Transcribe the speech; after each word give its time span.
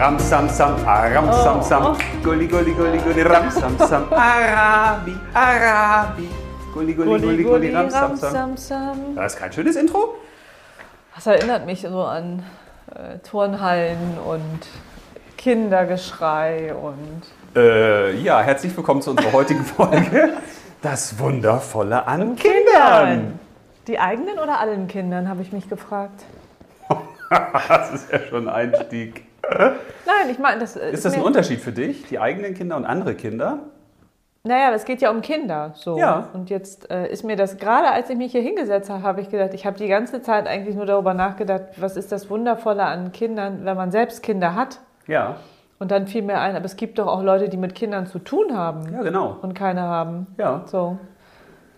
Aram 0.00 0.18
sam 0.18 0.48
sam, 0.48 0.72
aram 0.88 1.28
Oh, 1.28 1.44
sam 1.44 1.62
sam, 1.62 1.82
oh. 1.84 1.98
gulli 2.24 2.46
gulli 2.48 2.72
gulli 2.72 2.96
gulli 3.04 3.22
ram 3.22 3.50
sam 3.50 3.76
sam, 3.76 4.08
Arabi, 4.16 5.12
Arabi, 5.34 6.26
gulli 6.72 6.94
gulli 6.94 7.20
gulli 7.20 7.42
gulli 7.44 7.70
ram 7.70 7.90
sam 7.90 8.56
sam. 8.56 9.14
Das 9.14 9.34
ist 9.34 9.38
kein 9.38 9.52
schönes 9.52 9.76
Intro? 9.76 10.14
Das 11.14 11.26
erinnert 11.26 11.66
mich 11.66 11.82
so 11.82 12.02
an 12.04 12.42
äh, 12.94 13.18
Turnhallen 13.18 14.16
und 14.26 14.60
Kindergeschrei 15.36 16.72
und 16.74 17.22
Äh, 17.54 18.16
ja, 18.22 18.40
herzlich 18.40 18.74
willkommen 18.74 19.02
zu 19.02 19.10
unserer 19.10 19.32
heutigen 19.34 19.64
Folge. 19.76 20.30
Das 20.80 21.18
Wundervolle 21.18 22.06
an 22.06 22.36
Kindern. 22.36 23.38
Die 23.86 23.98
eigenen 23.98 24.38
oder 24.38 24.60
allen 24.60 24.88
Kindern, 24.88 25.28
habe 25.28 25.42
ich 25.42 25.52
mich 25.52 25.68
gefragt. 25.68 26.24
Das 27.68 27.92
ist 27.92 28.10
ja 28.10 28.18
schon 28.30 28.48
ein 28.48 28.72
Einstieg. 28.72 29.29
Nein, 29.48 30.30
ich 30.30 30.38
meine, 30.38 30.60
das 30.60 30.76
Ist 30.76 31.04
das 31.04 31.14
ein 31.14 31.22
Unterschied 31.22 31.60
für 31.60 31.72
dich, 31.72 32.06
die 32.06 32.18
eigenen 32.18 32.54
Kinder 32.54 32.76
und 32.76 32.84
andere 32.84 33.14
Kinder? 33.14 33.60
Naja, 34.42 34.72
es 34.72 34.86
geht 34.86 35.02
ja 35.02 35.10
um 35.10 35.20
Kinder. 35.20 35.72
So. 35.74 35.98
Ja. 35.98 36.28
Und 36.32 36.48
jetzt 36.48 36.90
äh, 36.90 37.08
ist 37.08 37.24
mir 37.24 37.36
das, 37.36 37.58
gerade 37.58 37.90
als 37.90 38.08
ich 38.08 38.16
mich 38.16 38.32
hier 38.32 38.40
hingesetzt 38.40 38.88
habe, 38.88 39.02
habe 39.02 39.20
ich 39.20 39.28
gedacht, 39.28 39.52
ich 39.52 39.66
habe 39.66 39.76
die 39.76 39.88
ganze 39.88 40.22
Zeit 40.22 40.46
eigentlich 40.46 40.76
nur 40.76 40.86
darüber 40.86 41.12
nachgedacht, 41.12 41.62
was 41.76 41.96
ist 41.96 42.10
das 42.10 42.30
Wundervolle 42.30 42.84
an 42.84 43.12
Kindern, 43.12 43.64
wenn 43.64 43.76
man 43.76 43.90
selbst 43.90 44.22
Kinder 44.22 44.54
hat. 44.54 44.80
Ja, 45.06 45.36
Und 45.78 45.90
dann 45.90 46.06
fiel 46.06 46.22
mir 46.22 46.38
ein, 46.38 46.56
aber 46.56 46.64
es 46.64 46.76
gibt 46.76 46.98
doch 46.98 47.06
auch 47.06 47.22
Leute, 47.22 47.48
die 47.50 47.56
mit 47.58 47.74
Kindern 47.74 48.06
zu 48.06 48.18
tun 48.18 48.56
haben 48.56 48.92
ja 48.92 49.02
genau. 49.02 49.36
und 49.42 49.54
keine 49.54 49.82
haben. 49.82 50.26
Ja. 50.38 50.62
So. 50.66 50.98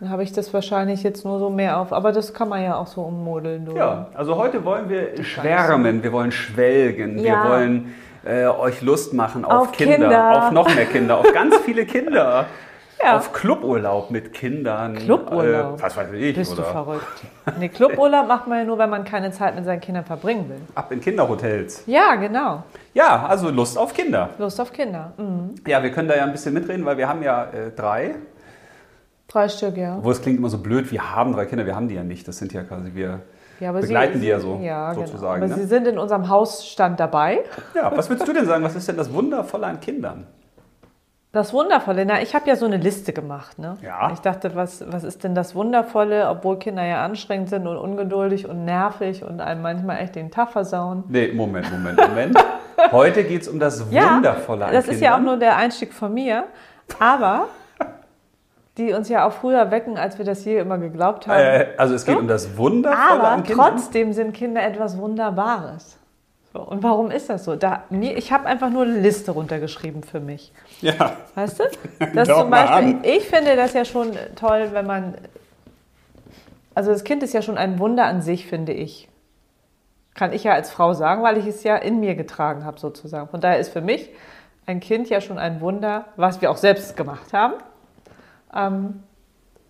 Dann 0.03 0.11
habe 0.11 0.25
ich 0.25 0.33
das 0.33 0.53
wahrscheinlich 0.53 1.05
jetzt 1.05 1.25
nur 1.25 1.39
so 1.39 1.49
mehr 1.49 1.79
auf. 1.79 1.93
Aber 1.93 2.11
das 2.11 2.35
kann 2.35 2.49
man 2.49 2.61
ja 2.61 2.75
auch 2.75 2.89
so 2.89 3.03
ummodeln. 3.03 3.65
Du. 3.67 3.77
Ja, 3.77 4.09
also 4.15 4.35
heute 4.35 4.65
wollen 4.65 4.89
wir 4.89 5.23
schwärmen, 5.23 6.03
wir 6.03 6.11
wollen 6.13 6.33
schwelgen, 6.33 7.19
wir 7.19 7.23
Ja. 7.23 7.49
wollen 7.49 7.95
äh, 8.25 8.47
euch 8.47 8.83
Lust 8.83 9.15
machen 9.15 9.45
auf, 9.45 9.53
Auf 9.69 9.73
Kinder, 9.73 9.95
Kinder. 9.95 10.47
auf 10.47 10.51
noch 10.51 10.75
mehr 10.75 10.87
Kinder, 10.87 11.19
auf 11.19 11.33
ganz 11.33 11.57
viele 11.59 11.87
Kinder. 11.87 12.47
Ja. 13.05 13.17
Auf 13.17 13.33
Cluburlaub 13.33 14.13
mit 14.13 14.33
Kindern. 14.33 14.95
Cluburlaub? 14.95 15.81
Äh, 15.81 15.83
was 15.83 15.97
weiß 15.97 16.13
ich, 16.13 16.37
Bist 16.37 16.53
oder 16.53 16.63
du 16.63 16.69
verrückt? 16.71 17.23
Nee, 17.59 17.69
Cluburlaub 17.69 18.29
macht 18.29 18.47
man 18.47 18.59
ja 18.59 18.65
nur, 18.65 18.79
wenn 18.79 18.91
man 18.91 19.03
keine 19.03 19.33
Zeit 19.33 19.57
mit 19.57 19.65
seinen 19.65 19.81
Kindern 19.81 20.05
verbringen 20.05 20.49
will. 20.49 20.61
ab 20.77 20.93
in 20.93 21.01
Kinderhotels. 21.01 21.83
Ja, 21.87 22.15
genau. 22.15 22.63
Ja, 22.95 23.27
also 23.27 23.51
Lust 23.51 23.77
auf 23.77 23.93
Kinder. 23.93 24.29
Lust 24.39 24.61
auf 24.61 24.73
Kinder. 24.73 25.11
Mhm. 25.17 25.53
Ja, 25.67 25.83
wir 25.83 25.91
können 25.91 26.07
da 26.07 26.15
ja 26.15 26.23
ein 26.23 26.31
bisschen 26.31 26.55
mitreden, 26.55 26.85
weil 26.85 26.97
wir 26.97 27.09
haben 27.09 27.25
ja 27.25 27.43
äh, 27.47 27.73
drei. 27.75 28.15
Drei 29.33 29.49
Stück, 29.49 29.77
ja. 29.79 29.99
Wo 30.03 30.11
es 30.11 30.21
klingt 30.21 30.39
immer 30.39 30.51
so 30.51 30.59
blöd, 30.59 30.93
wir 30.93 31.15
haben 31.15 31.33
drei 31.33 31.47
Kinder, 31.47 31.65
wir 31.65 31.75
haben 31.75 31.89
die 31.89 31.95
ja 31.95 32.05
nicht. 32.05 32.29
Das 32.29 32.37
sind 32.37 32.53
ja 32.53 32.63
quasi 32.65 32.91
wir. 32.95 33.21
ja 33.61 33.71
aber 33.71 33.81
begleiten 33.81 34.15
sie, 34.15 34.21
die 34.21 34.27
ja 34.27 34.41
so, 34.41 34.61
ja, 34.63 34.93
sozusagen, 34.95 35.41
Genau. 35.41 35.47
Aber 35.47 35.47
ne? 35.49 35.55
sie 35.55 35.67
sind 35.69 35.87
in 35.89 35.99
unserem 35.99 36.29
Hausstand 36.29 37.01
dabei. 37.01 37.41
Ja, 37.75 37.91
was 37.97 38.11
würdest 38.11 38.29
du 38.29 38.35
denn 38.35 38.45
sagen? 38.47 38.63
Was 38.63 38.75
ist 38.77 38.89
denn 38.89 38.99
das 38.99 39.13
Wundervolle 39.13 39.67
an 39.67 39.81
Kindern? 39.81 40.27
Das 41.33 41.55
Wundervolle, 41.55 42.05
na, 42.05 42.21
ich 42.21 42.35
habe 42.35 42.47
ja 42.47 42.57
so 42.57 42.67
eine 42.67 42.77
Liste 42.77 43.15
gemacht. 43.15 43.59
Ne? 43.59 43.79
Ja. 43.81 44.11
Ich 44.13 44.19
dachte, 44.19 44.55
was, 44.55 44.85
was 44.93 45.03
ist 45.03 45.25
denn 45.25 45.35
das 45.35 45.55
Wundervolle, 45.55 46.29
obwohl 46.29 46.59
Kinder 46.59 46.85
ja 46.85 47.03
anstrengend 47.03 47.49
sind 47.49 47.67
und 47.67 47.79
ungeduldig 47.79 48.47
und 48.47 48.67
nervig 48.67 49.25
und 49.25 49.41
einem 49.41 49.63
manchmal 49.63 50.01
echt 50.01 50.15
den 50.15 50.31
Tag 50.31 50.51
versauen. 50.51 51.05
Nee, 51.09 51.33
Moment, 51.33 51.73
Moment, 51.73 51.97
Moment. 52.07 52.37
Heute 52.93 53.25
geht 53.25 53.41
es 53.43 53.49
um 53.49 53.59
das 53.59 53.83
Ja, 53.91 54.17
Wundervolle 54.17 54.67
an 54.67 54.73
das 54.75 54.85
Kindern. 54.85 54.95
ist 54.95 55.01
ja 55.01 55.17
auch 55.17 55.21
nur 55.21 55.39
der 55.39 55.57
Einstieg 55.57 55.95
von 55.95 56.13
mir. 56.13 56.45
Aber 56.99 57.47
die 58.79 58.93
uns 58.93 59.09
ja 59.09 59.27
auch 59.27 59.33
früher 59.33 59.71
wecken, 59.71 59.99
als 59.99 60.19
wir 60.19 60.25
das 60.25 60.45
je 60.45 60.59
immer 60.59 60.79
geglaubt 60.79 61.27
haben. 61.27 61.41
Äh, 61.41 61.69
also 61.77 61.95
es 61.95 62.05
geht 62.05 62.15
So? 62.15 62.21
um 62.21 62.29
das 62.29 62.57
Wundervolle 62.57 63.23
Aber 63.23 63.45
trotzdem 63.45 64.13
sind 64.13 64.33
Kinder 64.33 64.63
etwas 64.63 64.97
Wunderbares. 64.97 65.99
So, 66.53 66.61
und 66.61 66.83
warum 66.83 67.11
ist 67.11 67.31
das 67.31 67.45
so? 67.45 67.57
Da, 67.57 67.85
mir, 67.89 68.17
ich 68.17 68.31
habe 68.31 68.47
einfach 68.47 68.69
nur 68.69 68.83
eine 68.83 68.99
Liste 68.99 69.31
runtergeschrieben 69.31 70.03
für 70.03 70.21
mich. 70.21 70.53
Ja. 70.81 71.17
Weißt 71.35 71.61
du? 71.61 71.65
Das 72.15 72.29
Doch 72.29 72.41
zum 72.41 72.51
Beispiel, 72.51 72.99
ich 73.03 73.27
finde 73.29 73.57
das 73.57 73.73
ja 73.73 73.85
schon 73.85 74.13
toll, 74.37 74.69
wenn 74.73 74.87
man. 74.87 75.15
Also 76.75 76.91
das 76.91 77.05
Kind 77.05 77.23
ist 77.23 77.33
ja 77.33 77.43
schon 77.43 77.57
ein 77.57 77.79
Wunder 77.79 78.05
an 78.05 78.21
sich, 78.23 78.47
finde 78.47 78.73
ich. 78.73 79.09
Kann 80.15 80.33
ich 80.33 80.45
ja 80.45 80.53
als 80.53 80.71
Frau 80.71 80.93
sagen, 80.93 81.23
weil 81.23 81.39
ich 81.39 81.47
es 81.47 81.63
ja 81.63 81.77
in 81.77 82.01
mir 82.01 82.15
getragen 82.15 82.67
habe, 82.67 82.79
sozusagen. 82.79 83.29
Von 83.29 83.41
daher 83.41 83.59
ist 83.59 83.71
für 83.71 83.81
mich 83.81 84.11
ein 84.67 84.81
Kind 84.81 85.09
ja 85.09 85.21
schon 85.23 85.39
ein 85.39 85.61
Wunder, 85.63 86.07
was 86.17 86.43
wir 86.43 86.51
auch 86.51 86.57
selbst 86.59 86.97
gemacht 86.97 87.33
haben, 87.33 87.55
ähm, 88.55 89.03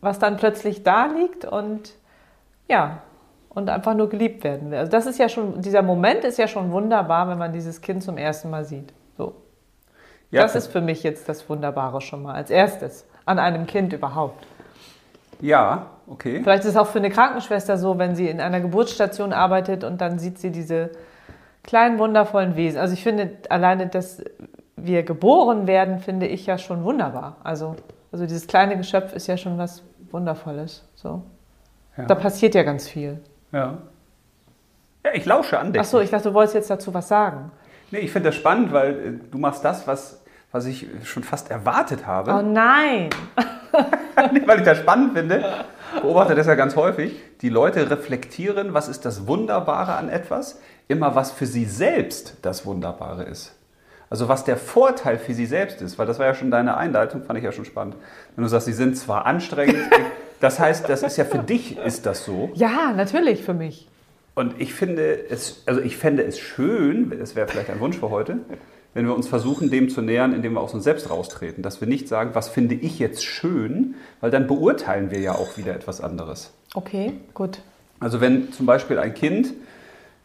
was 0.00 0.18
dann 0.18 0.36
plötzlich 0.36 0.82
da 0.82 1.06
liegt 1.06 1.44
und 1.44 1.94
ja, 2.68 3.02
und 3.48 3.68
einfach 3.68 3.94
nur 3.94 4.08
geliebt 4.08 4.44
werden 4.44 4.70
will. 4.70 4.78
Also 4.78 4.90
das 4.90 5.06
ist 5.06 5.18
ja 5.18 5.28
schon, 5.28 5.60
dieser 5.60 5.82
Moment 5.82 6.24
ist 6.24 6.38
ja 6.38 6.48
schon 6.48 6.72
wunderbar, 6.72 7.28
wenn 7.28 7.38
man 7.38 7.52
dieses 7.52 7.80
Kind 7.80 8.02
zum 8.02 8.16
ersten 8.16 8.50
Mal 8.50 8.64
sieht. 8.64 8.92
So. 9.16 9.34
Ja, 10.30 10.42
Das 10.42 10.54
ist 10.54 10.68
für 10.68 10.80
mich 10.80 11.02
jetzt 11.02 11.28
das 11.28 11.48
Wunderbare 11.48 12.00
schon 12.00 12.22
mal 12.22 12.34
als 12.34 12.50
erstes 12.50 13.06
an 13.26 13.38
einem 13.38 13.66
Kind 13.66 13.92
überhaupt. 13.92 14.46
ja, 15.40 15.86
okay. 16.06 16.40
Vielleicht 16.42 16.64
ist 16.64 16.70
es 16.70 16.76
auch 16.76 16.86
für 16.86 16.98
eine 16.98 17.10
Krankenschwester 17.10 17.76
so, 17.76 17.98
wenn 17.98 18.14
sie 18.14 18.28
in 18.28 18.40
einer 18.40 18.60
Geburtsstation 18.60 19.32
arbeitet 19.32 19.84
und 19.84 20.00
dann 20.00 20.18
sieht 20.18 20.38
sie 20.38 20.50
diese 20.50 20.90
kleinen 21.62 21.98
wundervollen 21.98 22.56
Wesen. 22.56 22.80
Also 22.80 22.94
ich 22.94 23.02
finde 23.02 23.36
alleine, 23.50 23.86
dass 23.86 24.22
wir 24.76 25.02
geboren 25.02 25.66
werden, 25.66 25.98
finde 25.98 26.26
ich 26.26 26.46
ja 26.46 26.58
schon 26.58 26.84
wunderbar. 26.84 27.36
Also, 27.44 27.76
also 28.10 28.24
dieses 28.24 28.46
kleine 28.46 28.76
Geschöpf 28.76 29.12
ist 29.12 29.26
ja 29.26 29.36
schon 29.36 29.58
was 29.58 29.82
Wundervolles. 30.10 30.88
So. 30.94 31.22
Ja. 31.96 32.06
Da 32.06 32.14
passiert 32.14 32.54
ja 32.54 32.62
ganz 32.62 32.88
viel. 32.88 33.20
ja. 33.52 33.78
ja, 35.04 35.10
ich 35.12 35.24
lausche 35.26 35.58
Ach 35.58 35.62
andächtig. 35.62 35.90
so, 35.90 36.00
ich 36.00 36.10
dachte, 36.10 36.28
du 36.28 36.34
wolltest 36.34 36.54
jetzt 36.54 36.70
dazu 36.70 36.92
was 36.94 37.08
sagen. 37.08 37.50
Nee, 37.90 37.98
ich 37.98 38.12
finde 38.12 38.30
das 38.30 38.36
spannend, 38.36 38.72
weil 38.72 38.92
äh, 38.92 39.30
du 39.30 39.38
machst 39.38 39.64
das, 39.64 39.86
was, 39.86 40.22
was 40.50 40.64
ich 40.64 40.86
schon 41.04 41.22
fast 41.22 41.50
erwartet 41.50 42.06
habe. 42.06 42.32
Oh 42.32 42.42
nein! 42.42 43.10
Nicht, 44.32 44.46
weil 44.46 44.58
ich 44.60 44.64
das 44.64 44.78
spannend 44.78 45.12
finde. 45.12 45.44
Beobachte 46.00 46.34
das 46.34 46.46
ja 46.46 46.54
ganz 46.54 46.76
häufig. 46.76 47.14
Die 47.42 47.50
Leute 47.50 47.90
reflektieren, 47.90 48.72
was 48.72 48.88
ist 48.88 49.04
das 49.04 49.26
Wunderbare 49.26 49.94
an 49.94 50.08
etwas, 50.08 50.60
immer 50.88 51.14
was 51.14 51.30
für 51.30 51.46
sie 51.46 51.66
selbst 51.66 52.38
das 52.42 52.64
Wunderbare 52.64 53.24
ist. 53.24 53.54
Also 54.12 54.28
was 54.28 54.44
der 54.44 54.58
Vorteil 54.58 55.16
für 55.16 55.32
sie 55.32 55.46
selbst 55.46 55.80
ist, 55.80 55.98
weil 55.98 56.06
das 56.06 56.18
war 56.18 56.26
ja 56.26 56.34
schon 56.34 56.50
deine 56.50 56.76
Einleitung, 56.76 57.22
fand 57.22 57.38
ich 57.38 57.44
ja 57.46 57.50
schon 57.50 57.64
spannend. 57.64 57.96
Wenn 58.36 58.42
du 58.42 58.50
sagst, 58.50 58.66
sie 58.66 58.74
sind 58.74 58.98
zwar 58.98 59.24
anstrengend, 59.24 59.78
das 60.40 60.60
heißt, 60.60 60.86
das 60.86 61.02
ist 61.02 61.16
ja 61.16 61.24
für 61.24 61.38
dich 61.38 61.78
ist 61.78 62.04
das 62.04 62.26
so. 62.26 62.50
Ja, 62.52 62.92
natürlich 62.94 63.42
für 63.42 63.54
mich. 63.54 63.88
Und 64.34 64.60
ich 64.60 64.74
finde 64.74 65.30
es, 65.30 65.62
also 65.64 65.80
ich 65.80 65.96
fände 65.96 66.24
es 66.24 66.38
schön, 66.38 67.10
das 67.18 67.36
wäre 67.36 67.48
vielleicht 67.48 67.70
ein 67.70 67.80
Wunsch 67.80 67.96
für 67.96 68.10
heute, 68.10 68.36
wenn 68.92 69.06
wir 69.06 69.14
uns 69.14 69.28
versuchen, 69.28 69.70
dem 69.70 69.88
zu 69.88 70.02
nähern, 70.02 70.34
indem 70.34 70.52
wir 70.52 70.60
aus 70.60 70.74
uns 70.74 70.84
selbst 70.84 71.08
raustreten. 71.08 71.62
Dass 71.62 71.80
wir 71.80 71.88
nicht 71.88 72.06
sagen, 72.06 72.32
was 72.34 72.50
finde 72.50 72.74
ich 72.74 72.98
jetzt 72.98 73.24
schön, 73.24 73.94
weil 74.20 74.30
dann 74.30 74.46
beurteilen 74.46 75.10
wir 75.10 75.20
ja 75.20 75.32
auch 75.36 75.56
wieder 75.56 75.74
etwas 75.74 76.02
anderes. 76.02 76.52
Okay, 76.74 77.14
gut. 77.32 77.60
Also 77.98 78.20
wenn 78.20 78.52
zum 78.52 78.66
Beispiel 78.66 78.98
ein 78.98 79.14
Kind 79.14 79.54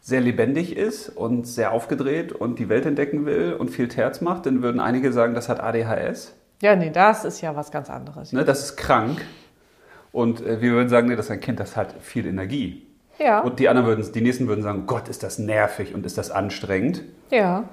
sehr 0.01 0.21
lebendig 0.21 0.75
ist 0.77 1.09
und 1.09 1.47
sehr 1.47 1.71
aufgedreht 1.71 2.31
und 2.31 2.59
die 2.59 2.69
Welt 2.69 2.85
entdecken 2.85 3.25
will 3.25 3.53
und 3.53 3.69
viel 3.69 3.87
Terz 3.87 4.21
macht, 4.21 4.45
dann 4.45 4.61
würden 4.61 4.79
einige 4.79 5.11
sagen, 5.11 5.33
das 5.33 5.49
hat 5.49 5.59
ADHS, 5.59 6.33
Ja, 6.61 6.75
nee, 6.75 6.89
das 6.91 7.25
ist 7.25 7.41
ja 7.41 7.55
was 7.55 7.71
ganz 7.71 7.89
anderes. 7.89 8.31
ne, 8.33 8.45
das 8.45 8.61
ist 8.63 8.77
krank. 8.77 9.21
Und 10.11 10.41
äh, 10.45 10.61
wir 10.61 10.71
würden 10.71 10.89
sagen, 10.89 11.07
nee, 11.09 11.15
das 11.15 11.25
ist 11.25 11.31
ein 11.31 11.39
Kind, 11.41 11.59
das 11.59 11.75
hat 11.75 11.93
viel 12.01 12.25
Energie. 12.25 12.87
Ja, 13.19 13.39
Und 13.41 13.59
die 13.59 13.67
anderen 13.67 13.87
würden, 13.87 14.11
die 14.13 14.21
nächsten 14.21 14.47
würden 14.47 14.61
sagen, 14.61 14.83
Gott, 14.85 15.09
ist 15.09 15.23
das 15.23 15.39
nervig 15.39 15.93
und 15.95 16.05
ist 16.05 16.17
das 16.17 16.31
anstrengend. 16.31 17.03
ja. 17.31 17.65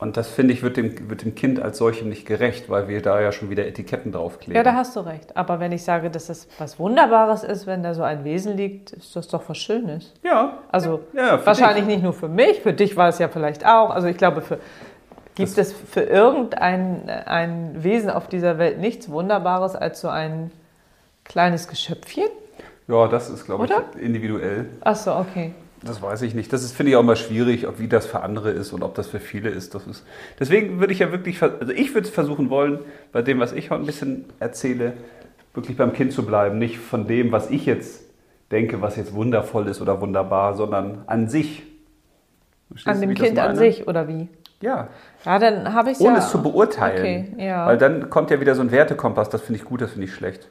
Und 0.00 0.16
das 0.16 0.28
finde 0.28 0.54
ich 0.54 0.62
wird 0.62 0.78
dem, 0.78 1.10
wird 1.10 1.24
dem 1.24 1.34
Kind 1.34 1.60
als 1.60 1.76
solchem 1.76 2.08
nicht 2.08 2.24
gerecht, 2.26 2.70
weil 2.70 2.88
wir 2.88 3.02
da 3.02 3.20
ja 3.20 3.32
schon 3.32 3.50
wieder 3.50 3.66
Etiketten 3.66 4.12
draufkleben. 4.12 4.56
Ja, 4.56 4.62
da 4.62 4.72
hast 4.72 4.96
du 4.96 5.00
recht. 5.00 5.36
Aber 5.36 5.60
wenn 5.60 5.72
ich 5.72 5.84
sage, 5.84 6.10
dass 6.10 6.28
das 6.28 6.48
was 6.58 6.78
Wunderbares 6.78 7.44
ist, 7.44 7.66
wenn 7.66 7.82
da 7.82 7.92
so 7.92 8.02
ein 8.02 8.24
Wesen 8.24 8.56
liegt, 8.56 8.92
ist 8.92 9.14
das 9.14 9.28
doch 9.28 9.42
was 9.46 9.58
Schönes. 9.58 10.14
ja, 10.22 10.58
Also 10.72 11.00
Ja, 11.12 11.36
für 11.36 11.46
wahrscheinlich 11.46 11.84
nicht 11.84 12.02
nur 12.02 12.14
für 12.14 12.28
mich, 12.28 12.60
für 12.62 12.72
dich 12.72 12.96
war 12.96 13.10
es 13.10 13.18
ja 13.18 13.28
vielleicht 13.28 13.66
auch. 13.66 13.90
Also 13.90 14.08
ich 14.08 14.16
glaube, 14.16 14.40
für, 14.40 14.58
gibt 15.34 15.58
es 15.58 15.72
für 15.72 16.00
irgendein 16.00 17.10
ein 17.26 17.82
Wesen 17.84 18.08
auf 18.08 18.26
dieser 18.26 18.58
Welt 18.58 18.78
nichts 18.78 19.10
Wunderbares 19.10 19.76
als 19.76 20.00
so 20.00 20.08
ein 20.08 20.50
kleines 21.24 21.68
Geschöpfchen? 21.68 22.24
ja, 22.88 23.06
das 23.06 23.28
ist, 23.28 23.44
glaube 23.44 23.64
Oder? 23.64 23.84
ich, 23.94 24.02
individuell. 24.02 24.66
Ach 24.80 24.96
so, 24.96 25.14
okay. 25.14 25.52
Das 25.82 26.02
weiß 26.02 26.22
ich 26.22 26.34
nicht. 26.34 26.52
Das 26.52 26.62
ist, 26.62 26.72
finde 26.72 26.90
ich, 26.90 26.96
auch 26.96 27.02
mal 27.02 27.16
schwierig, 27.16 27.66
ob 27.66 27.78
wie 27.78 27.88
das 27.88 28.06
für 28.06 28.20
andere 28.22 28.50
ist 28.50 28.72
und 28.72 28.82
ob 28.82 28.94
das 28.94 29.06
für 29.06 29.20
viele 29.20 29.48
ist. 29.48 29.74
Das 29.74 29.86
ist 29.86 30.04
deswegen 30.38 30.78
würde 30.78 30.92
ich 30.92 30.98
ja 30.98 31.10
wirklich, 31.10 31.42
also 31.42 31.72
ich 31.72 31.94
würde 31.94 32.08
versuchen 32.08 32.50
wollen, 32.50 32.80
bei 33.12 33.22
dem, 33.22 33.40
was 33.40 33.52
ich 33.52 33.70
heute 33.70 33.82
ein 33.82 33.86
bisschen 33.86 34.26
erzähle, 34.40 34.92
wirklich 35.54 35.76
beim 35.76 35.92
Kind 35.92 36.12
zu 36.12 36.26
bleiben. 36.26 36.58
Nicht 36.58 36.78
von 36.78 37.06
dem, 37.06 37.32
was 37.32 37.50
ich 37.50 37.64
jetzt 37.64 38.02
denke, 38.50 38.82
was 38.82 38.96
jetzt 38.96 39.14
wundervoll 39.14 39.68
ist 39.68 39.80
oder 39.80 40.00
wunderbar, 40.00 40.54
sondern 40.54 41.02
an 41.06 41.28
sich. 41.28 41.62
Verstehst 42.68 42.94
An 42.94 43.00
dem 43.00 43.14
Kind 43.14 43.38
an 43.38 43.56
sich, 43.56 43.88
oder 43.88 44.06
wie? 44.06 44.28
Ja, 44.60 44.88
Ja, 45.24 45.38
dann 45.38 45.72
habe 45.72 45.90
ich 45.90 45.96
es 45.96 46.00
ohne 46.02 46.18
ja. 46.18 46.18
es 46.18 46.30
zu 46.30 46.42
beurteilen. 46.42 47.32
Okay, 47.34 47.46
ja. 47.46 47.66
Weil 47.66 47.78
dann 47.78 48.10
kommt 48.10 48.30
ja 48.30 48.40
wieder 48.40 48.54
so 48.54 48.60
ein 48.60 48.70
Wertekompass, 48.70 49.30
das 49.30 49.40
finde 49.40 49.60
ich 49.60 49.64
gut, 49.64 49.80
das 49.80 49.92
finde 49.92 50.06
ich 50.06 50.14
schlecht. 50.14 50.48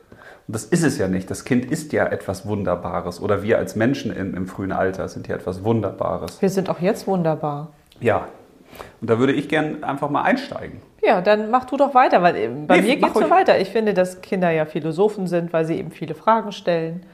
Und 0.50 0.56
das 0.56 0.64
ist 0.64 0.82
es 0.82 0.98
ja 0.98 1.08
nicht. 1.08 1.30
Das 1.30 1.46
Kind 1.46 1.66
ist 1.70 1.94
ja 1.94 2.08
etwas 2.08 2.48
Wunderbares. 2.48 3.22
Oder 3.22 3.44
wir 3.44 3.60
als 3.60 3.76
Menschen 3.76 4.12
im, 4.12 4.34
im 4.34 4.48
frühen 4.48 4.72
Alter 4.72 5.08
sind 5.08 5.28
ja 5.28 5.36
etwas 5.36 5.64
Wunderbares. 5.64 6.42
Wir 6.42 6.50
sind 6.50 6.72
auch 6.72 6.80
jetzt 6.80 7.06
wunderbar. 7.06 7.68
Ja. 8.00 8.28
Und 9.00 9.12
da 9.12 9.20
würde 9.20 9.34
ich 9.34 9.48
gern 9.48 9.84
einfach 9.84 10.10
mal 10.10 10.24
einsteigen. 10.24 10.82
Ja, 11.04 11.22
dann 11.22 11.52
mach 11.52 11.66
du 11.66 11.78
doch 11.78 11.94
weiter, 11.94 12.24
weil 12.24 12.36
äh, 12.36 12.48
bei 12.66 12.78
Nee, 12.78 12.82
mir 12.82 12.96
geht 12.96 13.10
es 13.10 13.14
so 13.14 13.30
weiter. 13.30 13.60
Ich 13.60 13.70
finde, 13.70 13.94
dass 13.94 14.22
Kinder 14.22 14.50
ja 14.50 14.66
Philosophen 14.66 15.28
sind, 15.28 15.54
weil 15.54 15.66
sie 15.66 15.76
eben 15.76 15.92
viele 15.92 16.16
Fragen 16.16 16.52
stellen. 16.52 17.06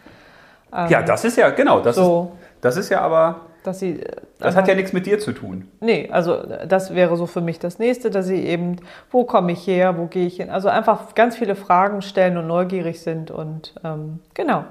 Ähm, 0.74 0.88
Ja, 0.88 1.02
das 1.02 1.26
ist 1.26 1.36
ja, 1.38 1.50
genau, 1.50 1.82
das, 1.82 1.98
so, 1.98 2.32
ist, 2.40 2.64
das 2.64 2.78
ist 2.78 2.88
ja 2.88 3.02
aber, 3.02 3.42
dass 3.68 3.80
sie. 3.80 4.00
äh, 4.02 4.12
das 4.40 4.56
hat 4.56 4.68
ja 4.68 4.76
nichts 4.76 4.94
mit 4.94 5.06
dir 5.06 5.20
zu 5.20 5.32
tun. 5.32 5.68
Nee, 5.80 6.10
also 6.12 6.38
das 6.68 6.94
wäre 6.96 7.16
so 7.18 7.26
für 7.26 7.42
mich 7.42 7.60
das 7.60 7.80
nächste, 7.80 8.10
dass 8.10 8.28
sie 8.28 8.46
eben, 8.46 8.78
wo 9.12 9.24
komme 9.24 9.52
ich 9.54 9.66
her, 9.68 9.98
wo 9.98 10.06
gehe 10.06 10.26
ich 10.28 10.38
hin? 10.38 10.50
Also 10.50 10.70
einfach 10.70 11.16
ganz 11.16 11.36
viele 11.38 11.56
Fragen 11.56 12.02
stellen 12.02 12.38
und 12.38 12.48
neugierig 12.48 13.02
sind 13.02 13.32
und 13.32 13.74
ähm, 13.84 14.20
genau. 14.34 14.66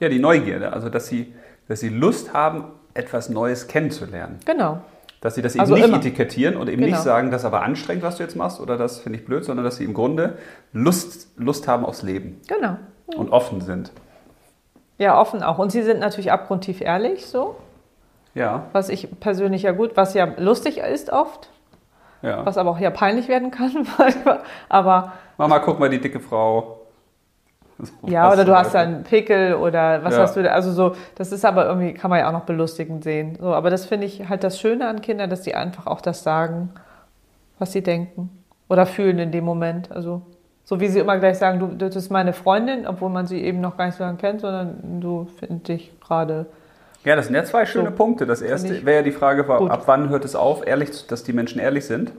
Ja, 0.00 0.08
die 0.08 0.18
Neugierde, 0.18 0.72
also 0.72 0.88
dass 0.88 1.06
sie, 1.06 1.32
dass 1.68 1.80
sie 1.80 1.88
Lust 1.88 2.32
haben, 2.32 2.64
etwas 2.94 3.28
Neues 3.28 3.68
kennenzulernen. 3.68 4.38
Genau. 4.44 4.80
Dass 5.20 5.36
sie 5.36 5.42
das 5.42 5.54
eben 5.54 5.60
Also 5.60 5.74
nicht 5.74 5.84
immer. 5.84 5.98
etikettieren 5.98 6.56
und 6.56 6.68
eben 6.68 6.82
Genau. 6.82 6.94
nicht 6.96 7.02
sagen, 7.04 7.30
das 7.30 7.42
ist 7.42 7.46
aber 7.46 7.62
anstrengend, 7.62 8.02
was 8.02 8.16
du 8.16 8.24
jetzt 8.24 8.34
machst 8.36 8.60
oder 8.60 8.76
das 8.76 8.98
finde 8.98 9.18
ich 9.20 9.24
blöd, 9.24 9.44
sondern 9.44 9.64
dass 9.64 9.76
sie 9.76 9.84
im 9.84 9.94
Grunde 9.94 10.36
Lust, 10.72 11.28
Lust 11.36 11.68
haben 11.68 11.84
aufs 11.86 12.02
Leben 12.02 12.40
Genau. 12.48 12.76
und 13.16 13.30
offen 13.30 13.60
sind. 13.60 13.92
Ja, 14.98 15.18
offen 15.20 15.42
auch. 15.42 15.58
Und 15.58 15.72
sie 15.72 15.82
sind 15.82 16.00
natürlich 16.00 16.30
abgrundtief 16.32 16.80
ehrlich, 16.80 17.26
so, 17.26 17.56
Ja, 18.34 18.66
was 18.72 18.88
ich 18.88 19.08
persönlich 19.20 19.62
ja 19.62 19.72
gut, 19.72 19.96
was 19.96 20.14
ja 20.14 20.26
lustig 20.38 20.78
ist 20.78 21.10
oft, 21.10 21.50
ja. 22.22 22.44
was 22.46 22.56
aber 22.56 22.70
auch 22.70 22.78
ja 22.78 22.90
peinlich 22.90 23.28
werden 23.28 23.50
kann. 23.50 23.86
aber 24.68 25.12
Mama, 25.36 25.58
guck 25.58 25.78
mal, 25.78 25.90
die 25.90 26.00
dicke 26.00 26.20
Frau. 26.20 26.78
So, 27.78 27.92
ja, 28.06 28.30
oder 28.30 28.44
du 28.44 28.56
hast 28.56 28.74
da 28.74 28.80
einen 28.80 29.02
Pickel 29.02 29.54
oder 29.54 30.04
was 30.04 30.14
Ja. 30.14 30.22
hast 30.22 30.36
du 30.36 30.42
da? 30.42 30.50
Also 30.50 30.72
so, 30.72 30.94
das 31.16 31.32
ist 31.32 31.44
aber 31.44 31.66
irgendwie, 31.66 31.94
kann 31.94 32.10
man 32.10 32.20
ja 32.20 32.28
auch 32.28 32.32
noch 32.32 32.44
belustigend 32.44 33.02
sehen. 33.02 33.36
So, 33.40 33.52
aber 33.54 33.70
das 33.70 33.86
finde 33.86 34.06
ich 34.06 34.28
halt 34.28 34.44
das 34.44 34.60
Schöne 34.60 34.86
an 34.86 35.00
Kindern, 35.00 35.30
dass 35.30 35.42
die 35.42 35.54
einfach 35.54 35.86
auch 35.86 36.00
das 36.00 36.22
sagen, 36.22 36.70
was 37.58 37.72
sie 37.72 37.82
denken 37.82 38.30
oder 38.68 38.86
fühlen 38.86 39.18
in 39.18 39.32
dem 39.32 39.44
Moment. 39.44 39.90
Also 39.90 40.22
so 40.64 40.80
wie 40.80 40.88
sie 40.88 41.00
immer 41.00 41.18
gleich 41.18 41.38
sagen, 41.38 41.58
du, 41.58 41.66
das 41.68 41.96
ist 41.96 42.10
meine 42.10 42.32
Freundin, 42.32 42.86
obwohl 42.86 43.10
man 43.10 43.26
sie 43.26 43.42
eben 43.42 43.60
noch 43.60 43.76
gar 43.76 43.86
nicht 43.86 43.96
so 43.96 44.04
lange 44.04 44.18
kennt, 44.18 44.42
sondern 44.42 45.00
du 45.00 45.26
findest 45.38 45.68
dich 45.68 46.00
gerade. 46.00 46.46
Ja, 47.04 47.16
das 47.16 47.26
sind 47.26 47.34
ja 47.34 47.44
zwei 47.44 47.66
schöne 47.66 47.90
So, 47.90 47.96
Punkte. 47.96 48.26
Das 48.26 48.42
erste 48.42 48.84
wäre 48.84 48.98
ja 48.98 49.02
die 49.02 49.12
Frage, 49.12 49.48
war, 49.48 49.70
ab 49.70 49.82
wann 49.86 50.08
hört 50.08 50.24
es 50.24 50.36
auf, 50.36 50.66
ehrlich, 50.66 51.06
dass 51.06 51.24
die 51.24 51.32
Menschen 51.32 51.60
ehrlich 51.60 51.84
sind? 51.84 52.12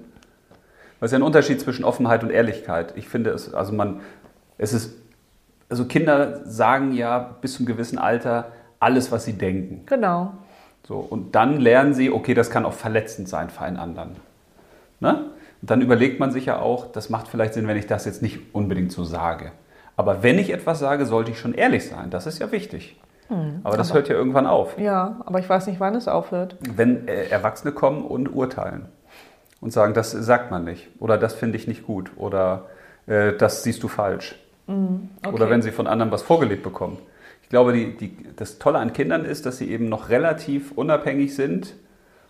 Was 0.99 1.09
ist 1.09 1.13
ja 1.13 1.19
ein 1.19 1.23
Unterschied 1.23 1.59
zwischen 1.59 1.83
Offenheit 1.83 2.23
und 2.23 2.29
Ehrlichkeit. 2.29 2.93
Ich 2.95 3.07
finde 3.07 3.31
es, 3.31 3.53
also 3.53 3.73
man, 3.73 4.01
es 4.57 4.73
ist, 4.73 4.95
also 5.69 5.85
Kinder 5.85 6.41
sagen 6.45 6.93
ja 6.93 7.35
bis 7.41 7.55
zum 7.55 7.65
gewissen 7.65 7.97
Alter 7.97 8.51
alles, 8.79 9.11
was 9.11 9.25
sie 9.25 9.33
denken. 9.33 9.83
Genau. 9.85 10.33
So, 10.85 10.97
und 10.97 11.35
dann 11.35 11.59
lernen 11.59 11.93
sie, 11.93 12.11
okay, 12.11 12.33
das 12.33 12.49
kann 12.49 12.65
auch 12.65 12.73
verletzend 12.73 13.29
sein 13.29 13.49
für 13.49 13.61
einen 13.61 13.77
anderen. 13.77 14.17
Ne? 14.99 15.25
Und 15.61 15.71
dann 15.71 15.81
überlegt 15.81 16.19
man 16.19 16.31
sich 16.31 16.45
ja 16.45 16.59
auch, 16.59 16.91
das 16.91 17.09
macht 17.09 17.29
vielleicht 17.29 17.53
Sinn, 17.53 17.67
wenn 17.67 17.77
ich 17.77 17.87
das 17.87 18.03
jetzt 18.05 18.21
nicht 18.21 18.53
unbedingt 18.53 18.91
so 18.91 19.05
sage. 19.05 19.51
Aber 19.95 20.23
wenn 20.23 20.39
ich 20.39 20.51
etwas 20.51 20.79
sage, 20.79 21.05
sollte 21.05 21.31
ich 21.31 21.39
schon 21.39 21.53
ehrlich 21.53 21.87
sein. 21.87 22.09
Das 22.09 22.27
ist 22.27 22.39
ja 22.39 22.51
wichtig. 22.51 22.97
Aber 23.63 23.77
das 23.77 23.93
hört 23.93 24.09
ja 24.09 24.15
irgendwann 24.15 24.45
auf, 24.45 24.77
Ja, 24.77 25.21
aber 25.25 25.39
ich 25.39 25.49
weiß 25.49 25.67
nicht, 25.67 25.79
wann 25.79 25.95
es 25.95 26.07
aufhört. 26.07 26.57
wenn 26.75 27.07
äh, 27.07 27.25
Erwachsene 27.29 27.73
kommen 27.73 28.03
und 28.05 28.27
urteilen 28.33 28.85
und 29.61 29.71
sagen, 29.71 29.93
das 29.93 30.11
sagt 30.11 30.51
man 30.51 30.63
nicht 30.65 30.89
oder 30.99 31.17
das 31.17 31.33
finde 31.33 31.57
ich 31.57 31.67
nicht 31.67 31.85
gut 31.85 32.11
oder 32.15 32.65
äh, 33.07 33.33
das 33.33 33.63
siehst 33.63 33.81
du 33.83 33.87
falsch. 33.87 34.35
Okay. 34.67 35.33
Oder 35.33 35.49
wenn 35.49 35.61
sie 35.61 35.71
von 35.71 35.87
anderen 35.87 36.11
was 36.11 36.21
vorgelebt 36.21 36.63
bekommen. 36.63 36.97
Ich 37.41 37.49
glaube, 37.49 37.73
die, 37.73 37.97
die, 37.97 38.17
das 38.35 38.59
Tolle 38.59 38.79
an 38.79 38.93
Kindern 38.93 39.25
ist, 39.25 39.45
dass 39.45 39.57
sie 39.57 39.69
eben 39.69 39.89
noch 39.89 40.09
relativ 40.09 40.71
unabhängig 40.71 41.35
sind, 41.35 41.75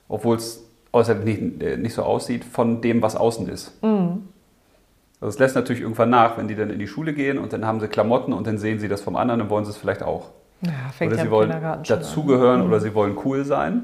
obwohl 0.09 0.37
es 0.37 0.63
äußerlich 0.91 1.39
nicht, 1.39 1.63
äh, 1.63 1.77
nicht 1.77 1.93
so 1.93 2.03
aussieht, 2.03 2.43
von 2.43 2.81
dem, 2.81 3.01
was 3.01 3.15
außen 3.15 3.47
ist. 3.49 3.83
Mhm. 3.83 4.27
Also 5.21 5.29
es 5.29 5.39
lässt 5.39 5.55
natürlich 5.55 5.81
irgendwann 5.81 6.09
nach, 6.09 6.37
wenn 6.37 6.47
die 6.47 6.55
dann 6.55 6.69
in 6.69 6.79
die 6.79 6.87
Schule 6.87 7.13
gehen 7.13 7.37
und 7.37 7.53
dann 7.53 7.65
haben 7.65 7.79
sie 7.79 7.87
Klamotten 7.87 8.33
und 8.33 8.45
dann 8.47 8.57
sehen 8.57 8.79
sie 8.79 8.87
das 8.89 9.01
vom 9.01 9.15
anderen, 9.15 9.39
dann 9.39 9.49
wollen 9.49 9.63
sie 9.63 9.71
es 9.71 9.77
vielleicht 9.77 10.03
auch. 10.03 10.31
Ja, 10.65 10.71
fängt 10.98 11.13
oder 11.13 11.21
sie 11.21 11.30
wollen 11.31 11.51
dazugehören 11.88 12.62
oder 12.62 12.80
sie 12.80 12.94
wollen 12.94 13.18
cool 13.25 13.44
sein. 13.45 13.83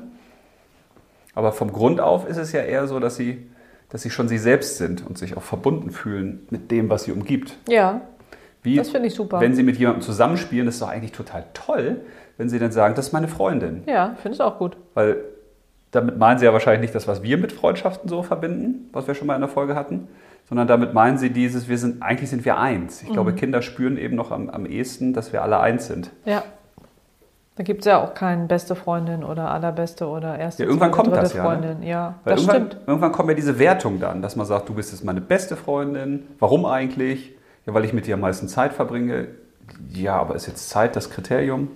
Aber 1.35 1.51
vom 1.51 1.71
Grund 1.71 1.99
auf 2.01 2.27
ist 2.27 2.37
es 2.37 2.51
ja 2.51 2.61
eher 2.61 2.87
so, 2.87 2.99
dass 2.99 3.15
sie, 3.15 3.49
dass 3.89 4.01
sie 4.01 4.09
schon 4.09 4.27
sie 4.27 4.37
selbst 4.37 4.77
sind 4.77 5.05
und 5.05 5.17
sich 5.17 5.37
auch 5.37 5.41
verbunden 5.43 5.91
fühlen 5.91 6.47
mit 6.49 6.71
dem, 6.71 6.89
was 6.89 7.03
sie 7.03 7.11
umgibt. 7.11 7.57
Ja, 7.67 8.01
Wie, 8.63 8.75
das 8.75 8.89
finde 8.89 9.07
ich 9.07 9.13
super. 9.15 9.39
wenn 9.39 9.53
sie 9.55 9.63
mit 9.63 9.77
jemandem 9.77 10.01
zusammenspielen, 10.01 10.65
das 10.65 10.75
ist 10.75 10.81
doch 10.81 10.89
eigentlich 10.89 11.11
total 11.11 11.45
toll, 11.53 12.01
wenn 12.37 12.49
sie 12.49 12.59
dann 12.59 12.71
sagen, 12.71 12.95
das 12.95 13.07
ist 13.07 13.13
meine 13.13 13.27
Freundin. 13.27 13.83
ja, 13.85 14.15
finde 14.21 14.35
ich 14.35 14.41
auch 14.41 14.57
gut. 14.57 14.77
Weil 14.93 15.17
damit 15.91 16.17
meinen 16.17 16.37
sie 16.39 16.45
ja 16.45 16.53
wahrscheinlich 16.53 16.81
nicht 16.81 16.95
das, 16.95 17.07
was 17.07 17.23
wir 17.23 17.37
mit 17.37 17.51
Freundschaften 17.51 18.09
so 18.09 18.21
verbinden, 18.21 18.89
was 18.93 19.07
wir 19.07 19.15
schon 19.15 19.27
mal 19.27 19.35
in 19.35 19.41
der 19.41 19.49
Folge 19.49 19.75
hatten, 19.75 20.07
sondern 20.47 20.67
damit 20.67 20.93
meinen 20.93 21.17
sie 21.17 21.29
dieses, 21.31 21.67
wir 21.67 21.77
sind, 21.77 22.01
eigentlich 22.03 22.29
sind 22.29 22.45
wir 22.45 22.57
eins. 22.57 23.01
Ich 23.01 23.09
Mhm. 23.09 23.13
glaube, 23.13 23.33
Kinder 23.33 23.61
spüren 23.61 23.97
eben 23.97 24.15
noch 24.15 24.31
am, 24.31 24.49
am 24.49 24.65
ehesten, 24.65 25.13
dass 25.13 25.31
wir 25.33 25.41
alle 25.43 25.59
eins 25.59 25.87
sind. 25.87 26.11
Ja. 26.25 26.43
Da 27.59 27.63
gibt 27.63 27.81
es 27.81 27.87
ja 27.87 28.01
auch 28.01 28.13
keinen 28.13 28.47
beste 28.47 28.73
Freundin 28.73 29.21
oder 29.21 29.51
allerbeste 29.51 30.07
oder 30.07 30.39
erste, 30.39 30.63
Ja, 30.63 30.69
irgendwann 30.69 30.91
kommt 30.91 31.07
dritte 31.07 31.19
das 31.19 31.33
ja, 31.33 31.43
ne? 31.43 31.49
Freundin. 31.49 31.83
Ja, 31.83 32.15
Weil 32.23 32.35
das 32.35 32.43
irgendwann, 32.43 32.67
stimmt. 32.67 32.87
irgendwann 32.87 33.11
kommt 33.11 33.27
ja 33.27 33.35
diese 33.35 33.59
Wertung 33.59 33.99
dann, 33.99 34.21
dass 34.21 34.37
man 34.37 34.45
sagt, 34.45 34.69
du 34.69 34.73
bist 34.73 34.93
jetzt 34.93 35.03
meine 35.03 35.19
beste 35.19 35.57
Freundin. 35.57 36.25
Warum 36.39 36.65
eigentlich? 36.65 37.33
Ja, 37.65 37.73
weil 37.73 37.83
ich 37.83 37.91
mit 37.91 38.07
dir 38.07 38.13
am 38.13 38.21
meisten 38.21 38.47
Zeit 38.47 38.71
verbringe. 38.71 39.27
Ja, 39.89 40.15
aber 40.15 40.35
ist 40.35 40.47
jetzt 40.47 40.69
Zeit 40.69 40.95
das 40.95 41.09
Kriterium? 41.09 41.67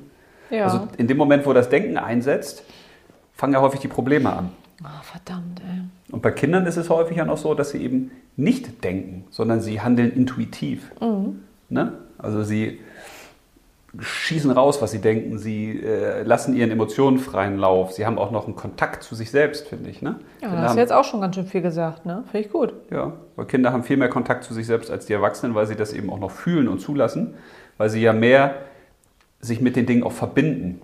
Ja. 0.49 0.63
Also 0.63 0.87
in 0.95 1.07
dem 1.07 1.17
Moment, 1.17 1.45
wo 1.45 1.51
das 1.51 1.67
Denken 1.67 1.97
einsetzt, 1.97 2.63
fangen 3.33 3.51
ja 3.51 3.59
häufig 3.59 3.81
die 3.81 3.89
Probleme 3.89 4.31
an. 4.31 4.51
Ah, 4.85 5.01
verdammt, 5.01 5.59
ey. 5.69 5.81
Und 6.13 6.21
bei 6.21 6.31
Kindern 6.31 6.65
ist 6.65 6.77
es 6.77 6.89
häufig 6.89 7.17
ja 7.17 7.25
noch 7.25 7.37
so, 7.37 7.55
dass 7.55 7.71
sie 7.71 7.83
eben 7.83 8.11
nicht 8.37 8.85
denken, 8.85 9.25
sondern 9.31 9.59
sie 9.59 9.81
handeln 9.81 10.13
intuitiv. 10.13 10.91
Ne? 11.67 11.91
Also 12.17 12.41
sie 12.43 12.79
schießen 13.99 14.49
raus, 14.49 14.81
was 14.81 14.89
sie 14.91 14.99
denken, 15.01 15.37
sie 15.37 15.79
äh, 15.79 16.23
lassen 16.23 16.55
ihren 16.55 16.71
Emotionen 16.71 17.19
freien 17.19 17.57
Lauf. 17.59 17.91
Sie 17.91 18.05
haben 18.07 18.17
auch 18.17 18.31
noch 18.31 18.45
einen 18.45 18.55
Kontakt 18.55 19.03
zu 19.03 19.13
sich 19.13 19.29
selbst, 19.29 19.67
finde 19.67 19.89
ich. 19.89 20.01
Ne? 20.01 20.15
Ja, 20.41 20.47
Kinder 20.47 20.61
hast 20.63 20.69
haben- 20.69 20.75
du 20.77 20.81
jetzt 20.81 20.93
auch 20.93 21.03
schon 21.03 21.21
ganz 21.21 21.35
schön 21.35 21.45
viel 21.45 21.61
gesagt, 21.61 22.05
ne? 22.05 22.23
Finde 22.31 22.47
ich 22.47 22.51
gut. 22.51 22.73
Ja, 22.89 23.13
weil 23.35 23.45
Kinder 23.45 23.71
haben 23.71 23.83
viel 23.83 23.97
mehr 23.97 24.09
Kontakt 24.09 24.43
zu 24.45 24.53
sich 24.55 24.65
selbst 24.65 24.89
als 24.89 25.05
die 25.05 25.13
Erwachsenen, 25.13 25.53
weil 25.53 25.67
sie 25.67 25.75
das 25.75 25.93
eben 25.93 26.09
auch 26.09 26.19
noch 26.19 26.31
fühlen 26.31 26.67
und 26.67 26.79
zulassen, 26.79 27.35
weil 27.77 27.89
sie 27.91 28.01
ja 28.01 28.13
mehr 28.13 28.55
sich 29.41 29.61
mit 29.61 29.75
den 29.75 29.85
Dingen 29.85 30.03
auch 30.03 30.11
verbinden. 30.11 30.81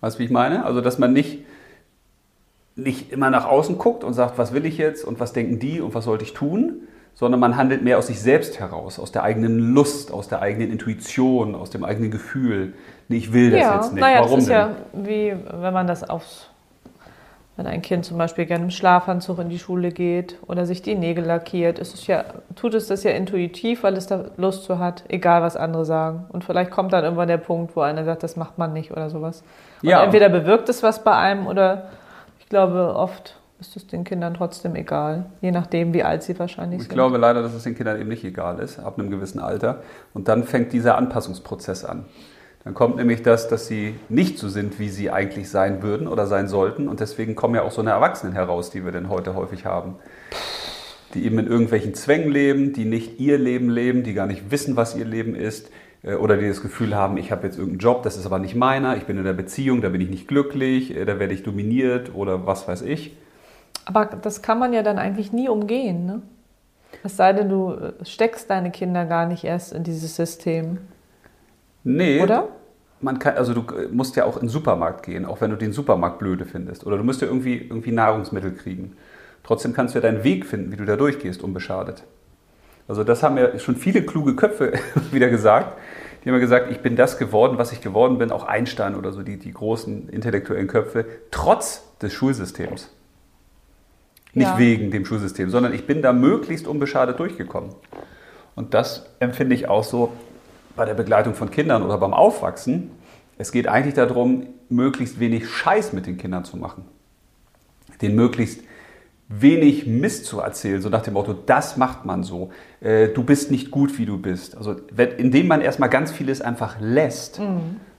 Weißt 0.00 0.16
du, 0.16 0.20
wie 0.20 0.24
ich 0.24 0.30
meine? 0.30 0.64
Also, 0.64 0.80
dass 0.80 0.98
man 0.98 1.12
nicht, 1.12 1.44
nicht 2.76 3.10
immer 3.12 3.30
nach 3.30 3.46
außen 3.46 3.78
guckt 3.78 4.04
und 4.04 4.12
sagt, 4.12 4.38
was 4.38 4.52
will 4.52 4.66
ich 4.66 4.76
jetzt 4.78 5.04
und 5.04 5.18
was 5.18 5.32
denken 5.32 5.58
die 5.58 5.80
und 5.80 5.94
was 5.94 6.04
sollte 6.04 6.24
ich 6.24 6.34
tun, 6.34 6.82
sondern 7.16 7.40
man 7.40 7.56
handelt 7.56 7.82
mehr 7.82 7.96
aus 7.98 8.06
sich 8.08 8.20
selbst 8.20 8.60
heraus, 8.60 8.98
aus 8.98 9.10
der 9.10 9.22
eigenen 9.22 9.58
Lust, 9.74 10.12
aus 10.12 10.28
der 10.28 10.42
eigenen 10.42 10.70
Intuition, 10.70 11.54
aus 11.54 11.70
dem 11.70 11.82
eigenen 11.82 12.10
Gefühl. 12.10 12.74
Nee, 13.08 13.16
ich 13.16 13.32
will 13.32 13.50
das 13.50 13.60
ja, 13.60 13.74
jetzt 13.76 13.92
nicht. 13.94 14.02
naja, 14.02 14.18
Warum 14.20 14.32
das 14.32 14.38
ist 14.40 14.48
denn? 14.50 14.56
ja 14.56 14.70
wie, 14.92 15.34
wenn 15.62 15.72
man 15.72 15.86
das 15.86 16.08
aufs, 16.08 16.50
wenn 17.56 17.66
ein 17.66 17.80
Kind 17.80 18.04
zum 18.04 18.18
Beispiel 18.18 18.44
gerne 18.44 18.64
im 18.64 18.70
Schlafanzug 18.70 19.38
in 19.38 19.48
die 19.48 19.58
Schule 19.58 19.92
geht 19.92 20.36
oder 20.46 20.66
sich 20.66 20.82
die 20.82 20.94
Nägel 20.94 21.24
lackiert, 21.24 21.78
ist 21.78 21.94
es 21.94 22.06
ja, 22.06 22.22
tut 22.54 22.74
es 22.74 22.88
das 22.88 23.02
ja 23.02 23.12
intuitiv, 23.12 23.82
weil 23.82 23.96
es 23.96 24.06
da 24.06 24.26
Lust 24.36 24.64
zu 24.64 24.78
hat, 24.78 25.04
egal 25.08 25.40
was 25.40 25.56
andere 25.56 25.86
sagen. 25.86 26.26
Und 26.28 26.44
vielleicht 26.44 26.70
kommt 26.70 26.92
dann 26.92 27.02
irgendwann 27.02 27.28
der 27.28 27.38
Punkt, 27.38 27.74
wo 27.74 27.80
einer 27.80 28.04
sagt, 28.04 28.24
das 28.24 28.36
macht 28.36 28.58
man 28.58 28.74
nicht 28.74 28.90
oder 28.90 29.08
sowas. 29.08 29.42
Und 29.82 29.88
Ja. 29.88 30.04
entweder 30.04 30.28
bewirkt 30.28 30.68
es 30.68 30.82
was 30.82 31.02
bei 31.02 31.16
einem 31.16 31.46
oder 31.46 31.88
ich 32.40 32.48
glaube, 32.50 32.94
oft 32.94 33.36
ist 33.60 33.76
es 33.76 33.86
den 33.86 34.04
Kindern 34.04 34.34
trotzdem 34.34 34.74
egal, 34.76 35.26
je 35.40 35.50
nachdem, 35.50 35.94
wie 35.94 36.02
alt 36.02 36.22
sie 36.22 36.38
wahrscheinlich 36.38 36.78
Ich 36.80 36.84
sind. 36.84 36.92
glaube 36.94 37.16
leider, 37.18 37.42
dass 37.42 37.54
es 37.54 37.62
den 37.64 37.74
Kindern 37.74 37.98
eben 38.00 38.08
nicht 38.08 38.24
egal 38.24 38.58
ist, 38.58 38.78
ab 38.78 38.98
einem 38.98 39.10
gewissen 39.10 39.38
Alter. 39.40 39.82
Und 40.14 40.28
dann 40.28 40.44
fängt 40.44 40.72
dieser 40.72 40.96
Anpassungsprozess 40.98 41.84
an. 41.84 42.04
Dann 42.64 42.74
kommt 42.74 42.96
nämlich 42.96 43.22
das, 43.22 43.48
dass 43.48 43.66
sie 43.68 43.94
nicht 44.08 44.38
so 44.38 44.48
sind, 44.48 44.78
wie 44.78 44.88
sie 44.88 45.10
eigentlich 45.10 45.48
sein 45.48 45.82
würden 45.82 46.08
oder 46.08 46.26
sein 46.26 46.48
sollten. 46.48 46.88
Und 46.88 47.00
deswegen 47.00 47.34
kommen 47.34 47.54
ja 47.54 47.62
auch 47.62 47.70
so 47.70 47.80
eine 47.80 47.90
Erwachsenen 47.90 48.32
heraus, 48.34 48.70
die 48.70 48.84
wir 48.84 48.92
denn 48.92 49.08
heute 49.08 49.34
häufig 49.34 49.64
haben. 49.64 49.94
Die 51.14 51.24
eben 51.24 51.38
in 51.38 51.46
irgendwelchen 51.46 51.94
Zwängen 51.94 52.30
leben, 52.30 52.72
die 52.72 52.84
nicht 52.84 53.20
ihr 53.20 53.38
Leben 53.38 53.70
leben, 53.70 54.02
die 54.02 54.14
gar 54.14 54.26
nicht 54.26 54.50
wissen, 54.50 54.76
was 54.76 54.96
ihr 54.96 55.04
Leben 55.04 55.34
ist. 55.36 55.70
äh, 56.02 56.14
Oder 56.14 56.36
die 56.36 56.48
das 56.48 56.60
Gefühl 56.60 56.94
haben, 56.94 57.16
ich 57.16 57.30
habe 57.32 57.46
jetzt 57.46 57.56
irgendeinen 57.56 57.78
Job, 57.78 58.02
das 58.02 58.16
ist 58.16 58.26
aber 58.26 58.38
nicht 58.40 58.54
meiner, 58.56 58.96
ich 58.96 59.04
bin 59.04 59.16
in 59.16 59.24
der 59.24 59.32
Beziehung, 59.32 59.80
da 59.80 59.88
bin 59.88 60.00
ich 60.00 60.10
nicht 60.10 60.28
glücklich, 60.28 60.94
äh, 60.94 61.04
da 61.04 61.18
werde 61.20 61.32
ich 61.34 61.42
dominiert 61.44 62.14
oder 62.14 62.46
was 62.46 62.66
weiß 62.68 62.82
ich. 62.82 63.16
Aber 63.86 64.04
das 64.04 64.42
kann 64.42 64.58
man 64.58 64.74
ja 64.74 64.82
dann 64.82 64.98
eigentlich 64.98 65.32
nie 65.32 65.48
umgehen, 65.48 66.04
ne? 66.04 66.22
Es 67.02 67.16
sei 67.16 67.32
denn, 67.32 67.48
du 67.48 67.72
äh, 67.72 68.04
steckst 68.04 68.50
deine 68.50 68.70
Kinder 68.70 69.06
gar 69.06 69.26
nicht 69.26 69.44
erst 69.44 69.72
in 69.72 69.84
dieses 69.84 70.16
System, 70.16 70.78
Nee, 71.86 72.20
oder? 72.20 72.48
Man 73.00 73.20
kann, 73.20 73.36
also 73.36 73.54
du 73.54 73.64
musst 73.92 74.16
ja 74.16 74.24
auch 74.24 74.36
in 74.36 74.44
den 74.44 74.48
Supermarkt 74.48 75.04
gehen, 75.04 75.24
auch 75.24 75.40
wenn 75.40 75.50
du 75.50 75.56
den 75.56 75.72
Supermarkt 75.72 76.18
blöde 76.18 76.44
findest. 76.44 76.84
Oder 76.84 76.98
du 76.98 77.04
musst 77.04 77.20
ja 77.20 77.28
irgendwie, 77.28 77.58
irgendwie 77.58 77.92
Nahrungsmittel 77.92 78.52
kriegen. 78.52 78.96
Trotzdem 79.44 79.72
kannst 79.72 79.94
du 79.94 80.00
ja 80.00 80.02
deinen 80.02 80.24
Weg 80.24 80.46
finden, 80.46 80.72
wie 80.72 80.76
du 80.76 80.84
da 80.84 80.96
durchgehst, 80.96 81.44
unbeschadet. 81.44 82.02
Also 82.88 83.04
das 83.04 83.22
haben 83.22 83.38
ja 83.38 83.56
schon 83.60 83.76
viele 83.76 84.02
kluge 84.02 84.34
Köpfe 84.34 84.72
wieder 85.12 85.28
gesagt. 85.28 85.78
Die 86.24 86.28
haben 86.28 86.34
ja 86.34 86.40
gesagt, 86.40 86.72
ich 86.72 86.80
bin 86.80 86.96
das 86.96 87.18
geworden, 87.18 87.56
was 87.56 87.70
ich 87.70 87.80
geworden 87.80 88.18
bin, 88.18 88.32
auch 88.32 88.44
Einstein 88.44 88.96
oder 88.96 89.12
so, 89.12 89.22
die, 89.22 89.38
die 89.38 89.52
großen 89.52 90.08
intellektuellen 90.08 90.66
Köpfe, 90.66 91.04
trotz 91.30 91.84
des 91.98 92.12
Schulsystems. 92.12 92.90
Nicht 94.36 94.48
Ja. 94.48 94.58
wegen 94.58 94.90
dem 94.90 95.06
Schulsystem, 95.06 95.48
sondern 95.48 95.72
ich 95.72 95.86
bin 95.86 96.02
da 96.02 96.12
möglichst 96.12 96.66
unbeschadet 96.68 97.18
durchgekommen. 97.18 97.70
Und 98.54 98.74
das 98.74 99.06
empfinde 99.18 99.54
ich 99.54 99.66
auch 99.68 99.82
so 99.82 100.12
bei 100.76 100.84
der 100.84 100.92
Begleitung 100.92 101.34
von 101.34 101.50
Kindern 101.50 101.82
oder 101.82 101.96
beim 101.96 102.12
Aufwachsen. 102.12 102.90
Es 103.38 103.50
geht 103.50 103.66
eigentlich 103.66 103.94
darum, 103.94 104.46
möglichst 104.68 105.20
wenig 105.20 105.48
Scheiß 105.48 105.94
mit 105.94 106.06
den 106.06 106.18
Kindern 106.18 106.44
zu 106.44 106.58
machen. 106.58 106.84
Den 108.02 108.14
möglichst 108.14 108.60
wenig 109.28 109.86
Mist 109.86 110.26
zu 110.26 110.40
erzählen, 110.40 110.82
so 110.82 110.90
nach 110.90 111.02
dem 111.02 111.14
Motto, 111.14 111.32
das 111.32 111.78
macht 111.78 112.04
man 112.04 112.22
so, 112.22 112.50
äh, 112.80 113.08
du 113.08 113.24
bist 113.24 113.50
nicht 113.50 113.70
gut, 113.70 113.98
wie 113.98 114.04
du 114.04 114.18
bist. 114.18 114.54
Also 114.54 114.76
wenn, 114.92 115.12
indem 115.12 115.46
man 115.48 115.62
erstmal 115.62 115.88
ganz 115.88 116.12
vieles 116.12 116.42
einfach 116.42 116.76
lässt, 116.78 117.40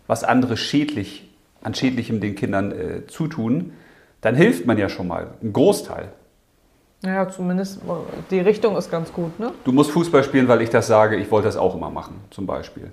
was 0.06 0.24
andere 0.24 0.56
schädlich, 0.56 1.30
an 1.64 1.74
Schädlichem 1.74 2.22
den 2.22 2.36
Kindern 2.36 2.72
äh, 2.72 3.08
zutun, 3.08 3.74
dann 4.22 4.36
hilft 4.36 4.68
man 4.68 4.78
ja 4.78 4.88
schon 4.88 5.08
mal, 5.08 5.32
ein 5.42 5.52
Großteil. 5.52 6.12
Ja, 7.04 7.30
zumindest 7.30 7.80
die 8.32 8.40
Richtung 8.40 8.76
ist 8.76 8.90
ganz 8.90 9.14
gut, 9.14 9.40
ne? 9.40 9.52
Du 9.64 9.72
musst 9.72 9.92
Fußball 9.92 10.24
spielen, 10.24 10.48
weil 10.48 10.62
ich 10.62 10.70
das 10.70 10.88
sage, 10.88 11.16
ich 11.16 11.30
wollte 11.30 11.48
das 11.48 11.58
auch 11.58 11.76
immer 11.76 11.92
machen, 11.92 12.16
zum 12.32 12.48
Beispiel. 12.48 12.92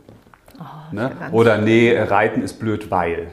ne? 0.93 1.03
ja 1.03 1.09
ganz 1.09 1.35
Oder 1.35 1.59
nee, 1.59 1.99
Reiten 1.99 2.43
ist 2.43 2.59
blöd, 2.59 2.91
weil. 2.91 3.29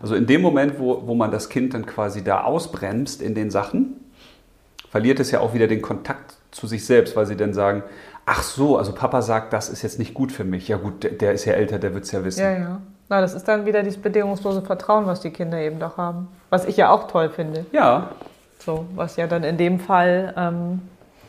Also 0.00 0.14
in 0.14 0.26
dem 0.26 0.42
Moment, 0.42 0.78
wo, 0.78 1.06
wo 1.06 1.14
man 1.14 1.30
das 1.30 1.48
Kind 1.48 1.72
dann 1.72 1.86
quasi 1.86 2.22
da 2.22 2.44
ausbremst 2.44 3.22
in 3.22 3.34
den 3.34 3.50
Sachen, 3.50 3.94
verliert 4.90 5.18
es 5.18 5.30
ja 5.30 5.40
auch 5.40 5.54
wieder 5.54 5.66
den 5.66 5.80
Kontakt 5.80 6.34
zu 6.50 6.66
sich 6.66 6.84
selbst, 6.84 7.16
weil 7.16 7.24
sie 7.24 7.36
dann 7.36 7.54
sagen, 7.54 7.82
ach 8.26 8.42
so, 8.42 8.76
also 8.76 8.92
Papa 8.92 9.22
sagt, 9.22 9.52
das 9.52 9.70
ist 9.70 9.82
jetzt 9.82 9.98
nicht 9.98 10.12
gut 10.12 10.30
für 10.30 10.44
mich. 10.44 10.68
Ja 10.68 10.76
gut, 10.76 11.04
der, 11.04 11.12
der 11.12 11.32
ist 11.32 11.46
ja 11.46 11.54
älter, 11.54 11.78
der 11.78 11.94
wird 11.94 12.04
es 12.04 12.12
ja 12.12 12.22
wissen. 12.22 12.40
Ja, 12.40 12.52
ja. 12.52 12.80
Na, 13.08 13.20
das 13.20 13.34
ist 13.34 13.46
dann 13.46 13.64
wieder 13.64 13.82
dieses 13.82 14.00
bedingungslose 14.00 14.62
Vertrauen, 14.62 15.06
was 15.06 15.20
die 15.20 15.30
Kinder 15.30 15.58
eben 15.58 15.78
doch 15.78 15.96
haben. 15.96 16.28
Was 16.50 16.66
ich 16.66 16.76
ja 16.76 16.90
auch 16.90 17.08
toll 17.08 17.30
finde. 17.30 17.64
ja, 17.72 18.10
So, 18.66 18.84
was 18.96 19.14
ja 19.14 19.28
dann 19.28 19.44
in 19.44 19.58
dem 19.58 19.78
Fall 19.78 20.34
ähm, 20.36 20.80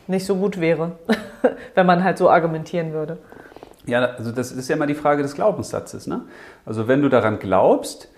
nicht 0.08 0.26
so 0.26 0.34
gut 0.34 0.58
wäre, 0.58 0.98
wenn 1.76 1.86
man 1.86 2.02
halt 2.02 2.18
so 2.18 2.28
argumentieren 2.28 2.92
würde. 2.92 3.18
Ja, 3.86 4.00
also 4.00 4.32
das 4.32 4.50
ist 4.50 4.68
ja 4.68 4.74
immer 4.74 4.88
die 4.88 4.96
Frage 4.96 5.22
des 5.22 5.36
Glaubenssatzes. 5.36 6.08
Ne? 6.08 6.22
Also 6.66 6.88
wenn 6.88 7.00
du 7.00 7.08
daran 7.08 7.38
glaubst, 7.38 8.08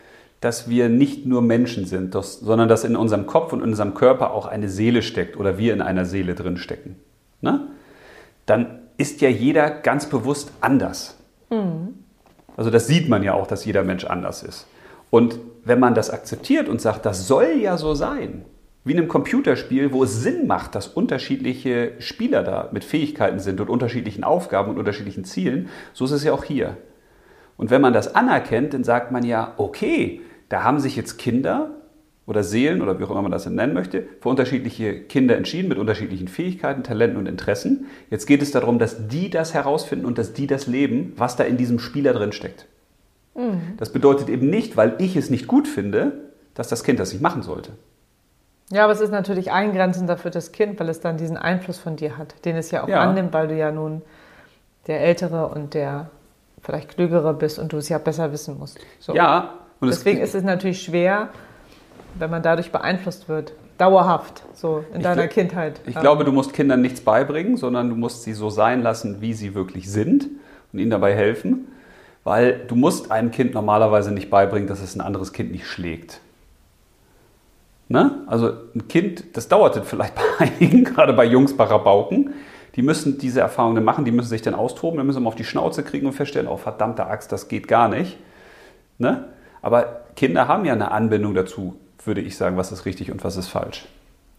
dass 0.41 0.71
wir 0.71 0.89
nicht 0.89 1.27
nur 1.27 1.43
Menschen 1.43 1.85
sind, 1.85 2.15
das, 2.15 2.41
sondern 2.41 2.71
dass 2.71 2.83
in 2.83 2.97
unserem 2.97 3.27
Kopf 3.27 3.53
und 3.53 3.59
in 3.59 3.69
unserem 3.69 3.93
Körper 3.93 4.33
auch 4.33 4.47
eine 4.47 4.71
Seele 4.71 5.03
steckt 5.03 5.37
oder 5.37 5.59
wir 5.59 5.75
in 5.75 5.83
einer 5.83 6.07
Seele 6.07 6.35
drin 6.35 6.57
stecken, 6.57 6.97
ne? 7.43 7.69
dann 8.47 8.79
ist 8.97 9.21
ja 9.21 9.29
jeder 9.29 9.69
ganz 9.69 10.07
bewusst 10.07 10.51
anders. 10.63 11.19
Also 12.57 12.71
das 12.71 12.87
sieht 12.87 13.11
man 13.11 13.23
ja 13.23 13.35
auch, 13.35 13.47
dass 13.47 13.67
jeder 13.67 13.83
Mensch 13.83 14.07
anders 14.07 14.43
ist. 14.43 14.67
Und 15.11 15.39
wenn 15.65 15.79
man 15.79 15.95
das 15.95 16.09
akzeptiert 16.09 16.71
und 16.71 16.81
sagt, 16.81 17.05
das 17.05 17.27
soll 17.27 17.59
ja 17.61 17.77
so 17.77 17.95
sein, 17.95 18.47
wie 18.85 18.93
in 18.93 18.99
einem 18.99 19.09
Computerspiel, 19.09 19.93
wo 19.93 20.05
es 20.05 20.23
Sinn 20.23 20.47
macht, 20.47 20.75
dass 20.75 20.89
unterschiedliche 20.89 21.93
Spieler 21.99 22.43
da 22.43 22.71
mit 22.73 22.85
Fähigkeiten 22.85 23.39
sind 23.39 23.61
und 23.61 23.69
unterschiedlichen 23.69 24.25
Aufgaben 24.25 24.71
und 24.71 24.79
unterschiedlichen 24.79 25.25
Zielen, 25.25 25.69
so 25.93 26.07
ist 26.07 26.13
es 26.13 26.25
ja 26.25 26.33
auch 26.33 26.45
hier. 26.45 26.77
Und 27.57 27.71
wenn 27.71 27.83
man 27.83 27.93
das 27.93 28.15
anerkennt, 28.15 28.73
dann 28.73 28.85
sagt 28.85 29.13
man 29.13 29.23
ja, 29.23 29.53
okay, 29.59 30.23
da 30.49 30.65
haben 30.65 30.81
sich 30.81 30.97
jetzt 30.97 31.19
Kinder 31.19 31.73
oder 32.27 32.43
Seelen 32.43 32.81
oder 32.81 32.99
wie 32.99 33.05
auch 33.05 33.11
immer 33.11 33.23
man 33.23 33.33
das 33.33 33.45
nennen 33.47 33.75
möchte, 33.75 34.05
für 34.21 34.29
unterschiedliche 34.29 35.01
Kinder 35.01 35.37
entschieden 35.37 35.69
mit 35.69 35.79
unterschiedlichen 35.79 36.29
Fähigkeiten, 36.29 36.83
Talenten 36.83 37.19
und 37.19 37.27
Interessen. 37.27 37.87
Jetzt 38.09 38.27
geht 38.27 38.41
es 38.41 38.51
darum, 38.51 38.79
dass 38.79 39.09
die 39.09 39.29
das 39.29 39.53
herausfinden 39.53 40.07
und 40.07 40.17
dass 40.17 40.33
die 40.33 40.47
das 40.47 40.67
leben, 40.67 41.13
was 41.17 41.37
da 41.37 41.45
in 41.45 41.57
diesem 41.57 41.79
Spieler 41.79 42.13
drin 42.13 42.33
steckt. 42.33 42.67
Das 43.77 43.93
bedeutet 43.93 44.29
eben 44.29 44.49
nicht, 44.49 44.77
weil 44.77 44.95
ich 44.99 45.17
es 45.17 45.29
nicht 45.29 45.47
gut 45.47 45.69
finde, 45.69 46.31
dass 46.55 46.69
das 46.69 46.83
Kind 46.83 46.99
das 46.99 47.13
nicht 47.13 47.23
machen 47.23 47.43
sollte. 47.43 47.73
Ja, 48.73 48.85
aber 48.85 48.93
es 48.93 49.01
ist 49.01 49.11
natürlich 49.11 49.51
eingrenzender 49.51 50.17
für 50.17 50.31
das 50.31 50.53
Kind, 50.53 50.79
weil 50.79 50.89
es 50.89 51.01
dann 51.01 51.17
diesen 51.17 51.37
Einfluss 51.37 51.79
von 51.79 51.97
dir 51.97 52.17
hat, 52.19 52.35
den 52.45 52.57
es 52.57 52.71
ja 52.71 52.85
auch 52.85 52.89
Ja. 52.89 53.01
annimmt, 53.01 53.33
weil 53.33 53.49
du 53.49 53.57
ja 53.57 53.73
nun 53.73 54.03
der 54.87 55.01
Ältere 55.01 55.49
und 55.49 55.75
der 55.75 56.11
vielleicht 56.63 56.91
Klügere 56.95 57.35
bist 57.35 57.59
und 57.59 57.73
du 57.73 57.79
es 57.79 57.89
ja 57.89 57.99
besser 57.99 58.33
wissen 58.33 58.59
musst. 58.59 58.79
So. 59.01 59.15
Ja, 59.15 59.55
und 59.81 59.89
es- 59.89 59.97
Deswegen 59.97 60.21
ist 60.21 60.35
es 60.35 60.45
natürlich 60.45 60.83
schwer, 60.83 61.31
wenn 62.19 62.31
man 62.31 62.43
dadurch 62.43 62.71
beeinflusst 62.71 63.29
wird, 63.29 63.53
dauerhaft, 63.79 64.43
so 64.55 64.85
in 64.93 64.99
Ich 64.99 65.03
deiner 65.05 65.23
gl- 65.23 65.29
Kindheit. 65.29 65.81
Ich 65.87 65.99
glaube, 65.99 66.25
du 66.25 66.33
musst 66.33 66.53
Kindern 66.53 66.83
nichts 66.83 67.01
beibringen, 67.01 67.57
sondern 67.57 67.89
du 67.89 67.97
musst 67.97 68.23
sie 68.25 68.35
so 68.35 68.51
sein 68.51 68.83
lassen, 68.83 69.21
wie 69.21 69.33
sie 69.33 69.55
wirklich 69.55 69.91
sind 69.91 70.29
und 70.73 70.79
ihnen 70.79 70.91
dabei 70.91 71.15
helfen. 71.15 71.67
Weil 72.23 72.61
du 72.69 72.77
musst 72.77 73.11
einem 73.11 73.31
Kind 73.31 73.55
normalerweise 73.55 74.13
nicht 74.13 74.29
beibringen, 74.29 74.69
dass 74.69 74.81
es 74.83 74.95
ein 74.95 75.01
anderes 75.01 75.33
Kind 75.33 75.51
nicht 75.51 75.67
schlägt. 75.67 76.21
Ne? 77.91 78.23
Also 78.29 78.53
ein 78.73 78.87
Kind, 78.87 79.37
das 79.37 79.49
dauert 79.49 79.85
vielleicht 79.85 80.15
bei 80.39 80.47
einigen, 80.47 80.85
gerade 80.85 81.13
bei 81.13 81.25
Jungs 81.25 81.57
bei 81.57 81.65
Rabauken, 81.65 82.31
die 82.77 82.83
müssen 82.83 83.19
diese 83.19 83.41
Erfahrungen 83.41 83.83
machen, 83.83 84.05
die 84.05 84.13
müssen 84.13 84.29
sich 84.29 84.43
dann 84.43 84.55
austoben, 84.55 84.97
dann 84.99 85.07
müssen 85.07 85.19
sie 85.19 85.23
mal 85.25 85.29
auf 85.29 85.35
die 85.35 85.43
Schnauze 85.45 85.83
kriegen 85.83 86.07
und 86.07 86.13
feststellen, 86.13 86.47
oh 86.47 86.57
verdammte 86.57 87.05
Axt, 87.07 87.33
das 87.33 87.49
geht 87.49 87.67
gar 87.67 87.89
nicht. 87.89 88.17
Ne? 88.99 89.25
Aber 89.61 90.03
Kinder 90.15 90.47
haben 90.47 90.65
ja 90.65 90.73
eine 90.73 90.93
Anbindung 90.93 91.35
dazu, 91.35 91.75
würde 92.05 92.21
ich 92.21 92.37
sagen, 92.37 92.57
was 92.57 92.71
ist 92.71 92.87
richtig 92.87 93.11
und 93.11 93.25
was 93.25 93.37
ist 93.37 93.49
falsch. 93.49 93.87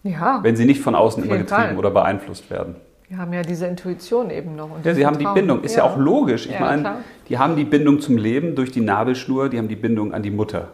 Ja, 0.04 0.40
Wenn 0.44 0.56
sie 0.56 0.64
nicht 0.66 0.80
von 0.80 0.96
außen 0.96 1.22
Auf 1.22 1.26
immer 1.28 1.36
jeden 1.36 1.46
getrieben 1.48 1.68
Fall. 1.72 1.78
oder 1.78 1.92
beeinflusst 1.92 2.50
werden. 2.50 2.78
wir 3.10 3.18
haben 3.18 3.34
ja 3.34 3.42
diese 3.42 3.68
Intuition 3.68 4.30
eben 4.32 4.56
noch. 4.56 4.70
Ja, 4.84 4.96
sie 4.96 5.06
haben 5.06 5.20
die. 5.20 5.26
Bindung. 5.26 5.62
Ist 5.62 5.76
ja, 5.76 5.84
auch 5.84 5.98
logisch. 5.98 6.46
Ich 6.46 6.54
Ja, 6.54 6.62
meine, 6.62 6.82
klar. 6.82 6.98
die 7.28 7.38
haben 7.38 7.58
die 7.58 7.66
Bindung 7.66 8.00
zum 8.00 8.18
Leben 8.18 8.56
durch 8.56 8.72
die 8.72 8.80
Nabelschnur, 8.82 9.50
die 9.50 9.58
haben 9.58 9.68
die 9.68 9.76
Bindung 9.76 10.14
an 10.14 10.24
die 10.24 10.32
Mutter. 10.32 10.70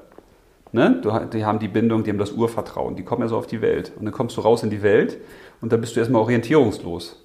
Ne? 0.71 1.01
Die 1.33 1.45
haben 1.45 1.59
die 1.59 1.67
Bindung, 1.67 2.03
die 2.03 2.09
haben 2.09 2.17
das 2.17 2.31
Urvertrauen. 2.31 2.95
Die 2.95 3.03
kommen 3.03 3.21
ja 3.21 3.27
so 3.27 3.38
auf 3.38 3.47
die 3.47 3.62
Welt. 3.62 3.93
Und 3.97 4.05
dann 4.05 4.13
kommst 4.13 4.38
du 4.38 4.41
raus 4.41 4.63
in 4.63 4.69
die 4.69 4.81
Welt 4.81 5.17
und 5.62 5.71
dann 5.71 5.81
bist 5.81 5.95
du 5.95 6.00
erstmal 6.00 6.21
orientierungslos. 6.21 7.24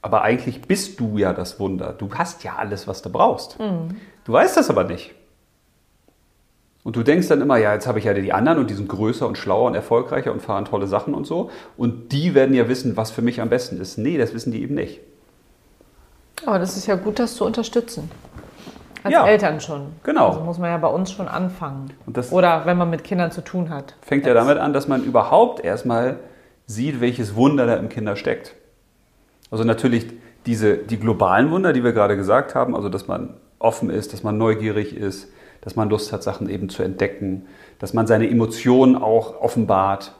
Aber 0.00 0.22
eigentlich 0.22 0.62
bist 0.62 1.00
du 1.00 1.18
ja 1.18 1.32
das 1.32 1.58
Wunder. 1.58 1.92
Du 1.92 2.08
hast 2.14 2.44
ja 2.44 2.56
alles, 2.56 2.86
was 2.86 3.02
du 3.02 3.10
brauchst. 3.10 3.58
Mhm. 3.58 3.96
Du 4.24 4.32
weißt 4.32 4.56
das 4.56 4.70
aber 4.70 4.84
nicht. 4.84 5.14
Und 6.84 6.96
du 6.96 7.02
denkst 7.02 7.28
dann 7.28 7.42
immer, 7.42 7.58
ja, 7.58 7.74
jetzt 7.74 7.86
habe 7.86 7.98
ich 7.98 8.06
ja 8.06 8.14
die 8.14 8.32
anderen 8.32 8.58
und 8.58 8.70
die 8.70 8.74
sind 8.74 8.88
größer 8.88 9.26
und 9.26 9.36
schlauer 9.36 9.66
und 9.66 9.74
erfolgreicher 9.74 10.32
und 10.32 10.40
fahren 10.40 10.64
tolle 10.64 10.86
Sachen 10.86 11.12
und 11.12 11.26
so. 11.26 11.50
Und 11.76 12.12
die 12.12 12.34
werden 12.34 12.54
ja 12.54 12.68
wissen, 12.68 12.96
was 12.96 13.10
für 13.10 13.20
mich 13.20 13.40
am 13.40 13.50
besten 13.50 13.80
ist. 13.80 13.98
Nee, 13.98 14.16
das 14.16 14.32
wissen 14.32 14.52
die 14.52 14.62
eben 14.62 14.74
nicht. 14.74 15.00
Aber 16.46 16.58
das 16.58 16.76
ist 16.76 16.86
ja 16.86 16.94
gut, 16.94 17.18
das 17.18 17.34
zu 17.34 17.44
unterstützen. 17.44 18.10
Als 19.04 19.12
Ja. 19.12 19.26
Eltern 19.26 19.60
schon. 19.60 19.86
Genau. 20.04 20.28
Also 20.28 20.40
muss 20.40 20.58
man 20.58 20.70
ja 20.70 20.78
bei 20.78 20.88
uns 20.88 21.12
schon 21.12 21.28
anfangen. 21.28 21.92
Oder 22.30 22.66
wenn 22.66 22.76
man 22.76 22.90
mit 22.90 23.04
Kindern 23.04 23.30
zu 23.30 23.42
tun 23.42 23.70
hat. 23.70 23.94
fängt 24.02 24.26
ja 24.26 24.34
damit 24.34 24.58
an, 24.58 24.72
dass 24.72 24.88
man 24.88 25.02
überhaupt 25.04 25.64
erstmal 25.64 26.16
sieht, 26.66 27.00
welches 27.00 27.34
Wunder 27.34 27.66
da 27.66 27.74
im 27.76 27.88
Kinder 27.88 28.16
steckt. 28.16 28.54
Also 29.50 29.64
natürlich 29.64 30.06
diese, 30.46 30.76
die 30.76 30.98
globalen 30.98 31.50
Wunder, 31.50 31.72
die 31.72 31.84
wir 31.84 31.92
gerade 31.92 32.16
gesagt 32.16 32.54
haben, 32.54 32.74
also 32.74 32.88
dass 32.88 33.08
man 33.08 33.34
offen 33.58 33.90
ist, 33.90 34.12
dass 34.12 34.22
man 34.22 34.38
neugierig 34.38 34.96
ist, 34.96 35.32
dass 35.60 35.76
man 35.76 35.88
Lust 35.90 36.12
hat, 36.12 36.22
Sachen 36.22 36.48
eben 36.48 36.68
zu 36.68 36.82
entdecken, 36.82 37.46
dass 37.78 37.94
man 37.94 38.06
seine 38.06 38.28
Emotionen 38.28 38.96
auch 38.96 39.40
offenbart, 39.40 40.12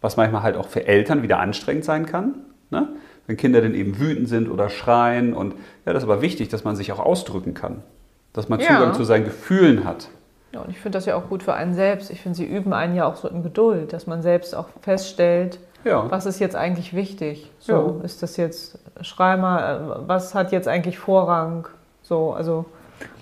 was 0.00 0.16
manchmal 0.16 0.42
halt 0.42 0.56
auch 0.56 0.68
für 0.68 0.86
Eltern 0.86 1.22
wieder 1.22 1.38
anstrengend 1.38 1.84
sein 1.84 2.06
kann. 2.06 2.34
Ne? 2.70 2.88
Wenn 3.26 3.36
Kinder 3.36 3.60
dann 3.60 3.74
eben 3.74 3.98
wütend 3.98 4.28
sind 4.28 4.48
oder 4.48 4.68
schreien. 4.68 5.34
Und 5.34 5.54
ja, 5.84 5.92
das 5.92 6.02
ist 6.02 6.08
aber 6.08 6.22
wichtig, 6.22 6.48
dass 6.48 6.64
man 6.64 6.76
sich 6.76 6.92
auch 6.92 7.00
ausdrücken 7.00 7.54
kann. 7.54 7.82
Dass 8.36 8.48
man 8.48 8.60
Ja. 8.60 8.66
Zugang 8.68 8.94
zu 8.94 9.02
seinen 9.04 9.24
Gefühlen 9.24 9.84
hat. 9.84 10.08
Ja, 10.52 10.60
und 10.60 10.70
ich 10.70 10.78
finde 10.78 10.96
das 10.98 11.06
ja 11.06 11.16
auch 11.16 11.28
gut 11.28 11.42
für 11.42 11.54
einen 11.54 11.74
selbst. 11.74 12.10
Ich 12.10 12.20
finde, 12.20 12.36
sie 12.36 12.44
üben 12.44 12.72
einen 12.72 12.94
ja 12.94 13.06
auch 13.06 13.16
so 13.16 13.28
in 13.28 13.42
Geduld, 13.42 13.92
dass 13.92 14.06
man 14.06 14.22
selbst 14.22 14.54
auch 14.54 14.66
feststellt, 14.82 15.58
Ja. 15.84 16.08
was 16.10 16.24
ist 16.26 16.38
jetzt 16.38 16.54
eigentlich 16.54 16.94
wichtig. 16.94 17.50
So, 17.58 18.00
ist 18.04 18.22
das 18.22 18.36
jetzt 18.36 18.78
Schreimer, 19.00 19.98
äh, 20.04 20.08
was 20.08 20.34
hat 20.34 20.52
jetzt 20.52 20.68
eigentlich 20.68 20.98
Vorrang? 20.98 21.66
So, 22.02 22.32
also 22.32 22.64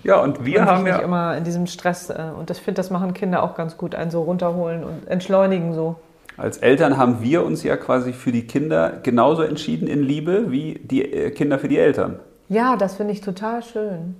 Ja, 0.03 0.21
und 0.21 0.45
wir 0.45 0.61
und 0.61 0.65
haben 0.67 0.87
ja. 0.87 0.99
immer 0.99 1.35
in 1.35 1.43
diesem 1.43 1.67
Stress. 1.67 2.09
äh, 2.09 2.15
Und 2.37 2.49
das 2.49 2.59
finde, 2.59 2.77
das 2.79 2.91
machen 2.91 3.13
Kinder 3.13 3.43
auch 3.43 3.55
ganz 3.55 3.75
gut, 3.77 3.95
einen 3.95 4.11
so 4.11 4.21
runterholen 4.21 4.83
und 4.83 5.07
entschleunigen 5.07 5.73
so. 5.73 5.95
Als 6.37 6.57
Eltern 6.57 6.97
haben 6.97 7.21
wir 7.21 7.45
uns 7.45 7.63
ja 7.63 7.75
quasi 7.77 8.13
für 8.13 8.31
die 8.31 8.45
Kinder 8.47 8.93
genauso 9.03 9.41
entschieden 9.41 9.87
in 9.87 10.03
Liebe 10.03 10.51
wie 10.51 10.79
die 10.83 11.03
äh, 11.11 11.31
Kinder 11.31 11.57
für 11.59 11.67
die 11.69 11.77
Eltern. 11.79 12.19
Ja, 12.49 12.75
das 12.77 12.95
finde 12.95 13.13
ich 13.13 13.21
total 13.21 13.63
schön. 13.63 14.15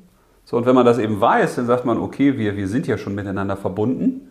So, 0.45 0.57
und 0.57 0.65
wenn 0.65 0.75
man 0.75 0.85
das 0.85 0.99
eben 0.99 1.19
weiß, 1.19 1.55
dann 1.55 1.65
sagt 1.65 1.85
man, 1.85 1.97
okay, 1.97 2.37
wir, 2.37 2.55
wir 2.55 2.67
sind 2.67 2.87
ja 2.87 2.97
schon 2.97 3.15
miteinander 3.15 3.57
verbunden. 3.57 4.29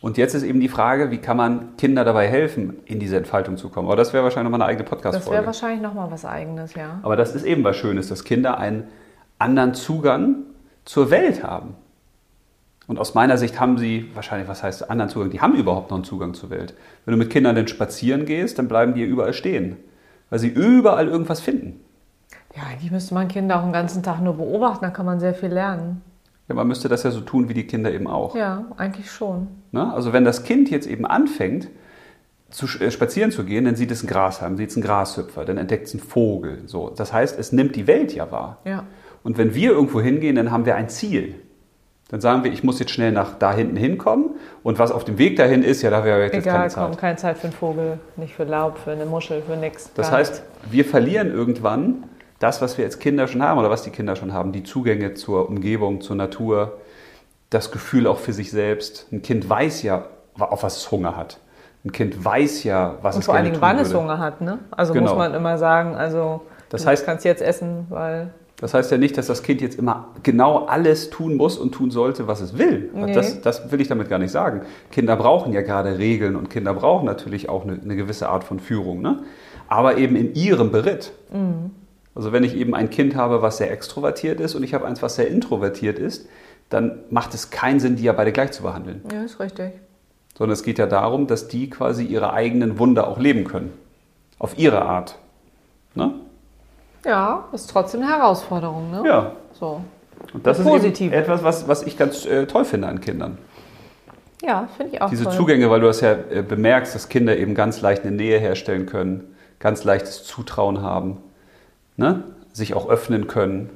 Und 0.00 0.16
jetzt 0.16 0.34
ist 0.34 0.44
eben 0.44 0.60
die 0.60 0.68
Frage, 0.68 1.10
wie 1.10 1.18
kann 1.18 1.36
man 1.36 1.76
Kinder 1.76 2.04
dabei 2.04 2.26
helfen, 2.26 2.78
in 2.86 3.00
diese 3.00 3.16
Entfaltung 3.18 3.58
zu 3.58 3.68
kommen. 3.68 3.88
Aber 3.88 3.96
das 3.96 4.12
wäre 4.14 4.24
wahrscheinlich 4.24 4.50
nochmal 4.50 4.62
eine 4.66 4.70
eigene 4.70 4.84
Das 4.84 4.92
wäre 4.92 5.12
Podcast-Folge. 5.12 5.46
wahrscheinlich 5.46 5.82
nochmal 5.82 6.10
was 6.10 6.24
Eigenes, 6.24 6.74
ja. 6.74 7.00
Aber 7.02 7.16
das 7.16 7.34
ist 7.34 7.44
eben 7.44 7.64
was 7.64 7.76
Schönes, 7.76 8.08
dass 8.08 8.24
Kinder 8.24 8.56
einen 8.58 8.84
anderen 9.38 9.74
Zugang 9.74 10.36
zur 10.86 11.10
Welt 11.10 11.42
haben. 11.42 11.74
Und 12.86 12.98
aus 12.98 13.14
meiner 13.14 13.36
Sicht 13.36 13.60
haben 13.60 13.78
sie, 13.78 14.10
wahrscheinlich, 14.14 14.48
was 14.48 14.62
heißt 14.62 14.90
anderen 14.90 15.10
Zugang? 15.10 15.30
Die 15.30 15.40
haben 15.40 15.54
überhaupt 15.54 15.90
noch 15.90 15.98
einen 15.98 16.04
Zugang 16.04 16.34
zur 16.34 16.50
Welt. 16.50 16.74
Wenn 17.04 17.12
du 17.12 17.18
mit 17.18 17.30
Kindern 17.30 17.54
denn 17.54 17.68
spazieren 17.68 18.24
gehst, 18.24 18.58
dann 18.58 18.68
bleiben 18.68 18.94
die 18.94 19.02
überall 19.02 19.34
stehen. 19.34 19.76
Weil 20.30 20.38
sie 20.38 20.48
überall 20.48 21.08
irgendwas 21.08 21.40
finden. 21.40 21.80
Ja, 22.56 22.62
eigentlich 22.70 22.90
müsste 22.90 23.14
man 23.14 23.28
Kinder 23.28 23.58
auch 23.58 23.62
den 23.62 23.72
ganzen 23.72 24.02
Tag 24.02 24.20
nur 24.20 24.34
beobachten, 24.34 24.84
da 24.84 24.90
kann 24.90 25.06
man 25.06 25.20
sehr 25.20 25.34
viel 25.34 25.50
lernen. 25.50 26.02
Ja, 26.48 26.54
man 26.54 26.66
müsste 26.66 26.88
das 26.88 27.04
ja 27.04 27.12
so 27.12 27.20
tun 27.20 27.48
wie 27.48 27.54
die 27.54 27.66
Kinder 27.66 27.92
eben 27.92 28.08
auch. 28.08 28.34
Ja, 28.34 28.64
eigentlich 28.76 29.10
schon. 29.10 29.46
Ne? 29.70 29.92
Also 29.92 30.12
wenn 30.12 30.24
das 30.24 30.42
Kind 30.42 30.68
jetzt 30.68 30.88
eben 30.88 31.06
anfängt, 31.06 31.68
zu, 32.50 32.66
äh, 32.82 32.90
spazieren 32.90 33.30
zu 33.30 33.44
gehen, 33.44 33.64
dann 33.64 33.76
sieht 33.76 33.92
es 33.92 34.00
einen 34.00 34.08
Grashalm, 34.08 34.56
sieht 34.56 34.70
es 34.70 34.76
einen 34.76 34.84
Grashüpfer, 34.84 35.44
dann 35.44 35.58
entdeckt 35.58 35.86
es 35.86 35.94
einen 35.94 36.02
Vogel. 36.02 36.62
So. 36.66 36.90
Das 36.90 37.12
heißt, 37.12 37.38
es 37.38 37.52
nimmt 37.52 37.76
die 37.76 37.86
Welt 37.86 38.12
ja 38.12 38.32
wahr. 38.32 38.58
Ja. 38.64 38.84
Und 39.22 39.38
wenn 39.38 39.54
wir 39.54 39.70
irgendwo 39.70 40.00
hingehen, 40.00 40.36
dann 40.36 40.50
haben 40.50 40.66
wir 40.66 40.74
ein 40.74 40.88
Ziel. 40.88 41.36
Dann 42.08 42.20
sagen 42.20 42.42
wir, 42.42 42.52
ich 42.52 42.64
muss 42.64 42.80
jetzt 42.80 42.90
schnell 42.90 43.12
nach 43.12 43.38
da 43.38 43.52
hinten 43.52 43.76
hinkommen. 43.76 44.30
Und 44.64 44.80
was 44.80 44.90
auf 44.90 45.04
dem 45.04 45.18
Weg 45.18 45.36
dahin 45.36 45.62
ist, 45.62 45.82
ja, 45.82 45.90
da 45.90 46.02
wäre 46.02 46.24
jetzt 46.24 46.34
Egal, 46.34 46.56
keine 46.56 46.68
Zeit. 46.68 46.88
komm, 46.88 46.96
keine 46.96 47.16
Zeit 47.16 47.38
für 47.38 47.44
einen 47.44 47.52
Vogel, 47.52 48.00
nicht 48.16 48.34
für 48.34 48.42
Laub, 48.42 48.78
für 48.78 48.90
eine 48.90 49.06
Muschel, 49.06 49.42
für 49.42 49.56
nichts. 49.56 49.92
Das 49.94 50.10
heißt, 50.10 50.42
wir 50.68 50.84
verlieren 50.84 51.30
irgendwann 51.30 52.04
das, 52.40 52.60
was 52.60 52.76
wir 52.78 52.84
als 52.84 52.98
Kinder 52.98 53.28
schon 53.28 53.42
haben 53.42 53.58
oder 53.60 53.70
was 53.70 53.82
die 53.82 53.90
Kinder 53.90 54.16
schon 54.16 54.32
haben, 54.32 54.50
die 54.50 54.64
Zugänge 54.64 55.14
zur 55.14 55.48
Umgebung, 55.48 56.00
zur 56.00 56.16
Natur, 56.16 56.78
das 57.50 57.70
Gefühl 57.70 58.06
auch 58.06 58.18
für 58.18 58.32
sich 58.32 58.50
selbst. 58.50 59.06
Ein 59.12 59.22
Kind 59.22 59.48
weiß 59.48 59.82
ja, 59.84 60.06
auf 60.38 60.62
was 60.64 60.78
es 60.78 60.90
Hunger 60.90 61.16
hat. 61.16 61.38
Ein 61.84 61.92
Kind 61.92 62.22
weiß 62.24 62.64
ja, 62.64 62.96
was 63.02 63.14
und 63.14 63.20
es 63.20 63.26
vor 63.26 63.34
allen 63.34 63.44
gerne 63.44 63.52
Dingen, 63.58 63.60
tun 63.62 63.76
wann 63.76 63.78
es 63.82 63.88
würde. 63.90 64.00
Hunger 64.02 64.18
hat, 64.18 64.40
ne? 64.40 64.58
Also 64.70 64.92
Genau. 64.92 65.10
muss 65.10 65.16
man 65.18 65.34
immer 65.34 65.56
sagen, 65.58 65.94
also 65.94 66.42
Das 66.70 66.82
du 66.82 66.88
heißt- 66.88 67.04
kannst 67.04 67.24
jetzt 67.24 67.42
essen, 67.42 67.86
weil 67.88 68.30
Das 68.60 68.74
heißt 68.74 68.90
ja 68.90 68.98
nicht, 68.98 69.16
dass 69.16 69.26
das 69.26 69.42
Kind 69.42 69.62
jetzt 69.62 69.78
immer 69.78 70.08
genau 70.22 70.66
alles 70.66 71.08
tun 71.08 71.36
muss 71.36 71.56
und 71.56 71.72
tun 71.72 71.90
sollte, 71.90 72.26
was 72.26 72.42
es 72.42 72.58
will. 72.58 72.90
Nee. 72.94 73.12
Das, 73.14 73.40
das 73.40 73.72
will 73.72 73.80
ich 73.80 73.88
damit 73.88 74.10
gar 74.10 74.18
nicht 74.18 74.30
sagen. 74.32 74.62
Kinder 74.92 75.16
brauchen 75.16 75.52
ja 75.54 75.62
gerade 75.62 75.96
Regeln 75.98 76.36
und 76.36 76.50
Kinder 76.50 76.74
brauchen 76.74 77.06
natürlich 77.06 77.48
auch 77.48 77.64
eine, 77.64 77.80
eine 77.82 77.96
gewisse 77.96 78.28
Art 78.28 78.44
von 78.44 78.60
Führung. 78.60 79.00
Ne? 79.00 79.22
Aber 79.68 79.96
eben 79.96 80.14
in 80.16 80.34
ihrem 80.34 80.70
Beritt. 80.70 81.12
Mhm. 81.32 81.70
Also 82.14 82.32
wenn 82.32 82.44
ich 82.44 82.56
eben 82.56 82.74
ein 82.74 82.90
Kind 82.90 83.14
habe, 83.14 83.42
was 83.42 83.58
sehr 83.58 83.70
extrovertiert 83.70 84.40
ist 84.40 84.54
und 84.54 84.62
ich 84.62 84.74
habe 84.74 84.86
eins, 84.86 85.02
was 85.02 85.16
sehr 85.16 85.28
introvertiert 85.28 85.98
ist, 85.98 86.28
dann 86.68 87.00
macht 87.10 87.34
es 87.34 87.50
keinen 87.50 87.80
Sinn, 87.80 87.96
die 87.96 88.04
ja 88.04 88.12
beide 88.12 88.32
gleich 88.32 88.52
zu 88.52 88.62
behandeln. 88.62 89.02
ja, 89.12 89.22
ist 89.22 89.40
richtig. 89.40 89.72
Sondern 90.36 90.54
es 90.54 90.62
geht 90.62 90.78
ja 90.78 90.86
darum, 90.86 91.26
dass 91.26 91.48
die 91.48 91.68
quasi 91.68 92.04
ihre 92.04 92.32
eigenen 92.32 92.78
Wunder 92.78 93.08
auch 93.08 93.18
leben 93.18 93.44
können. 93.44 93.72
Auf 94.38 94.58
ihre 94.58 94.82
Art. 94.82 95.16
Ne? 95.94 96.14
Ja, 97.04 97.48
ist 97.52 97.68
trotzdem 97.70 98.02
eine 98.02 98.10
Herausforderung, 98.10 98.90
ne? 98.90 99.02
Ja. 99.06 99.32
So. 99.52 99.82
Und 100.32 100.46
das 100.46 100.62
Positiv. 100.62 101.12
ist 101.12 101.18
etwas, 101.18 101.42
was, 101.42 101.68
was 101.68 101.82
ich 101.82 101.98
ganz 101.98 102.24
äh, 102.24 102.46
toll 102.46 102.64
finde 102.64 102.88
an 102.88 103.00
Kindern. 103.00 103.38
Ja, 104.42 104.68
finde 104.76 104.94
ich 104.94 105.02
auch 105.02 105.10
Diese 105.10 105.24
toll. 105.24 105.34
Zugänge, 105.34 105.70
weil 105.70 105.80
du 105.80 105.86
das 105.86 106.00
ja 106.00 106.12
äh, 106.12 106.42
bemerkst, 106.42 106.94
dass 106.94 107.08
Kinder 107.08 107.36
eben 107.36 107.54
ganz 107.54 107.80
leicht 107.80 108.02
eine 108.02 108.12
Nähe 108.12 108.38
herstellen 108.38 108.86
können, 108.86 109.34
ganz 109.58 109.84
leichtes 109.84 110.24
Zutrauen 110.24 110.80
haben, 110.82 111.18
ne? 112.00 112.24
sich 112.52 112.74
auch 112.74 112.88
öffnen 112.88 113.28
können. 113.28 113.70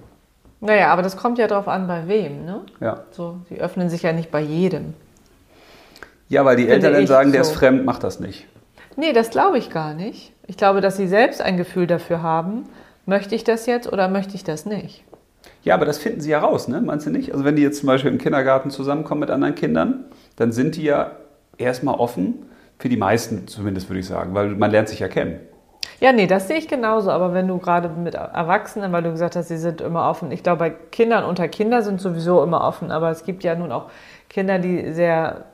Naja, 0.60 0.88
aber 0.88 1.02
das 1.02 1.16
kommt 1.16 1.38
ja 1.38 1.46
drauf 1.46 1.68
an, 1.68 1.86
bei 1.86 2.08
wem, 2.08 2.44
ne? 2.44 2.62
Ja, 2.80 3.04
So, 3.12 3.38
die 3.50 3.60
öffnen 3.60 3.88
sich 3.90 4.02
ja 4.02 4.12
nicht 4.12 4.30
bei 4.32 4.40
jedem. 4.40 4.94
ja 6.28 6.44
weil 6.44 6.56
die 6.56 6.62
Finde 6.64 6.86
Eltern 6.88 6.92
dann 6.94 7.06
sagen, 7.06 7.32
der 7.32 7.44
so. 7.44 7.50
ist 7.52 7.56
fremd, 7.58 7.84
mach 7.84 7.98
das 7.98 8.18
nicht. 8.18 8.46
Nee, 8.96 9.12
das 9.12 9.30
glaube 9.30 9.58
ich 9.58 9.70
gar 9.70 9.94
nicht. 9.94 10.32
Ich 10.46 10.56
glaube, 10.56 10.80
dass 10.80 10.96
sie 10.96 11.06
selbst 11.06 11.40
ein 11.42 11.56
Gefühl 11.56 11.86
dafür 11.86 12.22
haben, 12.22 12.64
möchte 13.06 13.34
ich 13.34 13.44
das 13.44 13.66
jetzt 13.66 13.92
oder 13.92 14.08
möchte 14.08 14.34
ich 14.34 14.44
das 14.44 14.66
nicht? 14.66 15.04
Ja, 15.62 15.74
aber 15.74 15.84
das 15.84 15.98
finden 15.98 16.20
sie 16.20 16.30
ja 16.30 16.40
raus, 16.40 16.68
ne? 16.68 16.80
meinst 16.80 17.06
du 17.06 17.10
nicht? 17.10 17.32
Also 17.32 17.44
wenn 17.44 17.56
die 17.56 17.62
jetzt 17.62 17.78
zum 17.80 17.86
Beispiel 17.86 18.10
im 18.10 18.18
Kindergarten 18.18 18.70
zusammenkommen 18.70 19.20
mit 19.20 19.30
anderen 19.30 19.54
Kindern, 19.54 20.04
dann 20.36 20.52
sind 20.52 20.76
die 20.76 20.84
ja 20.84 21.12
erstmal 21.58 21.96
offen, 21.96 22.46
für 22.78 22.88
die 22.88 22.96
meisten 22.96 23.46
zumindest 23.48 23.88
würde 23.88 24.00
ich 24.00 24.06
sagen, 24.06 24.34
weil 24.34 24.48
man 24.50 24.70
lernt 24.70 24.88
sich 24.88 24.98
ja 25.00 25.08
kennen. 25.08 25.40
Ja, 26.00 26.12
nee, 26.12 26.26
das 26.26 26.48
sehe 26.48 26.58
ich 26.58 26.68
genauso. 26.68 27.10
Aber 27.10 27.34
wenn 27.34 27.48
du 27.48 27.58
gerade 27.58 27.88
mit 27.88 28.14
Erwachsenen, 28.14 28.92
weil 28.92 29.02
du 29.02 29.10
gesagt 29.10 29.36
hast, 29.36 29.48
sie 29.48 29.58
sind 29.58 29.80
immer 29.80 30.08
offen. 30.08 30.32
Ich 30.32 30.42
glaube, 30.42 30.58
bei 30.58 30.70
Kindern 30.70 31.24
unter 31.24 31.48
Kinder 31.48 31.82
sind 31.82 32.00
sowieso 32.00 32.42
immer 32.42 32.62
offen. 32.62 32.90
Aber 32.90 33.10
es 33.10 33.24
gibt 33.24 33.44
ja 33.44 33.54
nun 33.54 33.72
auch 33.72 33.90
Kinder, 34.28 34.58
die 34.58 34.92
sehr 34.92 35.44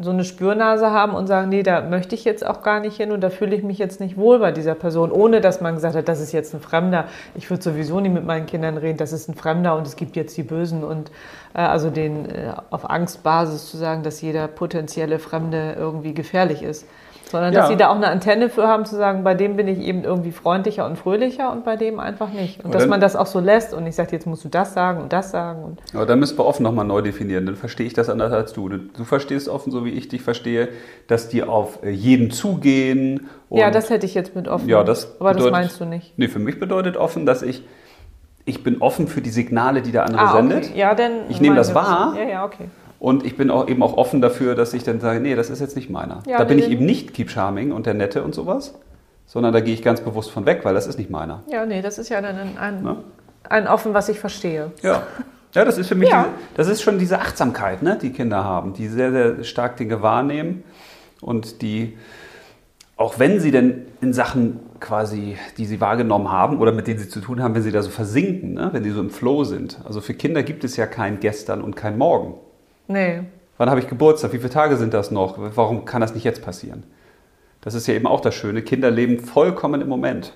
so 0.00 0.10
eine 0.10 0.22
Spürnase 0.22 0.92
haben 0.92 1.12
und 1.12 1.26
sagen, 1.26 1.48
nee, 1.48 1.64
da 1.64 1.80
möchte 1.80 2.14
ich 2.14 2.24
jetzt 2.24 2.46
auch 2.46 2.62
gar 2.62 2.78
nicht 2.78 2.96
hin 2.96 3.10
und 3.10 3.20
da 3.20 3.30
fühle 3.30 3.56
ich 3.56 3.64
mich 3.64 3.78
jetzt 3.78 3.98
nicht 3.98 4.16
wohl 4.16 4.38
bei 4.38 4.52
dieser 4.52 4.76
Person, 4.76 5.10
ohne 5.10 5.40
dass 5.40 5.60
man 5.60 5.74
gesagt 5.74 5.96
hat, 5.96 6.06
das 6.06 6.20
ist 6.20 6.30
jetzt 6.30 6.54
ein 6.54 6.60
Fremder. 6.60 7.06
Ich 7.34 7.50
würde 7.50 7.64
sowieso 7.64 7.98
nie 7.98 8.08
mit 8.08 8.24
meinen 8.24 8.46
Kindern 8.46 8.76
reden, 8.76 8.96
das 8.96 9.12
ist 9.12 9.28
ein 9.28 9.34
Fremder 9.34 9.76
und 9.76 9.88
es 9.88 9.96
gibt 9.96 10.14
jetzt 10.14 10.36
die 10.36 10.44
Bösen 10.44 10.84
und 10.84 11.10
äh, 11.52 11.62
also 11.62 11.90
den 11.90 12.26
äh, 12.26 12.52
auf 12.70 12.88
Angstbasis 12.88 13.68
zu 13.68 13.76
sagen, 13.76 14.04
dass 14.04 14.20
jeder 14.20 14.46
potenzielle 14.46 15.18
Fremde 15.18 15.74
irgendwie 15.76 16.14
gefährlich 16.14 16.62
ist. 16.62 16.86
Sondern 17.30 17.52
dass 17.52 17.64
Ja. 17.64 17.68
sie 17.68 17.76
da 17.76 17.88
auch 17.90 17.96
eine 17.96 18.08
Antenne 18.08 18.48
für 18.48 18.66
haben, 18.68 18.86
zu 18.86 18.96
sagen, 18.96 19.22
bei 19.22 19.34
dem 19.34 19.56
bin 19.56 19.68
ich 19.68 19.78
eben 19.80 20.02
irgendwie 20.02 20.32
freundlicher 20.32 20.86
und 20.86 20.96
fröhlicher 20.96 21.52
und 21.52 21.62
bei 21.64 21.76
dem 21.76 22.00
einfach 22.00 22.30
nicht. 22.32 22.60
Und 22.60 22.66
Und 22.66 22.74
dass 22.74 22.82
dann- 22.84 22.88
man 22.90 23.00
das 23.00 23.16
auch 23.16 23.26
so 23.26 23.38
lässt 23.38 23.74
und 23.74 23.84
nicht 23.84 23.96
sagt, 23.96 24.12
jetzt 24.12 24.26
musst 24.26 24.44
du 24.44 24.48
das 24.48 24.72
sagen 24.72 25.02
und 25.02 25.12
das 25.12 25.30
sagen. 25.30 25.62
Und 25.62 25.80
Aber 25.94 26.06
dann 26.06 26.18
müssen 26.20 26.38
wir 26.38 26.46
offen 26.46 26.62
nochmal 26.62 26.86
neu 26.86 27.02
definieren. 27.02 27.44
Dann 27.44 27.56
verstehe 27.56 27.86
ich 27.86 27.92
das 27.92 28.08
anders 28.08 28.32
als 28.32 28.54
du. 28.54 28.68
Du 28.70 29.04
verstehst 29.04 29.48
offen, 29.50 29.70
so 29.70 29.84
wie 29.84 29.90
ich 29.90 30.08
dich 30.08 30.22
verstehe, 30.22 30.68
dass 31.06 31.28
die 31.28 31.42
auf 31.42 31.82
äh, 31.82 31.90
jeden 31.90 32.30
zugehen. 32.30 33.28
Ja, 33.50 33.70
das 33.70 33.90
hätte 33.90 34.06
ich 34.06 34.14
jetzt 34.14 34.34
mit 34.34 34.48
offen. 34.48 34.68
Ja, 34.68 34.82
das 34.82 35.16
Aber 35.20 35.30
das 35.30 35.36
bedeutet- 35.38 35.52
meinst 35.52 35.80
du 35.80 35.84
nicht. 35.84 36.14
Nee, 36.18 36.28
für 36.28 36.38
mich 36.38 36.58
bedeutet 36.58 36.96
offen, 36.96 37.26
dass 37.26 37.42
ich, 37.42 37.62
ich 38.46 38.64
bin 38.64 38.80
offen 38.80 39.06
für 39.06 39.20
die 39.20 39.28
Signale, 39.30 39.82
die 39.82 39.92
der 39.92 40.06
andere 40.06 40.22
Ah, 40.22 40.32
sendet. 40.32 40.64
okay. 40.70 40.78
Ja, 40.78 40.94
denn 40.94 41.12
Ich 41.28 41.42
nehme 41.42 41.56
das 41.56 41.74
wahr. 41.74 42.14
Ja, 42.16 42.26
ja, 42.26 42.44
okay. 42.46 42.68
Und 42.98 43.24
ich 43.24 43.36
bin 43.36 43.50
auch 43.50 43.68
eben 43.68 43.82
auch 43.82 43.96
offen 43.96 44.20
dafür, 44.20 44.54
dass 44.54 44.74
ich 44.74 44.82
dann 44.82 44.98
sage, 45.00 45.20
nee, 45.20 45.36
das 45.36 45.50
ist 45.50 45.60
jetzt 45.60 45.76
nicht 45.76 45.88
meiner. 45.88 46.22
Ja, 46.26 46.38
da 46.38 46.44
bin 46.44 46.58
ich 46.58 46.68
eben 46.68 46.84
nicht 46.84 47.14
Keep 47.14 47.30
Charming 47.30 47.70
und 47.72 47.86
der 47.86 47.94
Nette 47.94 48.24
und 48.24 48.34
sowas, 48.34 48.74
sondern 49.26 49.52
da 49.52 49.60
gehe 49.60 49.72
ich 49.74 49.82
ganz 49.82 50.00
bewusst 50.00 50.30
von 50.32 50.46
weg, 50.46 50.60
weil 50.64 50.74
das 50.74 50.86
ist 50.88 50.98
nicht 50.98 51.10
meiner. 51.10 51.42
Ja, 51.48 51.64
nee, 51.64 51.80
das 51.80 51.98
ist 51.98 52.08
ja 52.08 52.20
dann 52.20 52.36
ein, 52.36 52.58
ein, 52.58 52.82
Ne? 52.82 52.96
ein 53.48 53.68
offen, 53.68 53.94
was 53.94 54.08
ich 54.08 54.18
verstehe. 54.18 54.72
Ja. 54.82 55.04
Ja, 55.54 55.64
das 55.64 55.78
ist 55.78 55.88
für 55.88 55.94
mich, 55.94 56.10
Ja. 56.10 56.24
diese, 56.24 56.34
das 56.56 56.68
ist 56.68 56.82
schon 56.82 56.98
diese 56.98 57.20
Achtsamkeit, 57.20 57.82
ne, 57.82 57.96
die 58.00 58.10
Kinder 58.10 58.44
haben, 58.44 58.74
die 58.74 58.86
sehr, 58.88 59.12
sehr 59.12 59.44
stark 59.44 59.76
Dinge 59.76 60.02
wahrnehmen 60.02 60.62
und 61.22 61.62
die, 61.62 61.96
auch 62.96 63.18
wenn 63.18 63.40
sie 63.40 63.50
denn 63.50 63.86
in 64.02 64.12
Sachen 64.12 64.60
quasi, 64.80 65.36
die 65.56 65.64
sie 65.64 65.80
wahrgenommen 65.80 66.30
haben 66.30 66.58
oder 66.58 66.72
mit 66.72 66.86
denen 66.86 66.98
sie 66.98 67.08
zu 67.08 67.20
tun 67.20 67.42
haben, 67.42 67.54
wenn 67.54 67.62
sie 67.62 67.72
da 67.72 67.80
so 67.82 67.90
versinken, 67.90 68.54
ne, 68.54 68.68
wenn 68.72 68.82
sie 68.84 68.90
so 68.90 69.00
im 69.00 69.10
Flow 69.10 69.44
sind. 69.44 69.78
Also 69.86 70.00
für 70.00 70.14
Kinder 70.14 70.42
gibt 70.42 70.64
es 70.64 70.76
ja 70.76 70.86
kein 70.86 71.18
Gestern 71.20 71.62
und 71.62 71.76
kein 71.76 71.96
Morgen. 71.96 72.34
Nee. 72.88 73.20
Wann 73.58 73.70
habe 73.70 73.80
ich 73.80 73.88
Geburtstag? 73.88 74.32
Wie 74.32 74.38
viele 74.38 74.50
Tage 74.50 74.76
sind 74.76 74.94
das 74.94 75.10
noch? 75.10 75.36
Warum 75.54 75.84
kann 75.84 76.00
das 76.00 76.14
nicht 76.14 76.24
jetzt 76.24 76.42
passieren? 76.42 76.84
Das 77.60 77.74
ist 77.74 77.86
ja 77.86 77.94
eben 77.94 78.06
auch 78.06 78.20
das 78.20 78.34
Schöne. 78.34 78.62
Kinder 78.62 78.90
leben 78.90 79.18
vollkommen 79.18 79.80
im 79.80 79.88
Moment. 79.88 80.32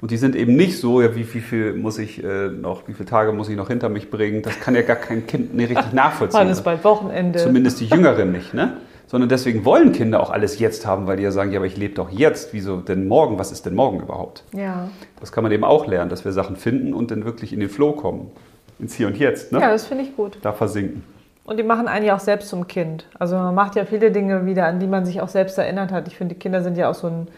Und 0.00 0.10
die 0.10 0.16
sind 0.16 0.36
eben 0.36 0.54
nicht 0.54 0.78
so, 0.78 1.02
ja, 1.02 1.16
wie, 1.16 1.34
wie 1.34 1.40
viel 1.40 1.72
muss 1.74 1.98
ich 1.98 2.22
äh, 2.22 2.48
noch, 2.48 2.86
wie 2.86 2.92
viele 2.92 3.08
Tage 3.08 3.32
muss 3.32 3.48
ich 3.48 3.56
noch 3.56 3.68
hinter 3.68 3.88
mich 3.88 4.10
bringen? 4.10 4.42
Das 4.42 4.60
kann 4.60 4.74
ja 4.74 4.82
gar 4.82 4.96
kein 4.96 5.26
Kind 5.26 5.54
nicht 5.54 5.70
richtig 5.70 5.92
nachvollziehen. 5.92 6.40
Wann 6.40 6.50
ist 6.50 6.62
bald 6.62 6.84
Wochenende? 6.84 7.38
Zumindest 7.40 7.80
die 7.80 7.86
Jüngeren 7.86 8.30
nicht, 8.30 8.54
ne? 8.54 8.76
Sondern 9.08 9.30
deswegen 9.30 9.64
wollen 9.64 9.92
Kinder 9.92 10.20
auch 10.20 10.28
alles 10.30 10.58
jetzt 10.58 10.86
haben, 10.86 11.06
weil 11.06 11.16
die 11.16 11.22
ja 11.22 11.30
sagen, 11.32 11.50
ja, 11.50 11.58
aber 11.58 11.66
ich 11.66 11.78
lebe 11.78 11.94
doch 11.94 12.10
jetzt. 12.10 12.52
Wieso 12.52 12.76
denn 12.76 13.08
morgen? 13.08 13.38
Was 13.38 13.50
ist 13.50 13.64
denn 13.64 13.74
morgen 13.74 14.00
überhaupt? 14.00 14.44
Ja. 14.54 14.90
Das 15.18 15.32
kann 15.32 15.42
man 15.42 15.50
eben 15.50 15.64
auch 15.64 15.86
lernen, 15.86 16.10
dass 16.10 16.26
wir 16.26 16.32
Sachen 16.32 16.56
finden 16.56 16.92
und 16.92 17.10
dann 17.10 17.24
wirklich 17.24 17.54
in 17.54 17.60
den 17.60 17.70
Flow 17.70 17.92
kommen. 17.92 18.30
Ins 18.78 18.94
Hier 18.94 19.08
und 19.08 19.16
Jetzt, 19.16 19.52
ne? 19.52 19.60
ja, 19.60 19.70
das 19.70 19.86
finde 19.86 20.04
ich 20.04 20.14
gut. 20.16 20.38
Da 20.42 20.52
versinken. 20.52 21.04
Und 21.44 21.56
die 21.58 21.62
machen 21.62 21.88
einen 21.88 22.04
ja 22.04 22.14
auch 22.14 22.20
selbst 22.20 22.50
zum 22.50 22.66
Kind. 22.68 23.06
Also 23.18 23.36
man 23.36 23.54
macht 23.54 23.74
ja 23.74 23.86
viele 23.86 24.12
Dinge 24.12 24.44
wieder, 24.44 24.66
an 24.66 24.80
die 24.80 24.86
man 24.86 25.06
sich 25.06 25.20
auch 25.22 25.28
selbst 25.28 25.56
erinnert 25.56 25.92
hat. 25.92 26.06
Ich 26.06 26.16
finde, 26.16 26.34
die 26.34 26.38
Kinder 26.38 26.62
sind 26.62 26.76
ja 26.76 26.90
auch 26.90 26.94
so 26.94 27.06
ein, 27.06 27.28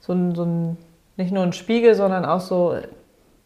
so 0.00 0.12
ein, 0.12 0.34
so 0.34 0.44
ein 0.44 0.76
nicht 1.16 1.32
nur 1.32 1.42
ein 1.42 1.52
Spiegel, 1.52 1.94
sondern 1.94 2.24
auch 2.24 2.40
so, 2.40 2.76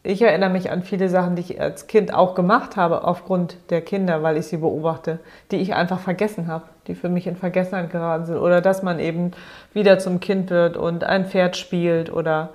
ich 0.03 0.21
erinnere 0.21 0.49
mich 0.49 0.69
an 0.69 0.83
viele 0.83 1.07
Sachen, 1.07 1.35
die 1.35 1.41
ich 1.41 1.61
als 1.61 1.87
Kind 1.87 2.13
auch 2.13 2.35
gemacht 2.35 2.75
habe, 2.75 3.05
aufgrund 3.05 3.55
der 3.69 3.81
Kinder, 3.81 4.21
weil 4.21 4.35
ich 4.35 4.47
sie 4.47 4.57
beobachte, 4.57 5.19
die 5.51 5.55
ich 5.57 5.73
einfach 5.73 5.99
vergessen 5.99 6.47
habe, 6.47 6.65
die 6.87 6.95
für 6.95 7.07
mich 7.07 7.25
in 7.25 7.37
Vergessenheit 7.37 7.89
geraten 7.89 8.25
sind. 8.25 8.37
Oder 8.37 8.59
dass 8.59 8.83
man 8.83 8.99
eben 8.99 9.31
wieder 9.73 9.99
zum 9.99 10.19
Kind 10.19 10.49
wird 10.49 10.75
und 10.75 11.05
ein 11.05 11.25
Pferd 11.25 11.55
spielt 11.55 12.11
oder 12.11 12.49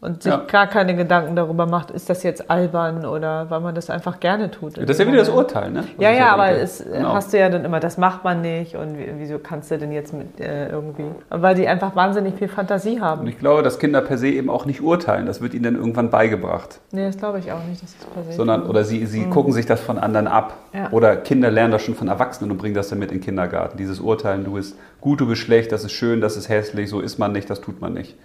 und 0.00 0.22
sich 0.22 0.32
Ja. 0.32 0.42
gar 0.46 0.66
keine 0.68 0.94
Gedanken 0.94 1.34
darüber 1.34 1.66
macht, 1.66 1.90
ist 1.90 2.08
das 2.08 2.22
jetzt 2.22 2.50
albern 2.50 3.04
oder 3.04 3.50
weil 3.50 3.60
man 3.60 3.74
das 3.74 3.90
einfach 3.90 4.20
gerne 4.20 4.50
tut. 4.50 4.76
Das 4.76 4.88
ist 4.90 5.00
ja 5.00 5.06
wieder 5.06 5.18
das. 5.18 5.28
Urteil, 5.28 5.70
ne? 5.72 5.84
Ja, 5.98 6.10
ja, 6.12 6.28
aber 6.32 6.50
es 6.52 6.84
Genau. 6.84 7.14
hast 7.14 7.32
du 7.32 7.38
ja 7.38 7.48
dann 7.48 7.64
immer, 7.64 7.80
das 7.80 7.98
macht 7.98 8.22
man 8.22 8.40
nicht 8.40 8.76
und 8.76 8.96
wie- 8.96 9.08
wieso 9.16 9.38
kannst 9.40 9.70
du 9.72 9.78
denn 9.78 9.90
jetzt 9.90 10.12
mit 10.14 10.38
äh, 10.40 10.68
irgendwie? 10.68 11.06
Weil 11.30 11.54
die 11.56 11.66
einfach 11.66 11.96
wahnsinnig 11.96 12.34
viel 12.36 12.48
Fantasie 12.48 12.96
Und 12.96 13.00
haben. 13.02 13.26
ich 13.26 13.38
glaube, 13.38 13.62
dass 13.62 13.78
Kinder 13.80 14.00
per 14.00 14.18
se 14.18 14.28
eben 14.28 14.50
auch 14.50 14.66
nicht 14.66 14.82
urteilen. 14.82 15.26
Das 15.26 15.40
wird 15.40 15.52
ihnen 15.54 15.64
dann 15.64 15.74
irgendwann 15.74 16.10
beigebracht. 16.10 16.78
Nee, 16.92 17.04
das 17.06 17.16
glaube 17.18 17.40
ich 17.40 17.50
auch 17.50 17.64
nicht, 17.68 17.82
dass 17.82 17.96
das 17.98 18.06
passiert. 18.06 18.34
Sondern, 18.34 18.62
oder 18.66 18.84
sie, 18.84 19.04
sie 19.06 19.24
gucken 19.26 19.52
sich 19.52 19.66
das 19.66 19.80
von 19.80 19.98
anderen 19.98 20.28
ab. 20.28 20.54
Ja. 20.72 20.90
Oder 20.92 21.16
Kinder 21.16 21.50
lernen 21.50 21.72
das 21.72 21.82
schon 21.82 21.94
von 21.96 22.06
Erwachsenen 22.08 22.50
und 22.52 22.58
bringen 22.58 22.74
das 22.74 22.88
dann 22.88 22.98
mit 23.00 23.10
in 23.10 23.18
den 23.18 23.24
Kindergarten. 23.24 23.76
Dieses 23.78 23.98
Urteilen, 23.98 24.44
du 24.44 24.52
bist 24.52 24.76
gut, 25.00 25.20
du 25.20 25.26
bist 25.26 25.40
schlecht, 25.42 25.72
das 25.72 25.82
ist 25.84 25.92
schön, 25.92 26.20
das 26.20 26.36
ist 26.36 26.48
hässlich, 26.48 26.88
so 26.88 27.00
ist 27.00 27.18
man 27.18 27.32
nicht, 27.32 27.50
das 27.50 27.60
tut 27.60 27.80
man 27.80 27.94
nicht. 27.94 28.16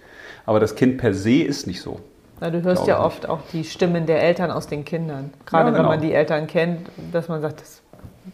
Aber 0.46 0.60
das 0.60 0.74
Kind 0.74 0.98
per 0.98 1.14
se 1.14 1.42
ist 1.42 1.66
nicht 1.66 1.80
so. 1.80 2.00
Na, 2.40 2.50
du 2.50 2.62
hörst 2.62 2.86
ja 2.86 3.02
oft 3.02 3.28
auch 3.28 3.40
die 3.52 3.64
Stimmen 3.64 4.06
der 4.06 4.22
Eltern 4.22 4.50
aus 4.50 4.66
den 4.66 4.84
Kindern. 4.84 5.32
Gerade 5.46 5.66
Ja, 5.66 5.70
genau. 5.70 5.82
wenn 5.84 5.98
man 5.98 6.00
die 6.00 6.12
Eltern 6.12 6.46
kennt, 6.46 6.88
dass 7.12 7.28
man 7.28 7.40
sagt, 7.40 7.60
das 7.60 7.80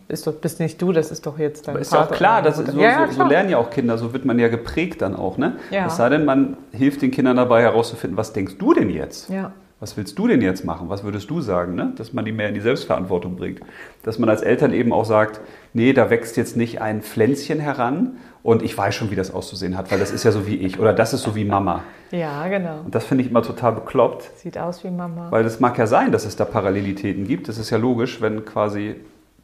ist 0.09 0.27
doch, 0.27 0.33
bist 0.35 0.61
nicht 0.61 0.81
du, 0.81 0.93
das 0.93 1.11
ist 1.11 1.27
doch 1.27 1.39
jetzt 1.39 1.69
dein 1.69 1.75
Aber 1.75 1.81
ist 1.81 1.93
ja 1.93 1.99
auch 2.01 2.03
Vater 2.05 2.17
klar, 2.17 2.43
dass 2.43 2.59
Mutter. 2.59 2.73
so, 2.73 2.81
ja, 2.81 2.91
ja, 3.03 3.07
so, 3.09 3.23
so 3.23 3.25
lernen 3.25 3.51
ja 3.51 3.59
auch 3.59 3.71
Kinder, 3.71 3.99
so 3.99 4.13
wird 4.13 4.25
man 4.25 4.39
ja 4.39 4.49
geprägt 4.49 5.03
dann 5.03 5.15
auch. 5.15 5.37
Ne? 5.37 5.57
Ja. 5.71 5.87
Es 5.87 5.97
sei 5.97 6.09
denn, 6.09 6.25
man 6.25 6.57
hilft 6.73 7.03
den 7.03 7.11
Kindern 7.11 7.37
dabei 7.37 7.63
herauszufinden, 7.63 8.17
was 8.17 8.33
denkst 8.33 8.57
du 8.59 8.73
denn 8.75 8.91
jetzt? 8.91 9.29
Ja, 9.29 9.53
Was 9.81 9.97
willst 9.97 10.19
du 10.19 10.29
denn 10.29 10.43
jetzt 10.43 10.63
machen? 10.63 10.91
Was 10.91 11.05
würdest 11.05 11.31
du 11.31 11.41
sagen? 11.41 11.75
Ne? 11.75 11.95
Dass 11.97 12.13
man 12.13 12.27
die 12.27 12.33
mehr 12.33 12.49
in 12.49 12.55
die 12.55 12.61
Selbstverantwortung 12.61 13.37
bringt. 13.37 13.61
Dass 14.03 14.19
man 14.19 14.29
als 14.29 14.43
Eltern 14.43 14.75
eben 14.75 14.93
auch 14.93 15.07
sagt, 15.07 15.41
nee, 15.73 15.95
da 15.95 16.11
wächst 16.11 16.37
jetzt 16.37 16.55
nicht 16.55 16.83
ein 16.83 17.01
Pflänzchen 17.01 17.61
heran 17.61 18.19
und 18.43 18.63
ich 18.63 18.77
weiß 18.77 18.95
schon, 18.95 19.11
wie 19.11 19.17
das 19.17 19.33
auszusehen 19.33 19.79
hat, 19.79 19.91
weil 19.91 19.99
das 19.99 20.11
ist 20.11 20.25
ja 20.25 20.33
so 20.33 20.47
wie 20.47 20.57
ich 20.57 20.79
oder 20.79 20.93
das 20.93 21.15
ist 21.15 21.23
so 21.23 21.35
wie 21.35 21.47
Mama. 21.47 21.83
Ja, 22.11 22.47
genau. 22.49 22.81
Und 22.85 22.95
das 22.95 23.07
finde 23.07 23.25
ich 23.25 23.31
immer 23.31 23.43
total 23.43 23.73
bekloppt. 23.73 24.31
Sieht 24.37 24.59
aus 24.59 24.85
wie 24.85 24.91
Mama. 24.91 25.31
Weil 25.31 25.47
es 25.47 25.61
mag 25.61 25.79
ja 25.79 25.87
sein, 25.87 26.13
dass 26.13 26.27
es 26.27 26.37
da 26.37 26.45
Parallelitäten 26.45 27.27
gibt. 27.27 27.49
Das 27.49 27.57
ist 27.57 27.71
ja 27.71 27.79
logisch, 27.79 28.21
wenn 28.21 28.45
quasi 28.45 28.97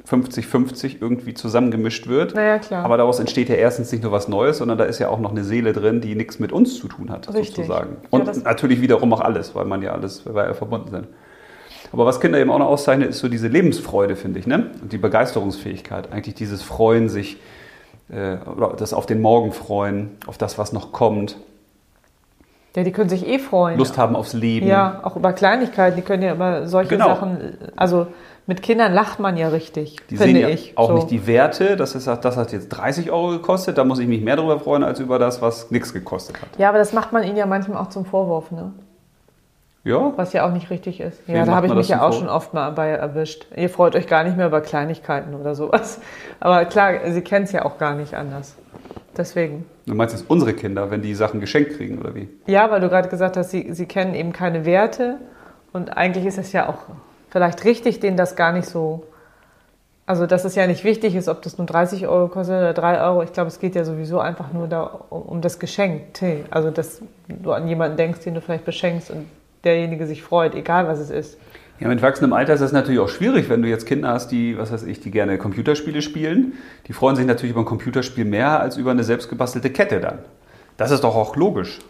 50-50 0.08 0.96
irgendwie 1.00 1.34
zusammengemischt 1.34 2.06
wird. 2.06 2.34
Naja, 2.34 2.58
klar. 2.58 2.84
Aber 2.84 2.96
daraus 2.96 3.18
entsteht 3.18 3.48
ja 3.48 3.56
erstens 3.56 3.90
nicht 3.92 4.02
nur 4.02 4.12
was 4.12 4.28
Neues, 4.28 4.58
sondern 4.58 4.78
da 4.78 4.84
ist 4.84 4.98
ja 4.98 5.08
auch 5.08 5.18
noch 5.18 5.30
eine 5.32 5.44
Seele 5.44 5.72
drin, 5.72 6.00
die 6.00 6.14
nichts 6.14 6.38
mit 6.38 6.52
uns 6.52 6.78
zu 6.78 6.88
tun 6.88 7.10
hat, 7.10 7.28
Richtig. 7.34 7.56
sozusagen. 7.56 7.96
Ja, 8.02 8.08
Und 8.10 8.28
das- 8.28 8.42
natürlich 8.44 8.80
wiederum 8.80 9.12
auch 9.12 9.20
alles, 9.20 9.54
weil 9.54 9.64
man 9.64 9.82
ja 9.82 9.92
alles, 9.92 10.24
weil 10.24 10.34
wir 10.34 10.44
ja 10.46 10.54
verbunden 10.54 10.90
sind. 10.90 11.08
Aber 11.92 12.04
was 12.06 12.20
Kinder 12.20 12.38
eben 12.38 12.50
auch 12.50 12.58
noch 12.58 12.66
auszeichnet, 12.66 13.10
ist 13.10 13.18
so 13.20 13.28
diese 13.28 13.48
Lebensfreude, 13.48 14.16
finde 14.16 14.38
ich, 14.40 14.46
ne? 14.46 14.70
Und 14.82 14.92
die 14.92 14.98
Begeisterungsfähigkeit. 14.98 16.12
Eigentlich 16.12 16.34
dieses 16.34 16.62
Freuen, 16.62 17.08
sich, 17.08 17.38
äh, 18.10 18.36
oder 18.54 18.74
das 18.76 18.92
auf 18.92 19.06
den 19.06 19.20
Morgen 19.20 19.52
freuen, 19.52 20.10
auf 20.26 20.36
das, 20.38 20.58
was 20.58 20.72
noch 20.72 20.92
kommt. 20.92 21.36
Ja, 22.76 22.84
die 22.84 22.92
können 22.92 23.08
sich 23.08 23.26
eh 23.26 23.38
freuen. 23.38 23.78
Lust 23.78 23.96
haben 23.98 24.14
aufs 24.14 24.34
Leben. 24.34 24.66
Ja, 24.66 25.00
auch 25.02 25.16
über 25.16 25.32
Kleinigkeiten. 25.32 25.96
Die 25.96 26.02
können 26.02 26.22
ja 26.22 26.34
über 26.34 26.68
solche 26.68 26.90
Genau. 26.90 27.06
Sachen. 27.08 27.56
Also 27.74 28.06
mit 28.46 28.62
Kindern 28.62 28.92
lacht 28.92 29.18
man 29.18 29.36
ja 29.36 29.48
richtig, 29.48 29.96
Die 30.10 30.16
finde 30.18 30.34
sehen 30.34 30.42
ja 30.42 30.48
ich. 30.50 30.76
auch 30.78 30.88
so. 30.88 30.94
nicht 30.94 31.10
die 31.10 31.26
Werte, 31.26 31.76
das, 31.76 31.94
ist, 31.96 32.06
das 32.06 32.36
hat 32.36 32.52
jetzt 32.52 32.68
30 32.68 33.10
Euro 33.10 33.30
gekostet, 33.30 33.76
da 33.76 33.82
muss 33.82 33.98
ich 33.98 34.06
mich 34.06 34.20
mehr 34.22 34.36
darüber 34.36 34.60
freuen, 34.60 34.84
als 34.84 35.00
über 35.00 35.18
das, 35.18 35.42
was 35.42 35.70
nichts 35.72 35.92
gekostet 35.92 36.40
hat. 36.40 36.50
Ja, 36.58 36.68
aber 36.68 36.78
das 36.78 36.92
macht 36.92 37.12
man 37.12 37.24
ihnen 37.24 37.36
ja 37.36 37.46
manchmal 37.46 37.78
auch 37.82 37.88
zum 37.88 38.04
Vorwurf, 38.04 38.52
ne? 38.52 38.72
Ja, 39.82 40.12
Was 40.16 40.32
ja 40.32 40.44
auch 40.46 40.52
nicht 40.52 40.68
richtig 40.70 41.00
ist. 41.00 41.26
Wem 41.26 41.36
ja, 41.36 41.44
da 41.44 41.54
habe 41.54 41.68
ich 41.68 41.74
mich 41.74 41.88
ja 41.88 42.02
auch 42.02 42.12
schon 42.12 42.28
oft 42.28 42.52
mal 42.54 42.70
bei 42.70 42.88
erwischt. 42.90 43.46
Ihr 43.56 43.70
freut 43.70 43.94
euch 43.94 44.06
gar 44.08 44.24
nicht 44.24 44.36
mehr 44.36 44.48
über 44.48 44.60
Kleinigkeiten 44.60 45.34
oder 45.34 45.54
sowas. 45.54 46.00
Aber 46.40 46.64
klar, 46.64 46.92
sie 47.08 47.22
kennen 47.22 47.44
es 47.44 47.52
ja 47.52 47.64
auch 47.64 47.78
gar 47.78 47.94
nicht 47.94 48.14
anders. 48.14 48.56
Deswegen. 49.16 49.64
du 49.86 49.94
meinst 49.94 50.14
jetzt 50.14 50.28
unsere 50.28 50.52
Kinder, 50.52 50.90
wenn 50.90 51.02
die 51.02 51.14
Sachen 51.14 51.40
geschenkt 51.40 51.76
kriegen 51.76 51.98
oder 51.98 52.14
wie? 52.14 52.28
Ja, 52.46 52.70
weil 52.70 52.80
du 52.80 52.88
gerade 52.88 53.08
gesagt 53.08 53.36
hast, 53.36 53.50
sie, 53.50 53.72
sie 53.72 53.86
kennen 53.86 54.14
eben 54.14 54.32
keine 54.32 54.64
Werte. 54.64 55.18
Und 55.72 55.96
eigentlich 55.96 56.26
ist 56.26 56.38
es 56.38 56.52
ja 56.52 56.68
auch 56.68 56.78
vielleicht 57.30 57.64
richtig, 57.64 58.00
denen 58.00 58.16
das 58.16 58.36
gar 58.36 58.52
nicht 58.52 58.68
so. 58.68 59.04
Also, 60.06 60.26
dass 60.26 60.44
es 60.44 60.54
ja 60.54 60.66
nicht 60.66 60.84
wichtig 60.84 61.16
ist, 61.16 61.28
ob 61.28 61.42
das 61.42 61.58
nur 61.58 61.66
30 61.66 62.06
Euro 62.06 62.28
kostet 62.28 62.56
oder 62.56 62.72
3 62.72 63.00
Euro. 63.02 63.22
Ich 63.22 63.32
glaube, 63.32 63.48
es 63.48 63.58
geht 63.58 63.74
ja 63.74 63.84
sowieso 63.84 64.20
einfach 64.20 64.52
nur 64.52 64.68
da 64.68 64.82
um, 64.82 65.22
um 65.22 65.40
das 65.40 65.58
Geschenk. 65.58 66.14
Tee. 66.14 66.44
Also, 66.50 66.70
dass 66.70 67.02
du 67.28 67.52
an 67.52 67.66
jemanden 67.66 67.96
denkst, 67.96 68.20
den 68.20 68.34
du 68.34 68.40
vielleicht 68.40 68.64
beschenkst 68.64 69.10
und 69.10 69.26
derjenige 69.64 70.06
sich 70.06 70.22
freut, 70.22 70.54
egal 70.54 70.86
was 70.86 71.00
es 71.00 71.10
ist. 71.10 71.38
Ja, 71.78 71.88
mit 71.88 72.00
wachsendem 72.00 72.32
Alter 72.32 72.54
ist 72.54 72.60
das 72.60 72.72
natürlich 72.72 73.00
auch 73.00 73.08
schwierig, 73.08 73.50
wenn 73.50 73.60
du 73.62 73.68
jetzt 73.68 73.86
Kinder 73.86 74.08
hast, 74.08 74.28
die, 74.28 74.56
was 74.56 74.72
weiß 74.72 74.84
ich, 74.84 75.00
die 75.00 75.10
gerne 75.10 75.36
Computerspiele 75.36 76.00
spielen. 76.00 76.54
Die 76.88 76.92
freuen 76.94 77.16
sich 77.16 77.26
natürlich 77.26 77.52
über 77.52 77.60
ein 77.62 77.66
Computerspiel 77.66 78.24
mehr 78.24 78.60
als 78.60 78.76
über 78.76 78.92
eine 78.92 79.04
selbstgebastelte 79.04 79.70
Kette 79.70 80.00
dann. 80.00 80.18
Das 80.78 80.90
ist 80.90 81.04
doch 81.04 81.14
auch 81.14 81.36
logisch. 81.36 81.80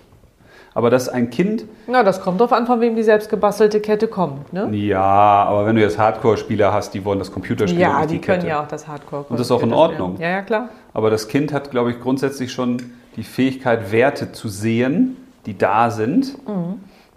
Aber 0.75 0.91
dass 0.91 1.09
ein 1.09 1.31
Kind, 1.31 1.65
Na, 1.87 2.03
das 2.03 2.21
kommt 2.21 2.39
drauf 2.41 2.53
an, 2.53 2.67
von 2.67 2.83
wem 2.83 2.97
die 2.97 3.03
selbstgebastelte 3.03 3.81
Kette 3.81 4.09
kommt. 4.09 4.53
Ne? 4.53 4.69
ja, 4.77 5.01
aber 5.01 5.65
wenn 5.65 5.75
du 5.77 5.81
jetzt 5.81 5.99
Hardcore-Spieler 5.99 6.71
hast, 6.71 6.93
die 6.93 7.03
wollen 7.05 7.19
das 7.19 7.33
Computerspiel 7.33 7.81
Ja, 7.81 8.03
die 8.03 8.15
die 8.15 8.21
Kette. 8.21 8.41
können 8.41 8.51
ja 8.51 8.63
auch 8.63 8.69
das 8.69 8.87
Hardcore. 8.87 9.25
Und 9.29 9.39
das 9.41 9.47
ist 9.47 9.51
auch 9.53 9.63
in 9.63 9.73
Ordnung. 9.73 10.17
Ja, 10.21 10.29
ja, 10.29 10.43
klar. 10.43 10.69
Aber 10.93 11.09
das 11.09 11.29
Kind 11.29 11.53
hat, 11.53 11.71
glaube 11.71 11.93
ich, 11.93 12.01
grundsätzlich 12.01 12.53
schon 12.53 12.93
die 13.17 13.23
Fähigkeit, 13.23 13.91
Werte 13.91 14.33
zu 14.33 14.49
sehen, 14.49 15.17
die 15.47 15.57
da 15.57 15.91
sind, 15.91 16.37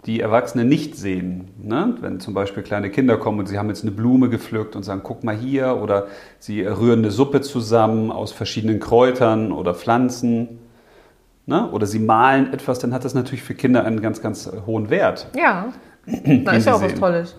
die 0.06 0.20
Erwachsene 0.20 0.64
nicht 0.64 0.96
sehen. 0.96 1.48
Ne? 1.62 1.94
Wenn 2.00 2.20
zum 2.20 2.32
Beispiel 2.32 2.62
kleine 2.62 2.90
Kinder 2.90 3.18
kommen 3.18 3.38
und 3.38 3.46
sie 3.46 3.58
haben 3.58 3.68
jetzt 3.68 3.82
eine 3.82 3.90
Blume 3.90 4.30
gepflückt 4.30 4.74
und 4.74 4.82
sagen, 4.82 5.02
guck 5.04 5.24
mal 5.24 5.36
hier, 5.36 5.76
oder 5.82 6.06
sie 6.38 6.62
rühren 6.62 7.00
eine 7.00 7.10
Suppe 7.10 7.42
zusammen 7.42 8.10
aus 8.10 8.32
verschiedenen 8.32 8.80
Kräutern 8.80 9.52
oder 9.52 9.74
Pflanzen. 9.74 10.60
Ne? 11.46 11.68
Oder 11.70 11.86
sie 11.86 11.98
malen 11.98 12.52
etwas, 12.52 12.78
dann 12.78 12.94
hat 12.94 13.04
das 13.04 13.14
natürlich 13.14 13.42
für 13.42 13.54
Kinder 13.54 13.84
einen 13.84 14.00
ganz, 14.00 14.22
ganz 14.22 14.50
hohen 14.66 14.88
Wert. 14.88 15.28
Ja, 15.36 15.72
da 16.06 16.52
ist 16.52 16.66
ja 16.66 16.74
auch 16.74 16.82
was. 16.82 16.94
Tolles. 16.94 17.36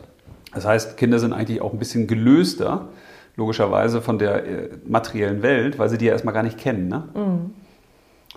Das 0.54 0.66
heißt, 0.66 0.98
Kinder 0.98 1.18
sind 1.18 1.34
eigentlich 1.34 1.62
auch 1.62 1.72
ein 1.74 1.80
bisschen 1.80 2.08
gelöster, 2.08 2.90
logischerweise, 3.38 4.02
von 4.02 4.20
der 4.20 4.46
äh, 4.46 4.70
materiellen 4.86 5.42
Welt, 5.42 5.80
weil 5.80 5.90
sie 5.90 5.98
die 5.98 6.06
ja 6.06 6.12
erstmal 6.12 6.34
gar 6.34 6.44
nicht 6.44 6.58
kennen. 6.58 6.90
Ne? 6.90 7.04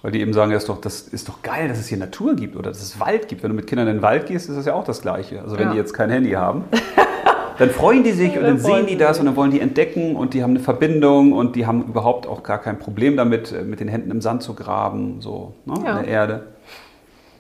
Weil 0.05 0.11
die 0.13 0.21
eben 0.21 0.35
sagen, 0.35 0.51
ja, 0.51 0.59
ist 0.59 0.69
doch, 0.69 0.83
das 0.83 1.01
ist 1.01 1.31
doch 1.31 1.41
geil, 1.41 1.67
dass 1.67 1.79
es 1.79 1.87
hier 1.87 1.97
Natur 1.97 2.37
gibt 2.37 2.57
oder 2.57 2.69
dass 2.71 2.83
es 2.83 3.01
Wald 3.01 3.27
gibt. 3.27 3.43
Wenn 3.43 3.49
du 3.49 3.57
mit 3.57 3.67
Kindern 3.67 3.89
in 3.89 3.97
den 3.97 4.03
Wald 4.03 4.27
gehst, 4.27 4.51
ist 4.51 4.57
das 4.57 4.67
ja 4.67 4.75
auch 4.75 4.85
das 4.85 5.01
Gleiche. 5.01 5.41
Also 5.41 5.57
wenn 5.57 5.69
Ja. 5.69 5.73
die 5.73 5.79
jetzt 5.79 5.95
kein 5.95 6.11
Handy 6.11 6.33
haben, 6.33 6.65
dann 7.59 7.71
freuen 7.71 8.05
die 8.05 8.13
sich 8.13 8.37
und 8.37 8.43
dann 8.43 8.59
sehen 8.59 8.85
die 8.87 8.99
das 8.99 9.19
und 9.19 9.25
dann 9.25 9.35
wollen 9.35 9.51
die 9.51 9.61
entdecken 9.61 10.15
und 10.15 10.35
die 10.35 10.43
haben 10.43 10.51
eine 10.51 10.61
Verbindung 10.61 11.33
und 11.33 11.57
die 11.57 11.67
haben 11.67 11.85
überhaupt 11.85 12.27
auch 12.27 12.43
gar 12.43 12.59
kein 12.59 12.79
Problem 12.79 13.17
damit, 13.17 13.51
äh, 13.51 13.63
mit 13.63 13.81
den 13.81 13.89
Händen 13.89 14.11
im 14.11 14.21
Sand 14.21 14.43
zu 14.43 14.53
graben, 14.53 15.23
so 15.23 15.55
ne, 15.65 15.73
Ja. 15.83 15.97
in 15.97 16.05
der 16.05 16.13
Erde. 16.13 16.43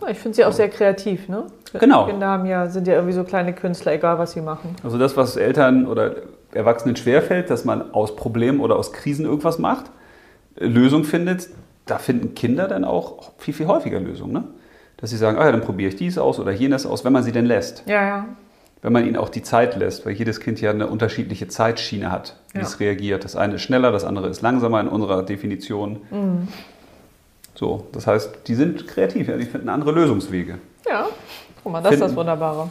Ich 0.08 0.18
finde 0.18 0.36
sie 0.36 0.44
auch 0.46 0.52
sehr 0.52 0.70
kreativ, 0.70 1.28
ne? 1.28 1.44
Genau. 1.78 2.06
Kinder 2.06 2.28
haben 2.28 2.46
ja, 2.46 2.66
sind 2.70 2.86
ja 2.86 2.94
irgendwie 2.94 3.12
so 3.12 3.24
kleine 3.24 3.52
Künstler, 3.52 3.92
egal 3.92 4.18
was 4.18 4.32
sie 4.32 4.40
machen. 4.40 4.74
Also 4.82 4.96
das, 4.96 5.18
was 5.18 5.36
Eltern 5.36 5.86
oder 5.86 6.14
Erwachsenen 6.54 6.96
schwerfällt, 6.96 7.50
dass 7.50 7.66
man 7.66 7.92
aus 7.92 8.16
Problemen 8.16 8.60
oder 8.60 8.76
aus 8.76 8.90
Krisen 8.94 9.26
irgendwas 9.26 9.58
macht, 9.58 9.90
äh, 10.56 10.64
Lösung 10.64 11.04
findet, 11.04 11.48
da 11.86 11.98
finden 11.98 12.34
Kinder 12.34 12.68
dann 12.68 12.84
auch 12.84 13.32
viel, 13.38 13.54
viel 13.54 13.66
häufiger 13.66 14.00
Lösungen. 14.00 14.32
Ne? 14.32 14.44
Dass 14.96 15.10
sie 15.10 15.16
sagen, 15.16 15.38
ah 15.38 15.44
ja, 15.44 15.52
dann 15.52 15.60
probiere 15.60 15.88
ich 15.90 15.96
dies 15.96 16.18
aus 16.18 16.38
oder 16.38 16.52
jenes 16.52 16.86
aus, 16.86 17.04
wenn 17.04 17.12
man 17.12 17.22
sie 17.22 17.32
denn 17.32 17.46
lässt. 17.46 17.82
Ja, 17.86 18.02
ja. 18.06 18.24
Wenn 18.80 18.92
man 18.92 19.06
ihnen 19.06 19.16
auch 19.16 19.28
die 19.30 19.42
Zeit 19.42 19.76
lässt, 19.76 20.04
weil 20.04 20.12
jedes 20.12 20.40
Kind 20.40 20.60
ja 20.60 20.70
eine 20.70 20.86
unterschiedliche 20.88 21.48
Zeitschiene 21.48 22.10
hat, 22.10 22.36
wie 22.52 22.58
Ja. 22.58 22.64
es 22.64 22.80
reagiert. 22.80 23.24
Das 23.24 23.34
eine 23.34 23.54
ist 23.54 23.62
schneller, 23.62 23.92
das 23.92 24.04
andere 24.04 24.28
ist 24.28 24.42
langsamer 24.42 24.80
in 24.80 24.88
unserer 24.88 25.22
Definition. 25.22 26.00
Mhm. 26.10 26.48
So, 27.54 27.86
das 27.92 28.06
heißt, 28.06 28.30
die 28.46 28.54
sind 28.54 28.86
kreativ, 28.86 29.28
ja, 29.28 29.36
die 29.36 29.44
finden 29.46 29.68
andere 29.68 29.92
Lösungswege. 29.92 30.58
Ja, 30.88 31.06
guck 31.62 31.72
mal, 31.72 31.80
das 31.82 31.92
ist 31.94 32.00
das 32.00 32.06
Finden- 32.08 32.16
Wunderbare. 32.18 32.70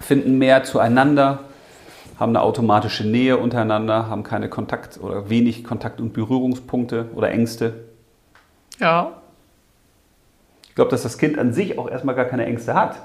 finden 0.00 0.38
mehr 0.38 0.64
zueinander, 0.64 1.40
haben 2.18 2.30
eine 2.30 2.42
automatische 2.42 3.06
Nähe 3.06 3.36
untereinander, 3.38 4.08
haben 4.08 4.22
keine 4.22 4.48
Kontakt 4.48 4.98
oder 5.02 5.28
wenig 5.30 5.64
Kontakt- 5.64 6.00
und 6.00 6.12
Berührungspunkte 6.12 7.06
oder 7.14 7.30
Ängste. 7.30 7.74
Ja. 8.80 9.12
Ich 10.68 10.74
glaube, 10.74 10.90
dass 10.90 11.02
das 11.02 11.18
Kind 11.18 11.38
an 11.38 11.52
sich 11.52 11.78
auch 11.78 11.90
erstmal 11.90 12.14
gar 12.14 12.24
keine 12.24 12.46
Ängste 12.46 12.74
hat. 12.74 12.96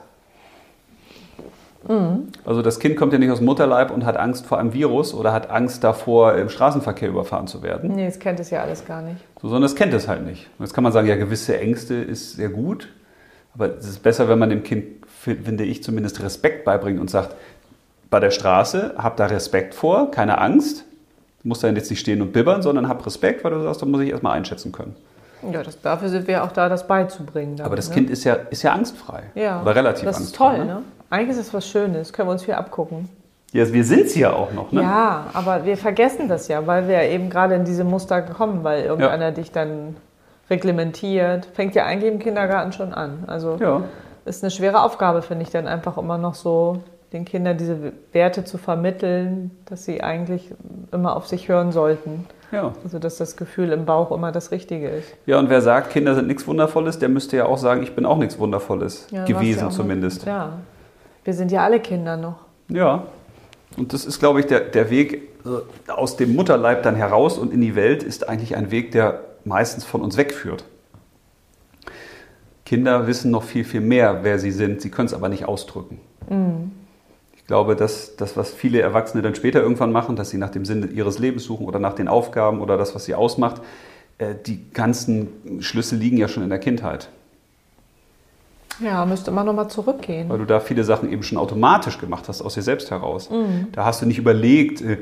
Mhm. 1.88 2.30
Also 2.46 2.62
das 2.62 2.80
Kind 2.80 2.98
kommt 2.98 3.14
ja 3.14 3.20
nicht 3.20 3.30
aus 3.30 3.40
dem 3.40 3.46
Mutterleib 3.46 3.92
und 3.92 4.06
hat 4.06 4.18
Angst 4.18 4.46
vor 4.46 4.58
einem 4.58 4.74
Virus 4.74 5.14
oder 5.14 5.32
hat 5.34 5.50
Angst 5.50 5.84
davor, 5.84 6.34
im 6.36 6.50
Straßenverkehr 6.50 7.10
überfahren 7.10 7.48
zu 7.48 7.62
werden, 7.62 7.94
Nee, 7.94 8.08
das 8.08 8.18
kennt 8.20 8.40
es 8.40 8.50
ja 8.50 8.62
alles 8.62 8.86
gar 8.86 9.02
nicht. 9.02 9.24
so, 9.42 9.50
sondern 9.50 9.66
es 9.66 9.76
kennt 9.76 9.94
es 9.94 10.08
halt 10.08 10.26
nicht. 10.26 10.48
Und 10.58 10.66
jetzt 10.66 10.74
kann 10.74 10.84
man 10.84 10.94
sagen, 10.94 11.08
ja, 11.08 11.16
gewisse 11.16 11.60
Ängste 11.60 11.96
ist 11.96 12.34
sehr 12.38 12.50
gut, 12.50 12.90
aber 13.54 13.78
es 13.78 13.88
ist 13.88 14.02
besser, 14.02 14.28
wenn 14.28 14.40
man 14.40 14.50
dem 14.50 14.64
Kind, 14.64 15.06
finde 15.06 15.64
ich, 15.64 15.84
zumindest 15.84 16.22
Respekt 16.24 16.66
beibringt 16.66 17.00
und 17.00 17.10
sagt, 17.10 17.36
bei 18.10 18.20
der 18.20 18.32
Straße, 18.32 18.96
hab 18.98 19.18
da 19.18 19.26
Respekt 19.28 19.74
vor, 19.76 20.12
keine 20.12 20.38
Angst. 20.40 20.86
Du 21.42 21.50
musst 21.50 21.64
da 21.64 21.68
jetzt 21.70 21.90
nicht 21.90 22.00
stehen 22.00 22.22
und 22.22 22.34
bibbern, 22.34 22.62
sondern 22.62 22.88
hab 22.90 23.06
Respekt, 23.06 23.44
weil 23.44 23.52
du 23.52 23.62
sagst, 23.62 23.82
da 23.82 23.86
muss 23.86 24.02
ich 24.02 24.10
erstmal 24.10 24.34
einschätzen 24.34 24.72
können. 24.72 24.96
Ja, 25.54 25.64
das, 25.64 25.82
dafür 25.82 26.10
sind 26.10 26.28
wir 26.28 26.44
auch 26.44 26.52
da, 26.52 26.70
das 26.70 26.88
beizubringen. 26.88 27.56
dann, 27.58 27.66
Aber 27.66 27.76
das 27.76 27.90
ne? 27.90 27.96
Kind 27.96 28.10
ist 28.10 28.24
ja, 28.24 28.34
ist 28.50 28.64
ja 28.64 28.74
angstfrei. 28.74 29.24
ja. 29.36 29.62
Oder 29.62 29.76
relativ 29.76 30.06
Das 30.06 30.18
ist 30.20 30.40
angstfrei. 30.40 30.56
toll, 30.58 30.66
ne? 30.66 30.82
Eigentlich 31.10 31.38
ist 31.38 31.48
es 31.48 31.54
was 31.54 31.68
Schönes, 31.68 32.12
können 32.14 32.28
wir 32.28 32.34
uns 32.34 32.44
viel 32.44 32.56
abgucken. 32.56 33.10
Ja, 33.54 33.72
wir 33.72 33.84
sind 33.86 34.08
es 34.08 34.16
ja 34.16 34.34
auch 34.34 34.52
noch, 34.52 34.72
ne? 34.72 34.82
Ja, 34.82 35.28
aber 35.34 35.64
wir 35.66 35.78
vergessen 35.78 36.28
das 36.28 36.48
ja, 36.50 36.66
weil 36.68 36.88
wir 36.88 37.02
eben 37.04 37.30
gerade 37.30 37.56
in 37.56 37.64
diese 37.64 37.84
Muster 37.86 38.22
kommen, 38.22 38.64
weil 38.64 38.84
irgendeiner 38.84 39.32
dich 39.32 39.52
dann 39.52 39.96
reglementiert. 40.50 41.46
Fängt 41.54 41.76
ja 41.76 41.86
eigentlich 41.86 42.12
im 42.12 42.20
Kindergarten 42.20 42.72
schon 42.72 42.94
an. 42.94 43.24
Also 43.28 43.58
Ja. 43.60 43.82
ist 44.26 44.44
eine 44.44 44.52
schwere 44.52 44.82
Aufgabe, 44.84 45.22
finde 45.22 45.44
ich, 45.44 45.50
dann 45.52 45.68
einfach 45.68 45.98
immer 45.98 46.18
noch 46.18 46.36
so 46.36 46.80
den 47.14 47.26
Kindern 47.26 47.58
diese 47.58 47.94
Werte 48.12 48.44
zu 48.44 48.58
vermitteln, 48.58 49.52
dass 49.66 49.86
sie 49.86 50.02
eigentlich 50.02 50.52
immer 50.92 51.16
auf 51.16 51.28
sich 51.28 51.48
hören 51.48 51.72
sollten. 51.72 52.26
ja. 52.52 52.74
Also 52.84 53.00
dass 53.00 53.18
das 53.18 53.38
Gefühl 53.38 53.72
im 53.72 53.86
Bauch 53.86 54.12
immer 54.12 54.32
das 54.32 54.52
Richtige 54.52 54.90
ist. 54.90 55.08
Ja, 55.26 55.40
und 55.40 55.50
wer 55.50 55.62
sagt, 55.62 55.92
Kinder 55.92 56.16
sind 56.16 56.28
nichts 56.28 56.48
Wundervolles, 56.48 57.00
der 57.00 57.10
müsste 57.10 57.38
ja 57.38 57.46
auch 57.46 57.58
sagen, 57.58 57.84
ich 57.84 57.96
bin 57.96 58.06
auch 58.06 58.18
nichts 58.18 58.40
Wundervolles. 58.40 59.08
Ja, 59.12 59.26
gewesen 59.26 59.72
zumindest. 59.72 60.26
Ja. 60.26 60.54
Wir 61.24 61.34
sind 61.34 61.52
ja 61.52 61.64
alle 61.64 61.80
Kinder 61.80 62.18
noch. 62.18 62.40
Ja. 62.70 63.04
Und 63.78 63.94
das 63.94 64.06
ist, 64.06 64.20
glaube 64.20 64.40
ich, 64.40 64.46
der, 64.46 64.62
der 64.62 64.90
Weg 64.90 65.30
äh, 65.46 65.92
aus 65.92 66.18
dem 66.18 66.36
Mutterleib 66.36 66.84
dann 66.84 66.96
heraus 66.96 67.38
und 67.38 67.54
in 67.54 67.62
die 67.62 67.76
Welt 67.76 68.04
ist 68.04 68.28
eigentlich 68.30 68.56
ein 68.56 68.72
Weg, 68.72 68.92
der 68.92 69.22
meistens 69.44 69.84
von 69.84 70.02
uns 70.02 70.18
wegführt. 70.18 70.66
Kinder 72.66 73.06
wissen 73.06 73.32
noch 73.32 73.44
viel, 73.44 73.64
viel 73.64 73.82
mehr, 73.82 74.24
wer 74.24 74.40
sie 74.40 74.52
sind. 74.52 74.82
Sie 74.82 74.90
können 74.90 75.06
es 75.06 75.14
aber 75.14 75.30
nicht 75.30 75.46
ausdrücken. 75.46 76.00
Ich 77.46 77.48
glaube, 77.48 77.76
dass 77.76 78.16
das, 78.16 78.36
was 78.36 78.50
viele 78.52 78.82
Erwachsene 78.82 79.22
dann 79.22 79.36
später 79.36 79.62
irgendwann 79.62 79.92
machen, 79.92 80.16
dass 80.16 80.32
sie 80.32 80.40
nach 80.40 80.50
dem 80.50 80.66
Sinn 80.66 80.96
ihres 80.96 81.20
Lebens 81.20 81.44
suchen 81.44 81.68
oder 81.68 81.78
nach 81.78 81.94
den 81.94 82.08
Aufgaben 82.08 82.60
oder 82.60 82.76
das, 82.76 82.96
was 82.96 83.06
sie 83.06 83.14
ausmacht, 83.14 83.62
äh, 84.18 84.34
die 84.48 84.72
ganzen 84.74 85.60
Schlüssel 85.60 86.00
liegen 86.00 86.18
ja 86.18 86.28
schon 86.28 86.42
in 86.42 86.50
der 86.50 86.58
Kindheit. 86.58 87.08
Ja, 88.80 89.06
müsste 89.06 89.30
man 89.30 89.46
nochmal 89.46 89.70
zurückgehen. 89.70 90.28
weil 90.28 90.40
du 90.40 90.46
da 90.46 90.60
viele 90.60 90.84
Sachen 90.84 91.12
eben 91.12 91.22
schon 91.22 91.38
automatisch 91.38 92.00
gemacht 92.00 92.28
hast, 92.30 92.42
aus 92.42 92.56
dir 92.56 92.64
selbst 92.64 92.90
heraus. 92.90 93.30
Da 93.72 93.86
hast 93.86 94.02
du 94.02 94.08
nicht 94.08 94.18
überlegt, 94.18 94.82
äh, 94.82 94.98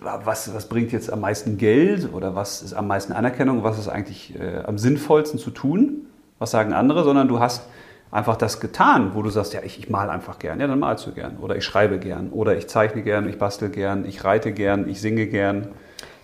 was, 0.00 0.54
was 0.54 0.70
bringt 0.70 0.92
jetzt 0.92 1.12
am 1.12 1.20
meisten 1.20 1.58
Geld 1.58 2.10
oder 2.14 2.34
was 2.34 2.62
ist 2.62 2.72
am 2.72 2.86
meisten 2.86 3.12
Anerkennung, 3.12 3.64
was 3.64 3.78
ist 3.78 3.88
eigentlich 3.88 4.34
äh, 4.40 4.62
am 4.64 4.78
sinnvollsten 4.78 5.38
zu 5.38 5.50
tun, 5.50 6.06
was 6.38 6.52
sagen 6.52 6.72
andere, 6.72 7.04
sondern 7.04 7.28
du 7.28 7.38
hast 7.38 7.66
einfach 8.12 8.36
das 8.36 8.60
getan, 8.60 9.12
wo 9.14 9.22
du 9.22 9.30
sagst, 9.30 9.54
ja, 9.54 9.60
ich, 9.64 9.78
ich 9.78 9.90
mal 9.90 10.10
einfach 10.10 10.38
gern, 10.38 10.60
ja, 10.60 10.68
dann 10.68 10.78
malst 10.78 11.06
du 11.06 11.12
gern 11.12 11.38
oder 11.40 11.56
ich 11.56 11.64
schreibe 11.64 11.98
gern 11.98 12.28
oder 12.30 12.56
ich 12.56 12.68
zeichne 12.68 13.02
gern, 13.02 13.28
ich 13.28 13.38
bastel 13.38 13.70
gern, 13.70 14.04
ich 14.04 14.22
reite 14.22 14.52
gern, 14.52 14.88
ich 14.88 15.00
singe 15.00 15.26
gern. 15.26 15.68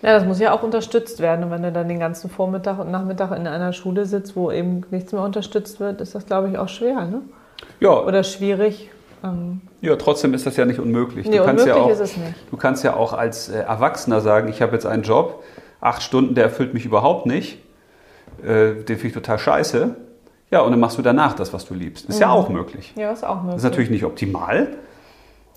Ja, 0.01 0.13
das 0.13 0.23
muss 0.23 0.39
ja 0.39 0.53
auch 0.53 0.63
unterstützt 0.63 1.19
werden. 1.19 1.43
Und 1.43 1.51
wenn 1.51 1.63
du 1.63 1.73
dann 1.73 1.89
den 1.89 1.99
ganzen 1.99 2.29
Vormittag 2.29 2.79
und 2.79 2.89
Nachmittag 2.89 3.35
in 3.35 3.47
einer 3.47 3.73
Schule 3.73 4.05
sitzt, 4.05 4.35
wo 4.35 4.49
eben 4.49 4.85
nichts 4.91 5.11
mehr 5.11 5.23
unterstützt 5.23 5.81
wird, 5.81 5.99
ist 5.99 6.15
das, 6.15 6.25
glaube 6.25 6.49
ich, 6.49 6.57
auch 6.57 6.69
schwer, 6.69 7.03
ne? 7.05 7.21
Ja, 7.81 7.99
Oder 7.99 8.23
schwierig. 8.23 8.89
Ähm, 9.21 9.59
ja, 9.81 9.97
trotzdem 9.97 10.33
ist 10.33 10.45
das 10.45 10.55
ja 10.55 10.63
nicht 10.63 10.79
unmöglich. 10.79 11.27
nee, 11.27 11.37
du 11.37 11.43
kannst 11.43 11.65
ja 11.65 11.73
unmöglich 11.73 11.97
auch, 11.97 12.03
ist 12.03 12.11
es 12.11 12.17
nicht. 12.17 12.35
Du 12.49 12.55
kannst 12.55 12.85
ja 12.85 12.95
auch 12.95 13.11
als 13.11 13.49
äh, 13.49 13.59
Erwachsener 13.59 14.21
sagen, 14.21 14.47
ich 14.47 14.61
habe 14.61 14.71
jetzt 14.73 14.85
einen 14.85 15.03
Job, 15.03 15.43
acht 15.81 16.01
Stunden, 16.01 16.35
der 16.35 16.45
erfüllt 16.45 16.73
mich 16.73 16.85
überhaupt 16.85 17.25
nicht, 17.25 17.57
äh, 18.41 18.75
den 18.75 18.85
finde 18.85 19.07
ich 19.07 19.13
total 19.13 19.39
scheiße. 19.39 19.95
Ja, 20.51 20.61
und 20.61 20.71
dann 20.71 20.79
machst 20.79 20.97
du 20.97 21.01
danach 21.01 21.33
das, 21.33 21.53
was 21.53 21.65
du 21.65 21.73
liebst. 21.73 22.09
Ist 22.09 22.19
ja 22.19 22.29
auch 22.29 22.49
möglich. 22.49 22.93
Ja, 22.95 23.11
ist 23.11 23.23
auch 23.23 23.35
möglich. 23.37 23.55
Das 23.55 23.63
ist 23.63 23.69
natürlich 23.69 23.89
nicht 23.89 24.03
optimal, 24.03 24.69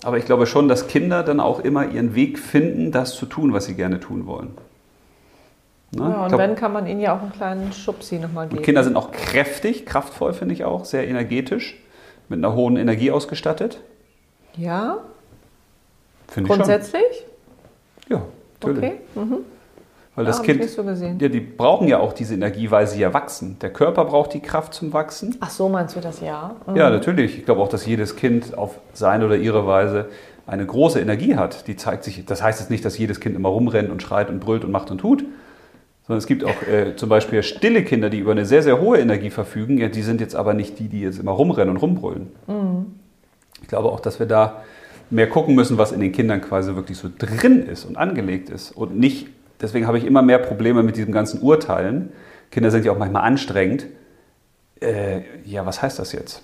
aber 0.03 0.17
ich 0.17 0.25
glaube 0.25 0.45
schon, 0.45 0.67
dass 0.67 0.87
Kinder 0.87 1.23
dann 1.23 1.39
auch 1.39 1.59
immer 1.59 1.89
ihren 1.89 2.13
Weg 2.15 2.37
finden, 2.37 2.91
das 2.91 3.15
zu 3.15 3.25
tun, 3.25 3.53
was 3.53 3.65
sie 3.65 3.73
gerne 3.73 3.99
tun 3.99 4.27
wollen. 4.27 4.51
Ne? 5.91 6.09
ja, 6.09 6.23
und 6.23 6.27
glaub, 6.29 6.39
wenn, 6.39 6.55
kann 6.55 6.73
man 6.73 6.87
ihnen 6.87 6.99
ja 6.99 7.15
auch 7.15 7.21
einen 7.21 7.31
kleinen 7.31 7.71
Schubsi 7.71 8.17
nochmal 8.19 8.47
geben. 8.47 8.57
und 8.57 8.63
Kinder 8.63 8.83
sind 8.83 8.95
auch 8.95 9.11
kräftig, 9.11 9.85
kraftvoll, 9.85 10.33
finde 10.33 10.53
ich 10.53 10.65
auch, 10.65 10.85
sehr 10.85 11.07
energetisch, 11.07 11.79
mit 12.29 12.39
einer 12.39 12.53
hohen 12.55 12.77
Energie 12.77 13.11
ausgestattet. 13.11 13.79
Ja, 14.55 14.99
Finde 16.27 16.49
ich 16.49 16.55
schon. 16.55 16.65
grundsätzlich? 16.65 17.25
Ja, 18.09 18.23
natürlich. 18.61 18.91
Okay. 18.91 18.99
Mhm. 19.15 19.37
Weil 20.15 20.25
Ja, 20.25 20.31
das 20.31 20.43
Kind, 20.43 20.63
so 20.69 20.83
gesehen. 20.83 21.17
ja, 21.19 21.27
die 21.27 21.39
brauchen 21.39 21.87
ja 21.87 21.99
auch 21.99 22.13
diese 22.13 22.35
Energie, 22.35 22.69
weil 22.69 22.85
sie 22.85 22.99
ja 22.99 23.13
wachsen. 23.13 23.57
Der 23.61 23.71
Körper 23.71 24.05
braucht 24.05 24.33
die 24.33 24.41
Kraft 24.41 24.73
zum 24.75 24.93
Wachsen. 24.93 25.35
Ach 25.39 25.49
so, 25.49 25.69
meinst 25.69 25.95
du 25.95 26.01
das 26.01 26.21
ja? 26.21 26.55
Mhm. 26.67 26.75
Ja, 26.75 26.89
natürlich. 26.89 27.37
Ich 27.39 27.45
glaube 27.45 27.61
auch, 27.61 27.67
dass 27.69 27.85
jedes 27.85 28.15
Kind 28.15 28.55
auf 28.57 28.79
seine 28.93 29.25
oder 29.25 29.37
ihre 29.37 29.65
Weise 29.65 30.09
eine 30.45 30.65
große 30.65 30.99
Energie 30.99 31.35
hat. 31.35 31.67
Die 31.67 31.75
zeigt 31.75 32.03
sich. 32.03 32.25
Das 32.25 32.43
heißt 32.43 32.59
jetzt 32.59 32.69
nicht, 32.69 32.85
dass 32.85 32.97
jedes 32.97 33.19
Kind 33.19 33.35
immer 33.35 33.49
rumrennt 33.49 33.89
und 33.89 34.01
schreit 34.03 34.29
und 34.29 34.39
brüllt 34.39 34.63
und 34.63 34.71
macht 34.71 34.91
und 34.91 34.99
tut. 34.99 35.23
Sondern 36.05 36.17
es 36.19 36.27
gibt 36.27 36.43
auch 36.43 36.61
äh, 36.67 36.95
zum 36.97 37.07
Beispiel 37.09 37.41
stille 37.43 37.83
Kinder, 37.83 38.09
die 38.09 38.19
über 38.19 38.33
eine 38.33 38.45
sehr, 38.45 38.61
sehr 38.61 38.79
hohe 38.81 38.99
Energie 38.99 39.29
verfügen. 39.29 39.77
Ja, 39.77 39.87
die 39.87 40.01
sind 40.01 40.19
jetzt 40.21 40.35
aber 40.35 40.53
nicht 40.53 40.77
die, 40.77 40.89
die 40.89 40.99
jetzt 41.01 41.17
immer 41.17 41.31
rumrennen 41.31 41.69
und 41.73 41.77
rumbrüllen. 41.81 42.27
Ich 43.61 43.67
glaube 43.69 43.89
auch, 43.89 44.01
dass 44.01 44.19
wir 44.19 44.25
da 44.25 44.63
mehr 45.09 45.29
gucken 45.29 45.55
müssen, 45.55 45.77
was 45.77 45.91
in 45.93 46.01
den 46.01 46.11
Kindern 46.11 46.41
quasi 46.41 46.75
wirklich 46.75 46.97
so 46.97 47.07
drin 47.17 47.65
ist 47.65 47.85
und 47.85 47.95
angelegt 47.95 48.49
ist. 48.49 48.71
Und 48.71 48.99
nicht, 48.99 49.27
deswegen 49.63 49.87
habe 49.87 49.97
ich 49.97 50.05
immer 50.05 50.21
mehr 50.21 50.37
Probleme 50.37 50.83
mit 50.83 50.95
diesem 50.97 51.11
ganzen 51.11 51.41
Urteilen. 51.41 52.11
Kinder 52.51 52.69
sind 52.69 52.85
ja 52.85 52.91
auch 52.91 52.97
manchmal 52.99 53.23
anstrengend. 53.23 53.87
Äh, 54.81 55.21
ja, 55.45 55.65
was 55.65 55.81
heißt 55.81 55.97
das 55.97 56.11
jetzt? 56.11 56.43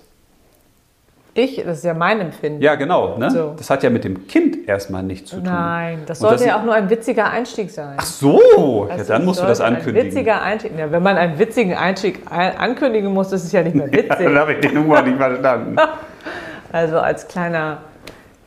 Ich, 1.34 1.62
das 1.64 1.78
ist 1.78 1.84
ja 1.84 1.94
mein 1.94 2.20
Empfinden. 2.20 2.60
Ja, 2.60 2.74
genau. 2.74 3.16
Ne? 3.16 3.30
So. 3.30 3.54
Das 3.56 3.70
hat 3.70 3.84
ja 3.84 3.90
mit 3.90 4.02
dem 4.02 4.26
Kind 4.26 4.68
erstmal 4.68 5.04
nichts 5.04 5.30
zu 5.30 5.36
tun. 5.36 5.44
Nein, 5.44 6.02
das 6.06 6.18
sollte 6.18 6.38
das- 6.38 6.46
ja 6.46 6.58
auch 6.58 6.64
nur 6.64 6.74
ein 6.74 6.90
witziger 6.90 7.30
Einstieg 7.30 7.70
sein. 7.70 7.94
Ach 7.98 8.04
so, 8.04 8.86
ja, 8.88 8.96
Das 8.96 9.06
dann 9.06 9.24
musst 9.24 9.40
du 9.40 9.46
das 9.46 9.60
ankündigen. 9.60 10.00
Ein 10.00 10.06
witziger 10.06 10.42
Einstieg. 10.42 10.72
Ja, 10.76 10.90
wenn 10.90 11.02
man 11.04 11.16
einen 11.16 11.38
witzigen 11.38 11.74
Einstieg 11.74 12.20
ein- 12.28 12.56
ankündigen 12.58 13.12
muss, 13.14 13.30
ist 13.30 13.44
es 13.44 13.52
ja 13.52 13.62
nicht 13.62 13.76
mehr 13.76 13.86
dann 13.92 13.96
witzig. 13.96 14.26
habe 14.36 14.54
ich 14.54 14.60
den 14.60 14.76
Humor 14.78 15.02
nicht 15.02 15.16
verstanden. 15.16 15.76
Also 16.72 17.00
als 17.00 17.26
kleiner 17.26 17.78